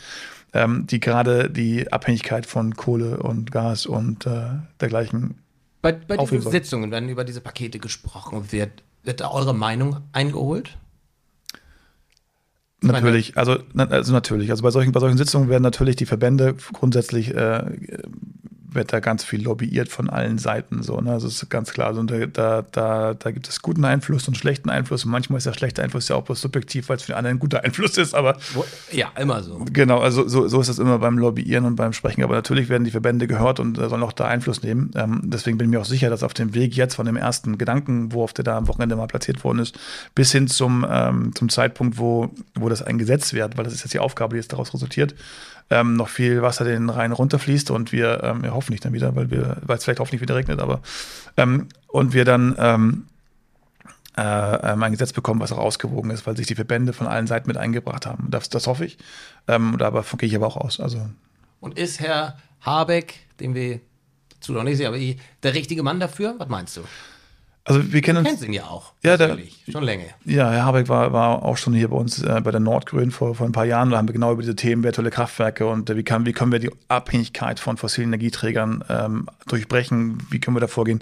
ähm, 0.53 0.85
die 0.87 0.99
gerade 0.99 1.49
die 1.49 1.91
Abhängigkeit 1.91 2.45
von 2.45 2.75
Kohle 2.75 3.17
und 3.17 3.51
Gas 3.51 3.85
und 3.85 4.25
äh, 4.25 4.59
dergleichen. 4.79 5.35
Bei, 5.81 5.91
bei 5.91 6.17
diesen 6.17 6.41
Sitzungen, 6.41 6.91
wenn 6.91 7.09
über 7.09 7.23
diese 7.23 7.41
Pakete 7.41 7.79
gesprochen 7.79 8.51
wird, 8.51 8.83
wird 9.03 9.19
da 9.19 9.31
eure 9.31 9.53
Meinung 9.53 9.97
eingeholt? 10.13 10.77
Natürlich, 12.81 13.37
also, 13.37 13.59
also 13.75 14.11
natürlich. 14.11 14.51
Also 14.51 14.61
bei 14.61 14.71
solchen, 14.71 14.91
bei 14.91 14.99
solchen 14.99 15.17
Sitzungen 15.17 15.49
werden 15.49 15.63
natürlich 15.63 15.95
die 15.95 16.05
Verbände 16.05 16.55
grundsätzlich 16.73 17.33
äh, 17.33 17.63
wird 18.75 18.93
da 18.93 18.99
ganz 18.99 19.23
viel 19.23 19.43
lobbyiert 19.43 19.89
von 19.89 20.09
allen 20.09 20.37
Seiten. 20.37 20.83
So, 20.83 20.99
ne? 21.01 21.11
Das 21.11 21.23
ist 21.23 21.49
ganz 21.49 21.71
klar. 21.73 21.87
Also, 21.87 22.03
da, 22.03 22.63
da, 22.71 23.13
da 23.13 23.31
gibt 23.31 23.47
es 23.47 23.61
guten 23.61 23.85
Einfluss 23.85 24.27
und 24.27 24.37
schlechten 24.37 24.69
Einfluss. 24.69 25.05
Und 25.05 25.11
manchmal 25.11 25.37
ist 25.37 25.45
der 25.45 25.53
schlechte 25.53 25.83
Einfluss 25.83 26.07
ja 26.07 26.15
auch 26.15 26.23
bloß 26.23 26.41
subjektiv, 26.41 26.89
weil 26.89 26.97
es 26.97 27.03
für 27.03 27.11
die 27.11 27.15
anderen 27.15 27.37
ein 27.37 27.39
guter 27.39 27.63
Einfluss 27.63 27.97
ist. 27.97 28.13
Aber 28.13 28.37
ja, 28.91 29.11
immer 29.19 29.43
so. 29.43 29.65
Genau, 29.71 29.99
also 29.99 30.27
so, 30.27 30.47
so 30.47 30.61
ist 30.61 30.69
es 30.69 30.79
immer 30.79 30.99
beim 30.99 31.17
Lobbyieren 31.17 31.65
und 31.65 31.75
beim 31.75 31.93
Sprechen. 31.93 32.23
Aber 32.23 32.35
natürlich 32.35 32.69
werden 32.69 32.83
die 32.83 32.91
Verbände 32.91 33.27
gehört 33.27 33.59
und 33.59 33.77
äh, 33.77 33.89
sollen 33.89 34.03
auch 34.03 34.13
da 34.13 34.25
Einfluss 34.25 34.63
nehmen. 34.63 34.91
Ähm, 34.95 35.21
deswegen 35.23 35.57
bin 35.57 35.67
ich 35.67 35.71
mir 35.71 35.81
auch 35.81 35.85
sicher, 35.85 36.09
dass 36.09 36.23
auf 36.23 36.33
dem 36.33 36.53
Weg 36.53 36.75
jetzt 36.75 36.95
von 36.95 37.05
dem 37.05 37.15
ersten 37.15 37.57
Gedankenwurf, 37.57 38.33
der 38.33 38.43
da 38.43 38.57
am 38.57 38.67
Wochenende 38.67 38.95
mal 38.95 39.07
platziert 39.07 39.43
worden 39.43 39.59
ist, 39.59 39.77
bis 40.15 40.31
hin 40.31 40.47
zum, 40.47 40.85
ähm, 40.89 41.33
zum 41.35 41.49
Zeitpunkt, 41.49 41.97
wo, 41.97 42.31
wo 42.55 42.69
das 42.69 42.81
ein 42.81 42.97
Gesetz 42.97 43.33
wird, 43.33 43.57
weil 43.57 43.63
das 43.63 43.73
ist 43.73 43.83
jetzt 43.83 43.93
die 43.93 43.99
Aufgabe, 43.99 44.35
die 44.35 44.39
jetzt 44.39 44.51
daraus 44.51 44.73
resultiert, 44.73 45.15
ähm, 45.69 45.95
noch 45.95 46.09
viel 46.09 46.41
Wasser 46.41 46.65
den 46.65 46.89
Rhein 46.89 47.11
runterfließt 47.11 47.71
und 47.71 47.91
wir, 47.91 48.23
ähm, 48.23 48.43
ja, 48.43 48.51
hoffentlich 48.51 48.81
dann 48.81 48.93
wieder, 48.93 49.15
weil 49.15 49.31
wir, 49.31 49.57
weil 49.61 49.77
es 49.77 49.83
vielleicht 49.83 49.99
hoffentlich 49.99 50.21
wieder 50.21 50.35
regnet, 50.35 50.59
aber 50.59 50.81
ähm, 51.37 51.67
und 51.87 52.13
wir 52.13 52.25
dann 52.25 52.55
ähm, 52.57 53.07
äh, 54.17 54.71
ähm, 54.71 54.83
ein 54.83 54.91
Gesetz 54.91 55.13
bekommen, 55.13 55.39
was 55.39 55.51
auch 55.51 55.57
ausgewogen 55.57 56.11
ist, 56.11 56.27
weil 56.27 56.37
sich 56.37 56.45
die 56.45 56.55
Verbände 56.55 56.93
von 56.93 57.07
allen 57.07 57.25
Seiten 57.25 57.47
mit 57.47 57.57
eingebracht 57.57 58.05
haben. 58.05 58.27
Das, 58.29 58.49
das 58.49 58.67
hoffe 58.67 58.85
ich. 58.85 58.97
Ähm, 59.47 59.81
aber 59.81 60.03
gehe 60.17 60.29
ich 60.29 60.35
aber 60.35 60.47
auch 60.47 60.57
aus. 60.57 60.79
Also. 60.79 61.09
Und 61.59 61.79
ist 61.79 61.99
Herr 61.99 62.37
Habeck, 62.61 63.15
den 63.39 63.55
wir 63.55 63.79
dazu 64.29 64.53
noch 64.53 64.63
nicht 64.63 64.77
sehen, 64.77 64.87
aber 64.87 64.97
der 64.97 65.53
richtige 65.53 65.81
Mann 65.81 65.99
dafür? 65.99 66.35
Was 66.37 66.47
meinst 66.47 66.77
du? 66.77 66.81
Also 67.65 67.93
wir 67.93 68.01
kennen 68.01 68.17
uns. 68.17 68.27
Kennst 68.27 68.43
ihn 68.43 68.51
ja 68.51 68.65
auch. 68.65 68.91
Ja, 69.03 69.15
der, 69.15 69.37
schon 69.71 69.83
länger. 69.83 70.03
Ja, 70.25 70.51
Herr 70.51 70.65
Habeck 70.65 70.89
war, 70.89 71.13
war 71.13 71.43
auch 71.43 71.55
schon 71.55 71.73
hier 71.73 71.87
bei 71.87 71.95
uns 71.95 72.21
äh, 72.21 72.41
bei 72.43 72.51
der 72.51 72.59
Nordgrün 72.59 73.09
vor, 73.09 73.35
vor 73.35 73.45
ein 73.45 73.53
paar 73.53 73.63
Jahren. 73.63 73.89
Da 73.89 73.97
haben 73.97 74.07
wir 74.07 74.13
genau 74.13 74.33
über 74.33 74.41
diese 74.41 74.57
Themen 74.57 74.83
virtuelle 74.83 75.11
Kraftwerke 75.11 75.65
und 75.65 75.89
äh, 75.89 75.95
wie, 75.95 76.03
kann, 76.03 76.25
wie 76.25 76.33
können 76.33 76.51
wir 76.51 76.59
die 76.59 76.71
Abhängigkeit 76.89 77.61
von 77.61 77.77
fossilen 77.77 78.09
Energieträgern 78.09 78.83
ähm, 78.89 79.29
durchbrechen, 79.47 80.17
wie 80.29 80.41
können 80.41 80.57
wir 80.57 80.61
da 80.61 80.67
vorgehen, 80.67 81.01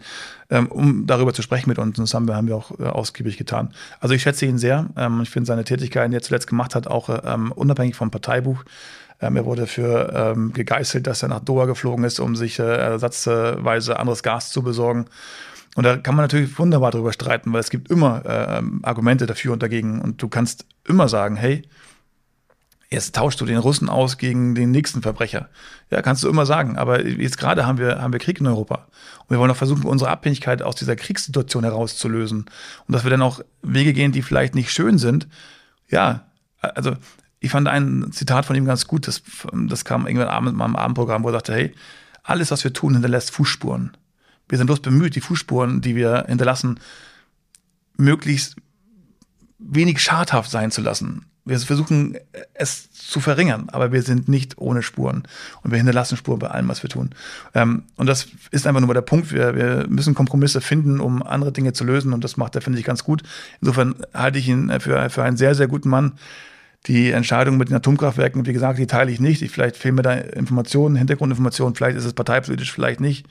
ähm, 0.52 0.68
um 0.68 1.08
darüber 1.08 1.34
zu 1.34 1.42
sprechen 1.42 1.68
mit 1.68 1.80
uns. 1.80 1.98
Und 1.98 2.04
das 2.04 2.14
haben 2.14 2.28
wir, 2.28 2.36
haben 2.36 2.48
wir 2.48 2.58
auch 2.58 2.80
äh, 2.80 2.84
ausgiebig 2.84 3.38
getan. 3.38 3.74
Also 4.00 4.14
ich 4.14 4.22
schätze 4.22 4.46
ihn 4.46 4.60
sehr. 4.60 4.86
Ähm, 4.96 5.22
ich 5.24 5.32
finde 5.32 5.48
seine 5.48 5.64
Tätigkeiten, 5.64 6.12
die 6.12 6.18
er 6.18 6.22
zuletzt 6.22 6.46
gemacht 6.46 6.76
hat, 6.76 6.86
auch 6.86 7.10
ähm, 7.24 7.52
unabhängig 7.54 7.96
vom 7.96 8.12
Parteibuch. 8.12 8.64
Ähm, 9.20 9.36
er 9.36 9.46
wurde 9.46 9.62
dafür 9.62 10.34
ähm, 10.36 10.54
gegeißelt, 10.54 11.08
dass 11.08 11.24
er 11.24 11.30
nach 11.30 11.40
Doha 11.40 11.66
geflogen 11.66 12.06
ist, 12.06 12.20
um 12.20 12.36
sich 12.36 12.60
äh, 12.60 12.64
ersatzweise 12.64 14.00
anderes 14.00 14.22
Gas 14.22 14.52
zu 14.52 14.62
besorgen. 14.62 15.08
Und 15.76 15.84
da 15.86 15.98
kann 15.98 16.16
man 16.16 16.24
natürlich 16.24 16.58
wunderbar 16.60 16.92
drüber 16.92 17.14
streiten, 17.14 17.54
weil 17.54 17.62
es 17.62 17.70
gibt 17.70 17.90
immer 17.90 18.26
äh, 18.26 18.62
Argumente 18.84 19.26
dafür 19.26 19.54
und 19.54 19.64
dagegen. 19.64 20.02
Und 20.02 20.22
du 20.22 20.28
kannst 20.28 20.66
immer 20.86 21.08
sagen, 21.08 21.38
hey, 21.38 21.64
jetzt 22.90 23.16
tauschst 23.16 23.40
du 23.40 23.46
den 23.46 23.58
Russen 23.58 23.90
aus 23.90 24.18
gegen 24.18 24.54
den 24.54 24.72
nächsten 24.72 25.02
Verbrecher. 25.02 25.48
Ja, 25.90 26.02
kannst 26.02 26.24
du 26.24 26.30
immer 26.30 26.46
sagen. 26.46 26.78
Aber 26.78 27.06
jetzt 27.06 27.38
gerade 27.38 27.66
haben 27.66 27.78
wir, 27.78 28.02
haben 28.02 28.12
wir 28.12 28.20
Krieg 28.20 28.42
in 28.42 28.48
Europa. 28.48 28.88
Und 29.20 29.30
wir 29.30 29.40
wollen 29.40 29.50
auch 29.50 29.56
versuchen, 29.56 29.86
unsere 29.86 30.12
Abhängigkeit 30.12 30.62
aus 30.62 30.76
dieser 30.76 30.98
Kriegssituation 30.98 31.64
herauszulösen. 31.64 32.46
Und 32.88 32.94
dass 32.94 33.04
wir 33.04 33.12
dann 33.12 33.22
auch 33.22 33.40
Wege 33.62 33.94
gehen, 33.94 34.12
die 34.12 34.22
vielleicht 34.22 34.56
nicht 34.56 34.72
schön 34.72 34.98
sind. 34.98 35.30
Ja, 35.90 36.26
also 36.60 36.96
ich 37.40 37.50
fand 37.50 37.70
ein 37.70 38.12
Zitat 38.12 38.46
von 38.46 38.58
ihm 38.58 38.66
ganz 38.66 38.88
gut. 38.88 39.08
Das, 39.08 39.24
das 39.54 39.86
kam 39.86 40.06
irgendwann 40.06 40.28
abends 40.28 40.54
mal 40.54 40.66
im 40.66 40.76
Abendprogramm, 40.76 41.24
wo 41.24 41.30
er 41.30 41.34
sagte, 41.34 41.54
hey, 41.54 41.74
alles, 42.24 42.52
was 42.52 42.64
wir 42.66 42.74
tun, 42.74 42.94
hinterlässt 42.94 43.32
Fußspuren. 43.32 43.96
Wir 44.52 44.58
sind 44.58 44.68
bloß 44.68 44.82
bemüht, 44.82 45.16
die 45.16 45.22
Fußspuren, 45.22 45.80
die 45.80 45.96
wir 45.96 46.26
hinterlassen, 46.28 46.78
möglichst 47.96 48.58
wenig 49.58 50.02
schadhaft 50.02 50.52
sein 50.52 50.72
zu 50.72 50.82
lassen. 50.82 51.26
Wir 51.46 51.58
versuchen 51.60 52.18
es 52.54 52.92
zu 52.92 53.22
verringern, 53.22 53.70
aber 53.72 53.94
wir 53.94 54.02
sind 54.02 54.28
nicht 54.28 54.58
ohne 54.58 54.84
Spuren. 54.84 55.24
Und 55.64 55.72
wir 55.72 55.78
hinterlassen 55.78 56.18
Spuren 56.18 56.40
bei 56.40 56.50
allem, 56.50 56.68
was 56.68 56.84
wir 56.84 56.90
tun. 56.90 57.12
Ähm, 57.54 57.84
und 57.96 58.08
das 58.08 58.28
ist 58.52 58.68
einfach 58.68 58.82
nur 58.82 58.94
der 58.94 59.02
Punkt. 59.02 59.32
Wir, 59.32 59.56
wir 59.56 59.86
müssen 59.88 60.16
Kompromisse 60.16 60.60
finden, 60.60 61.00
um 61.00 61.24
andere 61.24 61.54
Dinge 61.54 61.72
zu 61.72 61.86
lösen. 61.86 62.12
Und 62.12 62.26
das 62.26 62.36
macht 62.36 62.56
er, 62.56 62.62
finde 62.62 62.78
ich, 62.78 62.86
ganz 62.86 63.06
gut. 63.06 63.24
Insofern 63.62 63.96
halte 64.14 64.38
ich 64.38 64.50
ihn 64.50 64.70
für, 64.82 65.10
für 65.10 65.24
einen 65.24 65.38
sehr, 65.38 65.56
sehr 65.56 65.70
guten 65.70 65.88
Mann. 65.88 66.14
Die 66.88 67.12
Entscheidung 67.12 67.58
mit 67.58 67.70
den 67.70 67.78
Atomkraftwerken, 67.78 68.46
wie 68.46 68.54
gesagt, 68.54 68.80
die 68.80 68.88
teile 68.88 69.12
ich 69.12 69.22
nicht. 69.22 69.42
Ich, 69.42 69.52
vielleicht 69.52 69.78
fehlen 69.78 69.96
mir 69.96 70.02
da 70.02 70.14
Informationen, 70.14 70.98
Hintergrundinformationen. 70.98 71.74
Vielleicht 71.74 71.98
ist 71.98 72.06
es 72.06 72.14
parteipolitisch, 72.14 72.74
vielleicht 72.74 73.00
nicht. 73.00 73.26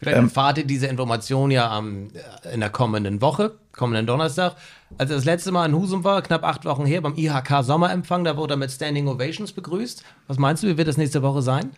Vielleicht 0.00 0.18
ähm, 0.18 0.24
erfahrt 0.24 0.58
ihr 0.58 0.64
diese 0.64 0.86
Information 0.86 1.50
ja 1.50 1.70
am, 1.70 2.08
äh, 2.44 2.54
in 2.54 2.60
der 2.60 2.70
kommenden 2.70 3.20
Woche, 3.20 3.52
kommenden 3.72 4.06
Donnerstag. 4.06 4.56
Als 4.96 5.10
er 5.10 5.16
das 5.16 5.24
letzte 5.26 5.52
Mal 5.52 5.66
in 5.66 5.74
Husum 5.74 6.04
war, 6.04 6.22
knapp 6.22 6.42
acht 6.42 6.64
Wochen 6.64 6.86
her, 6.86 7.02
beim 7.02 7.14
IHK 7.16 7.62
Sommerempfang, 7.62 8.24
da 8.24 8.36
wurde 8.36 8.54
er 8.54 8.56
mit 8.56 8.70
Standing 8.70 9.08
Ovations 9.08 9.52
begrüßt. 9.52 10.02
Was 10.26 10.38
meinst 10.38 10.62
du, 10.62 10.68
wie 10.68 10.78
wird 10.78 10.88
das 10.88 10.96
nächste 10.96 11.22
Woche 11.22 11.42
sein? 11.42 11.70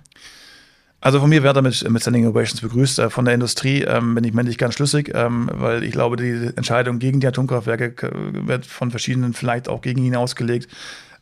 Also 1.00 1.18
von 1.18 1.28
mir 1.30 1.42
wird 1.42 1.56
er 1.56 1.62
mit, 1.62 1.90
mit 1.90 2.00
Standing 2.00 2.28
Ovations 2.28 2.60
begrüßt. 2.60 3.00
Äh, 3.00 3.10
von 3.10 3.24
der 3.24 3.34
Industrie 3.34 3.82
ähm, 3.82 4.14
bin 4.14 4.22
ich 4.22 4.32
männlich 4.32 4.56
ganz 4.56 4.74
schlüssig, 4.74 5.10
ähm, 5.14 5.50
weil 5.52 5.82
ich 5.82 5.90
glaube, 5.90 6.16
die 6.16 6.50
Entscheidung 6.54 7.00
gegen 7.00 7.18
die 7.18 7.26
Atomkraftwerke 7.26 8.06
äh, 8.06 8.46
wird 8.46 8.66
von 8.66 8.92
verschiedenen 8.92 9.32
vielleicht 9.32 9.68
auch 9.68 9.80
gegen 9.80 10.04
ihn 10.04 10.14
ausgelegt. 10.14 10.68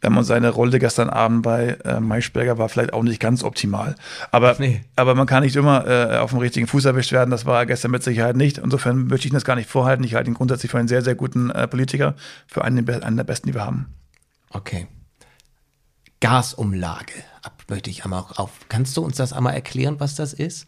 Ähm, 0.03 0.17
und 0.17 0.25
seine 0.25 0.51
Rolle 0.51 0.79
gestern 0.79 1.11
Abend 1.11 1.43
bei 1.43 1.79
äh, 1.85 2.01
Maischberger 2.01 2.59
war 2.59 2.69
vielleicht 2.69 2.93
auch 2.93 3.03
nicht 3.03 3.21
ganz 3.21 3.43
optimal. 3.43 3.95
Aber, 4.31 4.57
nee. 4.59 4.83
aber 4.97 5.15
man 5.15 5.27
kann 5.27 5.43
nicht 5.43 5.57
immer 5.57 5.87
äh, 5.87 6.19
auf 6.19 6.31
dem 6.31 6.39
richtigen 6.39 6.67
Fuß 6.67 6.85
erwischt 6.85 7.13
werden. 7.13 7.31
Das 7.31 7.47
war 7.47 7.67
gestern 7.67 7.91
mit 7.91 8.03
Sicherheit 8.03 8.37
nicht. 8.37 8.59
Insofern 8.59 9.07
möchte 9.07 9.27
ich 9.27 9.33
das 9.33 9.45
gar 9.45 9.57
nicht 9.57 9.69
vorhalten. 9.69 10.05
Ich 10.05 10.15
halte 10.15 10.31
ihn 10.31 10.35
grundsätzlich 10.35 10.71
für 10.71 10.79
einen 10.79 10.89
sehr, 10.89 11.03
sehr 11.03 11.15
guten 11.15 11.51
äh, 11.51 11.69
Politiker, 11.69 12.15
für 12.47 12.65
einen, 12.65 12.89
einen 12.89 13.17
der 13.17 13.25
besten, 13.25 13.49
die 13.49 13.55
wir 13.55 13.65
haben. 13.65 13.95
Okay. 14.51 14.87
Gasumlage. 16.21 17.15
Ab 17.43 17.63
möchte 17.69 17.89
ich 17.89 18.05
einmal 18.05 18.25
auf. 18.37 18.51
Kannst 18.69 18.97
du 18.97 19.03
uns 19.03 19.17
das 19.17 19.33
einmal 19.33 19.55
erklären, 19.55 20.01
was 20.01 20.15
das 20.15 20.33
ist? 20.33 20.67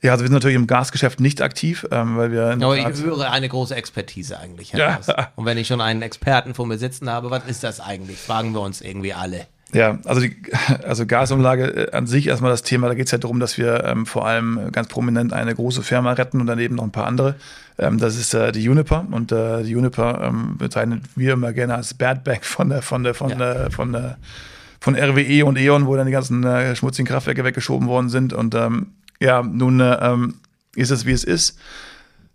Ja, 0.00 0.12
also 0.12 0.22
wir 0.22 0.28
sind 0.28 0.34
natürlich 0.34 0.56
im 0.56 0.68
Gasgeschäft 0.68 1.18
nicht 1.18 1.42
aktiv, 1.42 1.86
ähm, 1.90 2.16
weil 2.16 2.30
wir. 2.30 2.52
Aber 2.52 2.76
ich 2.76 3.02
höre 3.02 3.30
eine 3.30 3.48
große 3.48 3.74
Expertise 3.74 4.38
eigentlich. 4.38 4.72
Ja. 4.72 5.00
Und 5.34 5.44
wenn 5.44 5.58
ich 5.58 5.66
schon 5.66 5.80
einen 5.80 6.02
Experten 6.02 6.54
vor 6.54 6.66
mir 6.66 6.78
sitzen 6.78 7.10
habe, 7.10 7.30
was 7.30 7.44
ist 7.46 7.64
das 7.64 7.80
eigentlich? 7.80 8.18
Fragen 8.18 8.52
wir 8.52 8.60
uns 8.60 8.80
irgendwie 8.80 9.12
alle. 9.12 9.46
Ja, 9.72 9.98
also 10.06 10.22
die 10.22 10.34
also 10.84 11.04
Gasumlage 11.04 11.64
äh, 11.64 11.92
an 11.92 12.06
sich 12.06 12.28
erstmal 12.28 12.50
das 12.50 12.62
Thema, 12.62 12.88
da 12.88 12.94
geht 12.94 13.06
es 13.06 13.12
ja 13.12 13.18
darum, 13.18 13.38
dass 13.38 13.58
wir 13.58 13.84
ähm, 13.84 14.06
vor 14.06 14.26
allem 14.26 14.72
ganz 14.72 14.88
prominent 14.88 15.32
eine 15.34 15.54
große 15.54 15.82
Firma 15.82 16.12
retten 16.12 16.40
und 16.40 16.46
daneben 16.46 16.76
noch 16.76 16.84
ein 16.84 16.90
paar 16.90 17.06
andere. 17.06 17.34
Ähm, 17.78 17.98
das 17.98 18.16
ist 18.16 18.32
äh, 18.32 18.50
die 18.52 18.62
Juniper 18.62 19.06
und 19.10 19.30
äh, 19.30 19.64
die 19.64 19.72
Juniper 19.72 20.22
ähm, 20.24 20.56
bezeichnen 20.56 21.02
wir 21.16 21.34
immer 21.34 21.52
gerne 21.52 21.74
als 21.74 21.92
Bad 21.92 22.24
Bag 22.24 22.44
von 22.44 22.70
der, 22.70 22.80
von 22.80 23.04
der, 23.04 23.14
von 23.14 23.30
ja. 23.30 23.36
der, 23.36 23.70
von 23.70 23.92
der 23.92 24.16
von 24.80 24.94
RWE 24.94 25.44
und 25.44 25.58
E.ON, 25.58 25.86
wo 25.86 25.96
dann 25.96 26.06
die 26.06 26.12
ganzen 26.12 26.44
äh, 26.44 26.74
schmutzigen 26.76 27.08
Kraftwerke 27.08 27.42
weggeschoben 27.42 27.88
worden 27.88 28.08
sind. 28.08 28.32
Und 28.32 28.54
ähm, 28.54 28.92
ja, 29.20 29.42
nun 29.42 29.80
äh, 29.80 29.94
ähm, 30.00 30.34
ist 30.74 30.90
es, 30.90 31.06
wie 31.06 31.12
es 31.12 31.24
ist. 31.24 31.58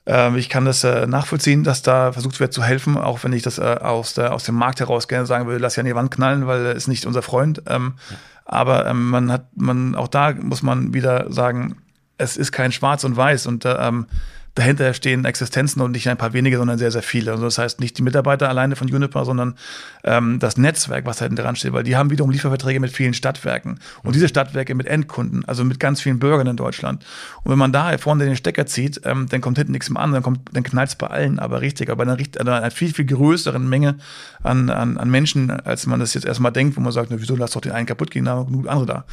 Ähm, 0.05 0.35
ich 0.35 0.49
kann 0.49 0.65
das 0.65 0.83
äh, 0.83 1.07
nachvollziehen, 1.07 1.63
dass 1.63 1.81
da 1.81 2.11
versucht 2.11 2.39
wird 2.39 2.53
zu 2.53 2.63
helfen, 2.63 2.97
auch 2.97 3.23
wenn 3.23 3.31
ich 3.31 3.41
das 3.41 3.57
äh, 3.57 3.77
aus, 3.81 4.13
der, 4.13 4.33
aus 4.33 4.43
dem 4.43 4.55
Markt 4.55 4.81
heraus 4.81 5.07
gerne 5.07 5.25
sagen 5.25 5.47
würde, 5.47 5.59
lass 5.59 5.75
ja 5.75 5.81
an 5.81 5.87
die 5.87 5.95
Wand 5.95 6.11
knallen, 6.11 6.45
weil 6.45 6.65
er 6.65 6.75
ist 6.75 6.87
nicht 6.87 7.05
unser 7.05 7.21
Freund. 7.21 7.63
Ähm, 7.67 7.93
ja. 8.09 8.17
Aber 8.45 8.85
ähm, 8.85 9.09
man 9.09 9.31
hat, 9.31 9.45
man, 9.55 9.95
auch 9.95 10.09
da 10.09 10.33
muss 10.33 10.61
man 10.61 10.93
wieder 10.93 11.31
sagen, 11.31 11.77
es 12.17 12.35
ist 12.35 12.51
kein 12.51 12.71
Schwarz 12.71 13.03
und 13.05 13.15
Weiß 13.15 13.47
und 13.47 13.63
äh, 13.65 13.75
ähm, 13.75 14.07
dahinter 14.55 14.93
stehen 14.93 15.25
Existenzen 15.25 15.81
und 15.81 15.91
nicht 15.91 16.07
ein 16.07 16.17
paar 16.17 16.33
wenige, 16.33 16.57
sondern 16.57 16.77
sehr, 16.77 16.91
sehr 16.91 17.01
viele. 17.01 17.31
Also 17.31 17.43
das 17.43 17.57
heißt 17.57 17.79
nicht 17.79 17.97
die 17.97 18.03
Mitarbeiter 18.03 18.49
alleine 18.49 18.75
von 18.75 18.87
Juniper, 18.87 19.25
sondern 19.25 19.55
ähm, 20.03 20.39
das 20.39 20.57
Netzwerk, 20.57 21.05
was 21.05 21.17
da 21.17 21.25
hinten 21.25 21.41
dran 21.41 21.55
steht, 21.55 21.73
weil 21.73 21.83
die 21.83 21.95
haben 21.95 22.11
wiederum 22.11 22.29
Lieferverträge 22.29 22.79
mit 22.79 22.91
vielen 22.91 23.13
Stadtwerken 23.13 23.79
und 24.03 24.15
diese 24.15 24.27
Stadtwerke 24.27 24.75
mit 24.75 24.85
Endkunden, 24.85 25.43
also 25.45 25.63
mit 25.63 25.79
ganz 25.79 26.01
vielen 26.01 26.19
Bürgern 26.19 26.45
in 26.47 26.55
Deutschland. 26.55 27.03
Und 27.43 27.51
wenn 27.51 27.57
man 27.57 27.71
da 27.71 27.97
vorne 27.97 28.25
den 28.25 28.35
Stecker 28.35 28.65
zieht, 28.65 29.01
ähm, 29.05 29.27
dann 29.29 29.41
kommt 29.41 29.57
hinten 29.57 29.71
nichts 29.71 29.89
mehr 29.89 30.01
an, 30.01 30.11
dann, 30.11 30.21
kommt, 30.21 30.41
dann 30.53 30.63
knallt 30.63 30.89
es 30.89 30.95
bei 30.95 31.07
allen, 31.07 31.39
aber 31.39 31.61
richtig, 31.61 31.89
aber 31.89 32.05
bei 32.05 32.11
einer, 32.11 32.55
einer 32.55 32.71
viel, 32.71 32.93
viel 32.93 33.05
größeren 33.05 33.67
Menge 33.67 33.97
an, 34.43 34.69
an, 34.69 34.97
an 34.97 35.09
Menschen, 35.09 35.49
als 35.49 35.87
man 35.87 35.99
das 35.99 36.13
jetzt 36.13 36.25
erstmal 36.25 36.51
denkt, 36.51 36.77
wo 36.77 36.81
man 36.81 36.91
sagt, 36.91 37.09
na, 37.09 37.19
wieso 37.19 37.35
lass 37.35 37.51
doch 37.51 37.61
den 37.61 37.71
einen 37.71 37.87
kaputt 37.87 38.11
gehen, 38.11 38.25
da 38.25 38.43
genug 38.43 38.67
andere 38.67 38.85
da. 38.85 39.05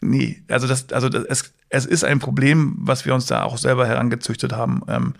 Nee, 0.00 0.42
also 0.48 0.66
das, 0.66 0.92
also 0.92 1.08
das, 1.08 1.24
es, 1.28 1.52
es 1.68 1.86
ist 1.86 2.04
ein 2.04 2.18
Problem, 2.18 2.76
was 2.78 3.04
wir 3.04 3.14
uns 3.14 3.26
da 3.26 3.42
auch 3.42 3.58
selber 3.58 3.86
herangezüchtet 3.86 4.52
haben. 4.52 4.82
Ähm, 4.88 5.14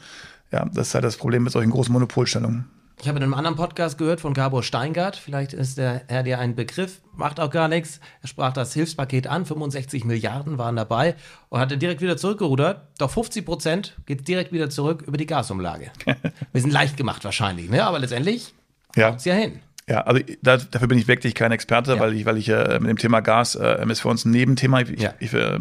ja, 0.52 0.64
das 0.66 0.88
ist 0.88 0.94
halt 0.94 1.04
das 1.04 1.16
Problem 1.16 1.42
mit 1.44 1.52
solchen 1.52 1.70
großen 1.70 1.92
Monopolstellungen. 1.92 2.66
Ich 2.98 3.08
habe 3.08 3.18
in 3.18 3.24
einem 3.24 3.34
anderen 3.34 3.56
Podcast 3.56 3.98
gehört 3.98 4.22
von 4.22 4.32
Gabor 4.32 4.62
Steingart, 4.62 5.16
vielleicht 5.16 5.52
ist 5.52 5.76
der 5.76 6.02
Herr 6.08 6.22
dir 6.22 6.38
ein 6.38 6.54
Begriff, 6.54 7.02
macht 7.14 7.40
auch 7.40 7.50
gar 7.50 7.68
nichts. 7.68 8.00
Er 8.22 8.28
sprach 8.28 8.54
das 8.54 8.72
Hilfspaket 8.72 9.26
an, 9.26 9.44
65 9.44 10.06
Milliarden 10.06 10.56
waren 10.56 10.76
dabei 10.76 11.14
und 11.50 11.60
hatte 11.60 11.76
direkt 11.76 12.00
wieder 12.00 12.16
zurückgerudert. 12.16 12.88
Doch 12.98 13.10
50 13.10 13.44
Prozent 13.44 13.96
geht 14.06 14.26
direkt 14.26 14.50
wieder 14.50 14.70
zurück 14.70 15.04
über 15.06 15.18
die 15.18 15.26
Gasumlage. 15.26 15.90
Wir 16.52 16.60
sind 16.60 16.70
leicht 16.70 16.96
gemacht 16.96 17.22
wahrscheinlich, 17.24 17.68
ne? 17.68 17.84
aber 17.84 17.98
letztendlich 17.98 18.54
ja. 18.94 19.08
kommt 19.08 19.18
es 19.18 19.26
ja 19.26 19.34
hin. 19.34 19.60
Ja, 19.88 20.00
also 20.00 20.20
da, 20.42 20.56
dafür 20.56 20.88
bin 20.88 20.98
ich 20.98 21.06
wirklich 21.06 21.34
kein 21.34 21.52
Experte, 21.52 21.94
ja. 21.94 22.00
weil 22.00 22.14
ich, 22.14 22.26
weil 22.26 22.36
ich 22.38 22.48
äh, 22.48 22.78
mit 22.80 22.90
dem 22.90 22.98
Thema 22.98 23.20
Gas 23.20 23.54
äh, 23.54 23.84
ist 23.88 24.00
für 24.00 24.08
uns 24.08 24.24
ein 24.24 24.32
Nebenthema. 24.32 24.80
Ich, 24.80 25.00
ja. 25.00 25.14
ich, 25.20 25.32
äh, 25.32 25.58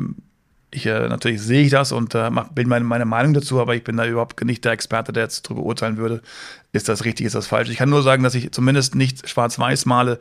ich 0.72 0.86
äh, 0.88 1.08
natürlich 1.08 1.42
sehe 1.42 1.64
ich 1.64 1.72
das 1.72 1.92
und 1.92 2.16
äh, 2.16 2.32
bin 2.54 2.68
meine, 2.68 2.86
meine 2.86 3.06
Meinung 3.06 3.34
dazu, 3.34 3.62
aber 3.62 3.76
ich 3.76 3.84
bin 3.84 3.98
da 3.98 4.06
überhaupt 4.06 4.44
nicht 4.44 4.66
der 4.66 4.72
Experte, 4.72 5.14
der 5.14 5.24
jetzt 5.24 5.46
darüber 5.46 5.62
urteilen 5.62 5.98
würde, 5.98 6.22
ist 6.76 6.90
das 6.90 7.06
richtig, 7.06 7.26
ist 7.26 7.36
das 7.36 7.48
falsch. 7.48 7.70
Ich 7.70 7.78
kann 7.78 7.90
nur 7.90 8.04
sagen, 8.04 8.24
dass 8.24 8.36
ich 8.36 8.52
zumindest 8.52 8.96
nicht 8.96 9.28
schwarz-weiß 9.28 9.86
male. 9.86 10.20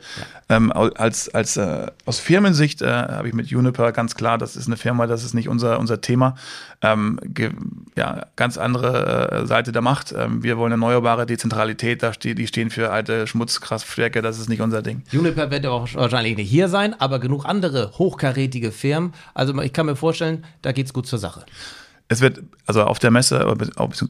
Ja. 0.49 0.57
Ähm, 0.57 0.71
als 0.71 1.33
als 1.33 1.57
äh, 1.57 1.87
aus 2.05 2.19
Firmensicht 2.19 2.81
äh, 2.81 2.87
habe 2.87 3.27
ich 3.27 3.33
mit 3.33 3.47
Juniper 3.47 3.91
ganz 3.91 4.15
klar, 4.15 4.37
das 4.37 4.55
ist 4.55 4.67
eine 4.67 4.77
Firma, 4.77 5.07
das 5.07 5.23
ist 5.23 5.33
nicht 5.33 5.49
unser, 5.49 5.79
unser 5.79 6.01
Thema. 6.01 6.35
Ähm, 6.81 7.19
ja, 7.95 8.25
ganz 8.35 8.57
andere 8.57 9.31
äh, 9.31 9.45
Seite 9.45 9.71
der 9.71 9.81
Macht. 9.81 10.13
Ähm, 10.17 10.43
wir 10.43 10.57
wollen 10.57 10.71
erneuerbare 10.71 11.25
Dezentralität, 11.25 12.03
da 12.03 12.13
ste 12.13 12.35
die 12.35 12.47
stehen 12.47 12.69
für 12.69 12.91
alte 12.91 13.27
Schmutzkraftwerke, 13.27 14.21
das 14.21 14.39
ist 14.39 14.49
nicht 14.49 14.61
unser 14.61 14.81
Ding. 14.81 15.03
Juniper 15.11 15.51
wird 15.51 15.65
auch 15.65 15.93
wahrscheinlich 15.93 16.37
nicht 16.37 16.49
hier 16.49 16.69
sein, 16.69 16.99
aber 16.99 17.19
genug 17.19 17.45
andere 17.45 17.91
hochkarätige 17.97 18.71
Firmen. 18.71 19.13
Also 19.33 19.59
ich 19.61 19.73
kann 19.73 19.85
mir 19.85 19.95
vorstellen, 19.95 20.45
da 20.61 20.71
geht 20.71 20.87
es 20.87 20.93
gut 20.93 21.07
zur 21.07 21.19
Sache 21.19 21.45
es 22.07 22.21
wird, 22.21 22.43
also 22.67 22.83
auf 22.83 22.99
der 22.99 23.09
Messe, 23.09 23.43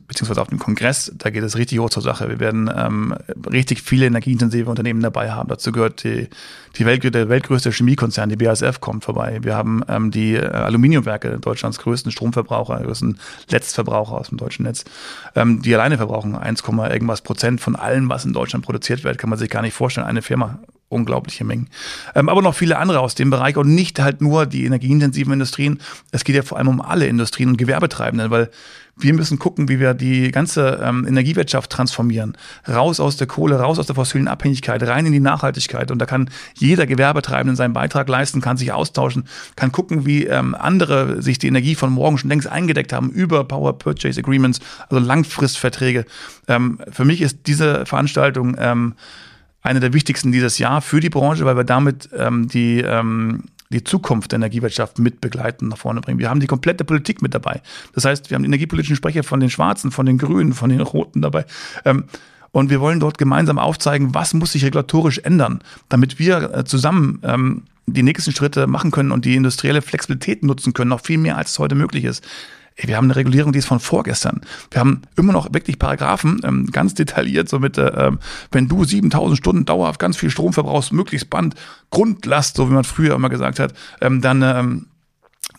beziehungsweise 0.07 0.41
auf 0.41 0.49
dem 0.49 0.59
Kongress, 0.59 1.13
da 1.17 1.29
geht 1.29 1.43
es 1.43 1.55
richtig 1.55 1.79
hoch 1.79 1.89
zur 1.89 2.03
Sache. 2.03 2.27
Wir 2.27 2.41
werden 2.41 2.69
ähm, 2.75 3.15
richtig 3.49 3.81
viele 3.81 4.05
energieintensive 4.07 4.69
Unternehmen 4.69 4.99
dabei 4.99 5.31
haben. 5.31 5.47
Dazu 5.47 5.71
gehört 5.71 6.03
die, 6.03 6.27
die 6.75 6.85
Welt, 6.85 7.03
der 7.03 7.29
weltgrößte 7.29 7.71
Chemiekonzern, 7.71 8.27
die 8.27 8.35
BASF, 8.35 8.81
kommt 8.81 9.05
vorbei. 9.05 9.39
Wir 9.43 9.55
haben 9.55 9.81
ähm, 9.87 10.11
die 10.11 10.35
äh, 10.35 10.45
Aluminiumwerke, 10.45 11.39
Deutschlands 11.39 11.79
größten 11.79 12.11
Stromverbraucher, 12.11 12.81
größten 12.81 13.17
Letztverbraucher 13.49 14.15
aus 14.15 14.27
dem 14.27 14.39
deutschen 14.39 14.63
Netz. 14.63 14.83
Ähm, 15.33 15.61
die 15.61 15.73
alleine 15.73 15.95
verbrauchen 15.95 16.35
1, 16.35 16.63
irgendwas 16.67 17.21
Prozent 17.21 17.61
von 17.61 17.77
allem, 17.77 18.09
was 18.09 18.25
in 18.25 18.33
Deutschland 18.33 18.65
produziert 18.65 19.05
wird. 19.05 19.17
Kann 19.17 19.29
man 19.29 19.39
sich 19.39 19.49
gar 19.49 19.61
nicht 19.61 19.73
vorstellen. 19.73 20.05
Eine 20.05 20.21
Firma 20.21 20.59
unglaubliche 20.95 21.43
Mengen. 21.43 21.67
Ähm, 22.15 22.29
aber 22.29 22.41
noch 22.41 22.55
viele 22.55 22.77
andere 22.77 22.99
aus 22.99 23.15
dem 23.15 23.29
Bereich 23.29 23.57
und 23.57 23.75
nicht 23.75 23.99
halt 23.99 24.21
nur 24.21 24.45
die 24.45 24.65
energieintensiven 24.65 25.33
Industrien. 25.33 25.79
Es 26.11 26.23
geht 26.23 26.35
ja 26.35 26.41
vor 26.41 26.57
allem 26.57 26.67
um 26.67 26.81
alle 26.81 27.07
Industrien 27.07 27.49
und 27.49 27.57
Gewerbetreibenden, 27.57 28.31
weil 28.31 28.49
wir 28.97 29.13
müssen 29.13 29.39
gucken, 29.39 29.67
wie 29.67 29.79
wir 29.79 29.93
die 29.93 30.31
ganze 30.31 30.79
ähm, 30.81 31.05
Energiewirtschaft 31.05 31.69
transformieren. 31.69 32.37
Raus 32.67 32.99
aus 32.99 33.17
der 33.17 33.27
Kohle, 33.27 33.59
raus 33.59 33.77
aus 33.77 33.87
der 33.87 33.95
fossilen 33.95 34.27
Abhängigkeit, 34.27 34.81
rein 34.83 35.05
in 35.05 35.11
die 35.11 35.19
Nachhaltigkeit. 35.19 35.91
Und 35.91 35.99
da 35.99 36.05
kann 36.05 36.29
jeder 36.55 36.87
Gewerbetreibende 36.87 37.55
seinen 37.55 37.73
Beitrag 37.73 38.07
leisten, 38.07 38.41
kann 38.41 38.57
sich 38.57 38.71
austauschen, 38.71 39.25
kann 39.55 39.71
gucken, 39.71 40.05
wie 40.05 40.25
ähm, 40.25 40.55
andere 40.55 41.21
sich 41.21 41.39
die 41.39 41.47
Energie 41.47 41.75
von 41.75 41.91
morgen 41.91 42.17
schon 42.17 42.29
längst 42.29 42.47
eingedeckt 42.47 42.93
haben 42.93 43.09
über 43.09 43.43
Power 43.43 43.77
Purchase 43.77 44.19
Agreements, 44.19 44.59
also 44.89 45.05
Langfristverträge. 45.05 46.05
Ähm, 46.47 46.79
für 46.89 47.03
mich 47.03 47.21
ist 47.21 47.39
diese 47.47 47.85
Veranstaltung 47.85 48.55
ähm, 48.57 48.93
eine 49.65 49.79
der 49.79 49.93
wichtigsten 49.93 50.31
dieses 50.31 50.59
Jahr 50.59 50.81
für 50.81 50.99
die 50.99 51.09
Branche, 51.09 51.43
weil 51.45 51.57
wir 51.57 51.63
damit 51.63 52.09
ähm, 52.15 52.47
die, 52.47 52.81
ähm, 52.81 53.43
die 53.71 53.83
Zukunft 53.83 54.31
der 54.31 54.37
Energiewirtschaft 54.37 54.99
mit 54.99 55.21
begleiten, 55.21 55.69
nach 55.69 55.77
vorne 55.77 56.01
bringen. 56.01 56.19
Wir 56.19 56.29
haben 56.29 56.39
die 56.39 56.47
komplette 56.47 56.85
Politik 56.85 57.21
mit 57.21 57.33
dabei. 57.33 57.61
Das 57.93 58.05
heißt, 58.05 58.29
wir 58.29 58.35
haben 58.35 58.45
energiepolitischen 58.45 58.95
Sprecher 58.95 59.23
von 59.23 59.39
den 59.39 59.49
Schwarzen, 59.49 59.91
von 59.91 60.05
den 60.05 60.17
Grünen, 60.17 60.53
von 60.53 60.69
den 60.69 60.81
Roten 60.81 61.21
dabei. 61.21 61.45
Ähm, 61.83 62.05
und 62.51 62.69
wir 62.69 62.79
wollen 62.79 62.99
dort 62.99 63.17
gemeinsam 63.17 63.59
aufzeigen, 63.59 64.13
was 64.13 64.33
muss 64.33 64.53
sich 64.53 64.63
regulatorisch 64.63 65.17
ändern, 65.19 65.59
damit 65.89 66.19
wir 66.19 66.53
äh, 66.53 66.63
zusammen 66.63 67.19
ähm, 67.23 67.63
die 67.87 68.03
nächsten 68.03 68.31
Schritte 68.31 68.67
machen 68.67 68.91
können 68.91 69.11
und 69.11 69.25
die 69.25 69.35
industrielle 69.35 69.81
Flexibilität 69.81 70.43
nutzen 70.43 70.73
können, 70.73 70.89
noch 70.89 71.01
viel 71.01 71.17
mehr 71.17 71.37
als 71.37 71.51
es 71.51 71.59
heute 71.59 71.75
möglich 71.75 72.05
ist. 72.05 72.25
Ey, 72.77 72.89
wir 72.89 72.97
haben 72.97 73.05
eine 73.05 73.15
Regulierung, 73.15 73.53
die 73.53 73.59
ist 73.59 73.67
von 73.67 73.79
vorgestern. 73.79 74.41
Wir 74.69 74.81
haben 74.81 75.03
immer 75.15 75.31
noch 75.31 75.53
wirklich 75.53 75.79
Paragraphen, 75.79 76.41
ähm, 76.43 76.65
ganz 76.71 76.93
detailliert, 76.93 77.47
so 77.47 77.59
mit, 77.59 77.77
äh, 77.77 77.87
ähm, 77.87 78.19
wenn 78.51 78.67
du 78.67 78.83
7000 78.83 79.37
Stunden 79.37 79.65
dauerhaft 79.65 79.99
ganz 79.99 80.17
viel 80.17 80.29
Strom 80.29 80.51
verbrauchst, 80.51 80.91
möglichst 80.91 81.29
Band, 81.29 81.55
Grundlast, 81.89 82.57
so 82.57 82.69
wie 82.69 82.73
man 82.73 82.83
früher 82.83 83.15
immer 83.15 83.29
gesagt 83.29 83.59
hat, 83.59 83.73
ähm, 84.01 84.19
dann, 84.21 84.41
ähm, 84.41 84.87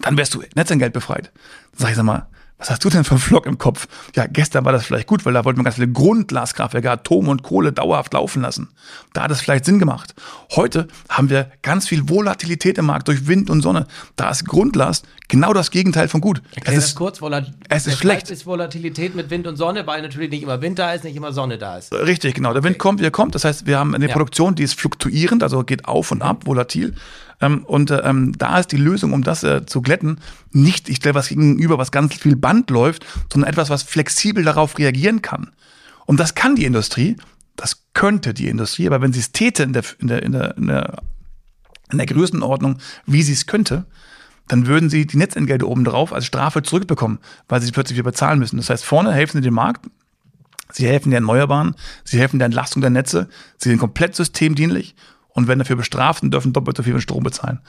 dann 0.00 0.18
wärst 0.18 0.34
du 0.34 0.42
Netzentgelt 0.54 0.92
befreit. 0.92 1.32
Sag 1.74 1.90
ich, 1.90 1.96
sag 1.96 2.04
mal, 2.04 2.26
was 2.58 2.70
hast 2.70 2.84
du 2.84 2.88
denn 2.88 3.04
für 3.04 3.12
einen 3.12 3.20
Flock 3.20 3.44
im 3.44 3.58
Kopf? 3.58 3.86
Ja, 4.14 4.26
gestern 4.26 4.64
war 4.64 4.72
das 4.72 4.86
vielleicht 4.86 5.06
gut, 5.06 5.26
weil 5.26 5.34
da 5.34 5.44
wollten 5.44 5.60
wir 5.60 5.64
ganz 5.64 5.74
viele 5.74 5.92
Grundglaskraftwerke, 5.92 6.90
Atom 6.90 7.28
und 7.28 7.42
Kohle 7.42 7.72
dauerhaft 7.72 8.14
laufen 8.14 8.40
lassen. 8.40 8.70
Da 9.12 9.24
hat 9.24 9.30
es 9.30 9.42
vielleicht 9.42 9.66
Sinn 9.66 9.78
gemacht. 9.78 10.14
Heute 10.54 10.88
haben 11.10 11.28
wir 11.28 11.50
ganz 11.60 11.86
viel 11.86 12.08
Volatilität 12.08 12.78
im 12.78 12.86
Markt 12.86 13.08
durch 13.08 13.26
Wind 13.26 13.50
und 13.50 13.60
Sonne. 13.60 13.86
Da 14.16 14.30
ist 14.30 14.46
Grundlast 14.46 15.06
genau 15.28 15.52
das 15.52 15.70
Gegenteil 15.70 16.08
von 16.08 16.20
gut. 16.20 16.42
Erklär 16.54 16.78
es 16.78 16.86
ist 16.86 16.94
kurz, 16.94 17.20
Volat 17.20 17.52
es 17.68 17.86
ist 17.86 17.98
schlecht. 17.98 18.30
ist 18.30 18.46
Volatilität 18.46 19.14
mit 19.14 19.30
Wind 19.30 19.46
und 19.46 19.56
Sonne, 19.56 19.86
weil 19.86 20.02
natürlich 20.02 20.30
nicht 20.30 20.42
immer 20.42 20.60
Winter 20.60 20.94
ist, 20.94 21.04
nicht 21.04 21.16
immer 21.16 21.32
Sonne 21.32 21.58
da 21.58 21.78
ist. 21.78 21.92
Richtig, 21.92 22.34
genau. 22.34 22.52
Der 22.52 22.62
Wind 22.62 22.76
okay. 22.76 22.78
kommt, 22.78 23.00
wie 23.00 23.04
er 23.04 23.10
kommt. 23.10 23.34
Das 23.34 23.44
heißt, 23.44 23.66
wir 23.66 23.78
haben 23.78 23.94
eine 23.94 24.06
ja. 24.06 24.12
Produktion, 24.12 24.54
die 24.54 24.62
ist 24.62 24.78
fluktuierend, 24.78 25.42
also 25.42 25.62
geht 25.64 25.86
auf 25.86 26.10
und 26.12 26.22
ab, 26.22 26.46
volatil. 26.46 26.94
Ähm, 27.40 27.64
und 27.64 27.90
ähm, 27.90 28.32
da 28.38 28.58
ist 28.58 28.72
die 28.72 28.76
Lösung, 28.76 29.12
um 29.12 29.22
das 29.22 29.42
äh, 29.42 29.66
zu 29.66 29.82
glätten, 29.82 30.20
nicht, 30.52 30.88
ich 30.88 30.96
stelle 30.96 31.14
was 31.14 31.28
gegenüber, 31.28 31.78
was 31.78 31.92
ganz 31.92 32.14
viel 32.14 32.36
Band 32.36 32.70
läuft, 32.70 33.04
sondern 33.30 33.50
etwas, 33.50 33.68
was 33.68 33.82
flexibel 33.82 34.44
darauf 34.44 34.78
reagieren 34.78 35.22
kann. 35.22 35.52
Und 36.06 36.18
das 36.20 36.34
kann 36.34 36.56
die 36.56 36.64
Industrie, 36.64 37.16
das 37.56 37.82
könnte 37.94 38.32
die 38.32 38.48
Industrie, 38.48 38.86
aber 38.86 39.02
wenn 39.02 39.12
sie 39.12 39.20
es 39.20 39.32
täte 39.32 39.62
in 39.64 39.72
der, 39.72 39.84
in 39.98 40.08
der, 40.08 40.22
in 40.22 40.32
der, 40.32 40.56
in 40.56 40.66
der, 40.68 41.02
in 41.90 41.98
der 41.98 42.06
Größenordnung, 42.06 42.78
wie 43.06 43.22
sie 43.22 43.32
es 43.32 43.46
könnte, 43.46 43.86
dann 44.48 44.66
würden 44.66 44.90
sie 44.90 45.06
die 45.06 45.16
Netzentgelte 45.16 45.68
obendrauf 45.68 46.12
als 46.12 46.26
Strafe 46.26 46.62
zurückbekommen, 46.62 47.18
weil 47.48 47.60
sie 47.60 47.72
plötzlich 47.72 47.98
wieder 47.98 48.10
bezahlen 48.10 48.38
müssen. 48.38 48.56
Das 48.56 48.70
heißt, 48.70 48.84
vorne 48.84 49.12
helfen 49.12 49.38
sie 49.38 49.42
dem 49.42 49.54
Markt, 49.54 49.86
sie 50.72 50.86
helfen 50.86 51.10
der 51.10 51.18
Erneuerbaren, 51.18 51.74
sie 52.04 52.18
helfen 52.18 52.38
der 52.38 52.46
Entlastung 52.46 52.80
der 52.80 52.90
Netze, 52.90 53.28
sie 53.58 53.70
sind 53.70 53.78
komplett 53.78 54.14
systemdienlich 54.14 54.94
und 55.28 55.48
werden 55.48 55.58
dafür 55.58 55.76
bestraft 55.76 56.22
und 56.22 56.32
dürfen 56.32 56.52
doppelt 56.52 56.76
so 56.76 56.82
viel 56.82 57.00
Strom 57.00 57.22
bezahlen. 57.22 57.60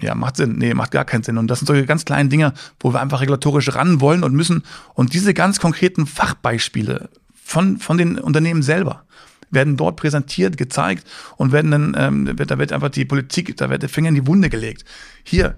Ja, 0.00 0.14
macht 0.14 0.36
Sinn. 0.36 0.56
Nee, 0.58 0.74
macht 0.74 0.90
gar 0.90 1.04
keinen 1.04 1.22
Sinn. 1.22 1.38
Und 1.38 1.48
das 1.48 1.60
sind 1.60 1.66
solche 1.66 1.86
ganz 1.86 2.04
kleinen 2.04 2.28
Dinge, 2.28 2.52
wo 2.80 2.92
wir 2.92 3.00
einfach 3.00 3.22
regulatorisch 3.22 3.74
ran 3.74 4.00
wollen 4.00 4.24
und 4.24 4.34
müssen. 4.34 4.62
Und 4.94 5.14
diese 5.14 5.32
ganz 5.32 5.58
konkreten 5.58 6.06
Fachbeispiele 6.06 7.08
von, 7.32 7.78
von 7.78 7.96
den 7.96 8.18
Unternehmen 8.18 8.62
selber 8.62 9.04
werden 9.50 9.76
dort 9.76 9.96
präsentiert, 9.96 10.56
gezeigt 10.56 11.06
und 11.36 11.52
werden 11.52 11.70
dann, 11.70 11.96
ähm, 11.96 12.38
wird, 12.38 12.50
da 12.50 12.58
wird 12.58 12.72
einfach 12.72 12.90
die 12.90 13.04
Politik, 13.04 13.56
da 13.56 13.70
wird 13.70 13.82
der 13.82 13.88
Finger 13.88 14.08
in 14.08 14.16
die 14.16 14.26
Wunde 14.26 14.50
gelegt. 14.50 14.84
Hier, 15.22 15.56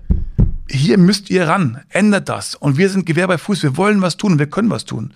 hier 0.71 0.99
müsst 0.99 1.31
ihr 1.31 1.49
ran, 1.49 1.81
ändert 1.89 2.29
das. 2.29 2.55
Und 2.55 2.77
wir 2.77 2.91
sind 2.91 3.07
Gewehr 3.07 3.27
bei 3.27 3.39
Fuß, 3.39 3.63
wir 3.63 3.77
wollen 3.77 4.03
was 4.03 4.17
tun 4.17 4.39
wir 4.39 4.49
können 4.49 4.71
was 4.71 4.85
tun. 4.85 5.13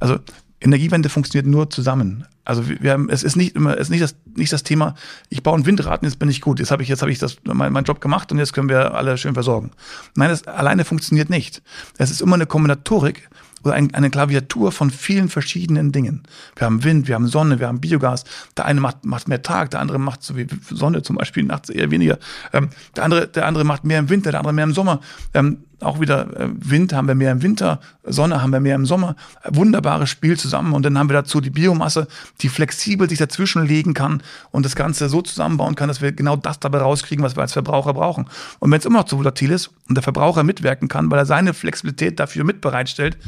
Also 0.00 0.18
Energiewende 0.60 1.08
funktioniert 1.08 1.46
nur 1.46 1.68
zusammen. 1.68 2.26
Also 2.44 2.68
wir 2.68 2.92
haben, 2.92 3.10
es 3.10 3.22
ist 3.22 3.36
nicht 3.36 3.54
immer, 3.54 3.74
es 3.74 3.82
ist 3.82 3.90
nicht 3.90 4.02
das, 4.02 4.16
nicht 4.34 4.52
das 4.52 4.62
Thema, 4.62 4.94
ich 5.28 5.42
baue 5.42 5.58
ein 5.58 5.66
Windrad 5.66 6.02
und 6.02 6.08
jetzt 6.08 6.18
bin 6.18 6.28
ich 6.28 6.40
gut. 6.40 6.58
Jetzt 6.58 6.70
habe 6.70 6.82
ich, 6.82 6.88
jetzt 6.88 7.02
habe 7.02 7.12
ich 7.12 7.18
das, 7.18 7.36
mein, 7.44 7.72
mein 7.72 7.84
Job 7.84 8.00
gemacht 8.00 8.32
und 8.32 8.38
jetzt 8.38 8.52
können 8.52 8.68
wir 8.68 8.94
alle 8.94 9.18
schön 9.18 9.34
versorgen. 9.34 9.72
Nein, 10.14 10.30
das 10.30 10.46
alleine 10.46 10.84
funktioniert 10.84 11.30
nicht. 11.30 11.62
Es 11.98 12.10
ist 12.10 12.20
immer 12.20 12.34
eine 12.34 12.46
Kombinatorik 12.46 13.28
oder 13.64 13.74
ein, 13.74 13.94
eine 13.94 14.10
Klaviatur 14.10 14.72
von 14.72 14.90
vielen 14.90 15.28
verschiedenen 15.28 15.92
Dingen. 15.92 16.22
Wir 16.56 16.66
haben 16.66 16.84
Wind, 16.84 17.08
wir 17.08 17.14
haben 17.14 17.26
Sonne, 17.26 17.60
wir 17.60 17.68
haben 17.68 17.80
Biogas. 17.80 18.24
Der 18.56 18.66
eine 18.66 18.80
macht, 18.80 19.04
macht 19.04 19.28
mehr 19.28 19.42
Tag, 19.42 19.70
der 19.70 19.80
andere 19.80 19.98
macht 19.98 20.22
so 20.22 20.36
wie 20.36 20.46
Sonne 20.70 21.02
zum 21.02 21.16
Beispiel 21.16 21.44
nachts 21.44 21.70
eher 21.70 21.90
weniger. 21.90 22.18
Ähm, 22.52 22.68
der 22.96 23.04
andere, 23.04 23.26
der 23.28 23.46
andere 23.46 23.64
macht 23.64 23.84
mehr 23.84 23.98
im 23.98 24.10
Winter, 24.10 24.30
der 24.30 24.40
andere 24.40 24.52
mehr 24.52 24.64
im 24.64 24.74
Sommer. 24.74 25.00
Ähm, 25.32 25.58
auch 25.80 26.00
wieder 26.00 26.28
äh, 26.38 26.48
Wind 26.54 26.92
haben 26.92 27.08
wir 27.08 27.14
mehr 27.14 27.32
im 27.32 27.42
Winter, 27.42 27.80
Sonne 28.04 28.42
haben 28.42 28.52
wir 28.52 28.60
mehr 28.60 28.74
im 28.74 28.86
Sommer. 28.86 29.16
Wunderbares 29.48 30.08
Spiel 30.08 30.38
zusammen. 30.38 30.72
Und 30.72 30.84
dann 30.84 30.98
haben 30.98 31.08
wir 31.08 31.14
dazu 31.14 31.40
die 31.40 31.50
Biomasse, 31.50 32.08
die 32.40 32.48
flexibel 32.48 33.08
sich 33.08 33.18
dazwischen 33.18 33.66
legen 33.66 33.94
kann 33.94 34.22
und 34.50 34.64
das 34.64 34.76
Ganze 34.76 35.08
so 35.08 35.22
zusammenbauen 35.22 35.74
kann, 35.74 35.88
dass 35.88 36.00
wir 36.00 36.12
genau 36.12 36.36
das 36.36 36.60
dabei 36.60 36.78
rauskriegen, 36.78 37.24
was 37.24 37.36
wir 37.36 37.42
als 37.42 37.52
Verbraucher 37.52 37.94
brauchen. 37.94 38.26
Und 38.58 38.70
wenn 38.70 38.78
es 38.78 38.86
immer 38.86 39.00
noch 39.00 39.06
zu 39.06 39.18
volatil 39.18 39.50
ist 39.50 39.70
und 39.88 39.96
der 39.96 40.02
Verbraucher 40.02 40.42
mitwirken 40.42 40.88
kann, 40.88 41.10
weil 41.10 41.18
er 41.18 41.26
seine 41.26 41.54
Flexibilität 41.54 42.18
dafür 42.18 42.44
mit 42.44 42.60
bereitstellt, 42.60 43.18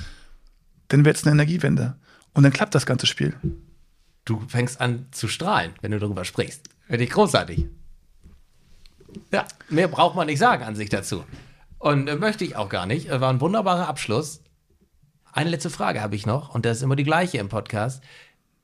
dann 0.89 1.05
wird 1.05 1.17
es 1.17 1.25
eine 1.25 1.33
Energiewende. 1.33 1.97
Und 2.35 2.43
dann 2.43 2.53
klappt 2.53 2.75
das 2.75 2.87
ganze 2.87 3.07
Spiel. 3.07 3.35
Du 4.25 4.41
fängst 4.49 4.81
an 4.81 5.07
zu 5.11 5.29
strahlen, 5.29 5.73
wenn 5.81 5.93
du 5.93 5.99
darüber 5.99 6.25
sprichst. 6.25 6.69
Finde 6.87 7.05
ich 7.05 7.11
großartig. 7.11 7.67
Ja, 9.33 9.47
mehr 9.69 9.89
braucht 9.89 10.17
man 10.17 10.27
nicht 10.27 10.39
sagen 10.39 10.65
an 10.65 10.75
sich 10.77 10.91
dazu. 10.91 11.25
Und 11.79 12.09
äh, 12.09 12.17
möchte 12.17 12.45
ich 12.45 12.57
auch 12.57 12.69
gar 12.69 12.87
nicht. 12.87 13.09
Äh, 13.09 13.21
War 13.21 13.33
ein 13.33 13.41
wunderbarer 13.41 13.89
Abschluss. 13.89 14.43
Eine 15.33 15.51
letzte 15.51 15.71
Frage 15.71 16.01
habe 16.03 16.17
ich 16.17 16.27
noch, 16.27 16.55
und 16.55 16.65
das 16.65 16.79
ist 16.79 16.83
immer 16.83 16.97
die 16.97 17.05
gleiche 17.05 17.39
im 17.39 17.49
Podcast. 17.49 18.03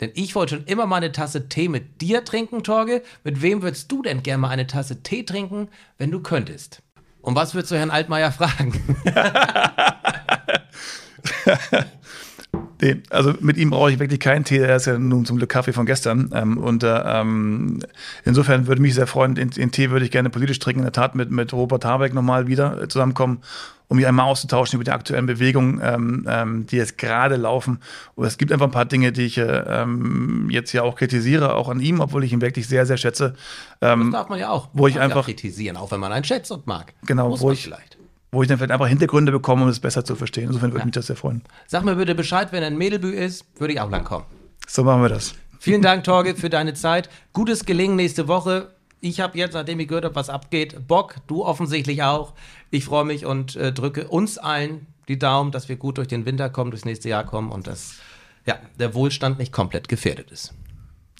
Denn 0.00 0.10
ich 0.14 0.34
wollte 0.34 0.56
schon 0.56 0.64
immer 0.64 0.86
mal 0.86 0.96
eine 0.96 1.12
Tasse 1.12 1.48
Tee 1.48 1.68
mit 1.68 2.00
dir 2.00 2.24
trinken, 2.24 2.64
Torge. 2.64 3.02
Mit 3.24 3.40
wem 3.40 3.62
würdest 3.62 3.92
du 3.92 4.02
denn 4.02 4.22
gerne 4.22 4.40
mal 4.40 4.48
eine 4.48 4.66
Tasse 4.66 5.02
Tee 5.02 5.22
trinken, 5.22 5.68
wenn 5.98 6.10
du 6.10 6.20
könntest? 6.20 6.82
Und 7.20 7.36
was 7.36 7.54
würdest 7.54 7.70
du 7.70 7.76
Herrn 7.76 7.90
Altmaier 7.90 8.32
fragen? 8.32 8.72
Nee, 12.82 12.97
also 13.11 13.32
mit 13.40 13.57
ihm 13.57 13.70
brauche 13.70 13.93
ich 13.93 13.99
wirklich 14.01 14.18
keinen 14.18 14.45
Tee, 14.45 14.59
er 14.59 14.74
ist 14.76 14.86
ja 14.86 14.99
nun 14.99 15.24
zum 15.24 15.36
Glück 15.38 15.49
Kaffee 15.49 15.72
von 15.72 15.86
gestern. 15.86 16.30
Ähm, 16.34 16.59
und 16.59 16.82
äh, 16.82 16.99
ähm, 17.20 17.78
insofern 18.24 18.66
würde 18.66 18.82
mich 18.82 18.95
sehr 18.95 19.07
freuen, 19.07 19.36
den, 19.36 19.51
den 19.51 19.70
Tee 19.70 19.90
würde 19.90 20.05
ich 20.05 20.11
gerne 20.11 20.30
politisch 20.30 20.59
trinken, 20.59 20.80
in 20.80 20.84
der 20.86 20.93
Tat 20.93 21.14
mit, 21.14 21.30
mit 21.30 21.53
Robert 21.53 21.84
Habeck 21.84 22.12
nochmal 22.12 22.49
wieder 22.49 22.82
äh, 22.82 22.88
zusammenkommen, 22.88 23.38
um 23.86 23.97
mich 23.99 24.07
einmal 24.07 24.26
auszutauschen 24.26 24.76
über 24.78 24.84
die 24.84 24.90
aktuellen 24.90 25.26
Bewegungen, 25.26 25.80
ähm, 25.82 26.26
ähm, 26.28 26.66
die 26.66 26.76
jetzt 26.76 26.99
gerade 26.99 27.36
laufen. 27.36 27.78
Und 28.16 28.26
es 28.26 28.36
gibt 28.36 28.51
einfach 28.51 28.66
ein 28.66 28.72
paar 28.72 28.84
Dinge, 28.84 29.12
die 29.12 29.22
ich 29.26 29.38
äh, 29.38 29.43
ähm, 29.45 30.49
jetzt 30.51 30.72
ja 30.72 30.82
auch 30.82 30.97
kritisiere, 30.97 31.55
auch 31.55 31.68
an 31.68 31.78
ihm, 31.78 32.01
obwohl 32.01 32.24
ich 32.24 32.32
ihn 32.32 32.40
wirklich 32.40 32.66
sehr, 32.66 32.84
sehr 32.84 32.97
schätze. 32.97 33.34
Ähm, 33.80 34.11
Das 34.11 34.22
darf 34.22 34.28
man 34.28 34.40
ja 34.40 34.51
auch. 34.51 34.68
Wo 34.72 34.88
ich 34.88 34.95
Darf 34.95 35.03
ja 35.03 35.05
einfach- 35.09 35.24
kritisieren, 35.26 35.76
auch 35.76 35.93
wenn 35.93 36.01
man 36.01 36.11
einen 36.12 36.24
schätzt 36.24 36.51
und 36.51 36.66
mag. 36.66 36.93
Genau, 37.07 37.28
Muss 37.28 37.40
wo 37.40 37.47
man 37.47 37.55
ich- 37.55 37.62
vielleicht. 37.62 37.97
Wo 38.33 38.43
ich 38.43 38.49
dann 38.49 38.57
vielleicht 38.59 38.72
einfach 38.72 38.89
Hintergründe 38.89 39.30
bekomme, 39.30 39.62
um 39.62 39.68
es 39.68 39.78
besser 39.78 40.05
zu 40.05 40.16
verstehen. 40.16 40.47
Insofern 40.49 40.70
würde 40.72 40.80
Ja. 40.80 40.85
mich 40.87 40.95
das 40.95 41.07
sehr 41.07 41.16
freuen. 41.16 41.43
Sag 41.66 41.85
mir 41.85 41.97
bitte 41.97 42.14
Bescheid, 42.14 42.49
wenn 42.51 42.64
ein 42.64 42.76
Mädelbü 42.78 43.11
ist, 43.12 43.45
würde 43.61 43.74
ich 43.74 43.80
auch 43.80 43.91
lang 43.91 44.05
kommen. 44.05 44.24
So 44.66 44.83
machen 44.85 45.03
wir 45.03 45.11
das. 45.11 45.35
Vielen 45.61 45.83
Dank, 45.83 46.03
Torge, 46.05 46.35
für 46.35 46.51
deine 46.51 46.74
Zeit. 46.74 47.09
Gutes 47.33 47.64
Gelingen 47.66 47.95
nächste 47.95 48.26
Woche. 48.28 48.72
Ich 49.01 49.20
habe 49.20 49.37
jetzt, 49.37 49.53
nachdem 49.55 49.78
ich 49.80 49.89
gehört 49.89 50.05
habe, 50.05 50.14
was 50.14 50.30
abgeht, 50.30 50.89
Bock. 50.89 51.16
Du 51.26 51.45
offensichtlich 51.45 52.03
auch. 52.03 52.33
Ich 52.70 52.85
freue 52.85 53.05
mich 53.05 53.26
und 53.26 53.55
äh, 53.57 53.72
drücke 53.72 54.09
uns 54.09 54.39
allen 54.39 54.87
die 55.09 55.18
Daumen, 55.18 55.51
dass 55.53 55.68
wir 55.68 55.76
gut 55.76 55.99
durch 55.99 56.09
den 56.09 56.24
Winter 56.24 56.49
kommen, 56.49 56.70
durchs 56.70 56.85
nächste 56.85 57.09
Jahr 57.09 57.24
kommen 57.24 57.51
und 57.51 57.66
dass 57.66 57.97
ja, 58.47 58.57
der 58.78 58.95
Wohlstand 58.95 59.39
nicht 59.39 59.53
komplett 59.53 59.89
gefährdet 59.89 60.30
ist. 60.30 60.55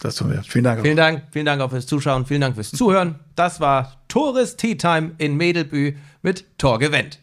Das 0.03 0.16
tun 0.16 0.32
wir. 0.32 0.42
Vielen 0.42 0.64
Dank. 0.64 0.82
Vielen 0.82 0.96
Dank, 0.96 1.22
vielen 1.30 1.46
Dank 1.46 1.62
auch 1.62 1.70
fürs 1.70 1.86
Zuschauen, 1.86 2.26
vielen 2.26 2.40
Dank 2.40 2.57
fürs 2.57 2.72
Zuhören. 2.72 3.20
Das 3.36 3.61
war 3.61 4.03
Tores 4.09 4.57
Tea 4.57 4.74
Time 4.74 5.12
in 5.18 5.36
Mädelbü 5.36 5.94
mit 6.22 6.44
Torge 6.59 6.90
Wendt. 6.90 7.22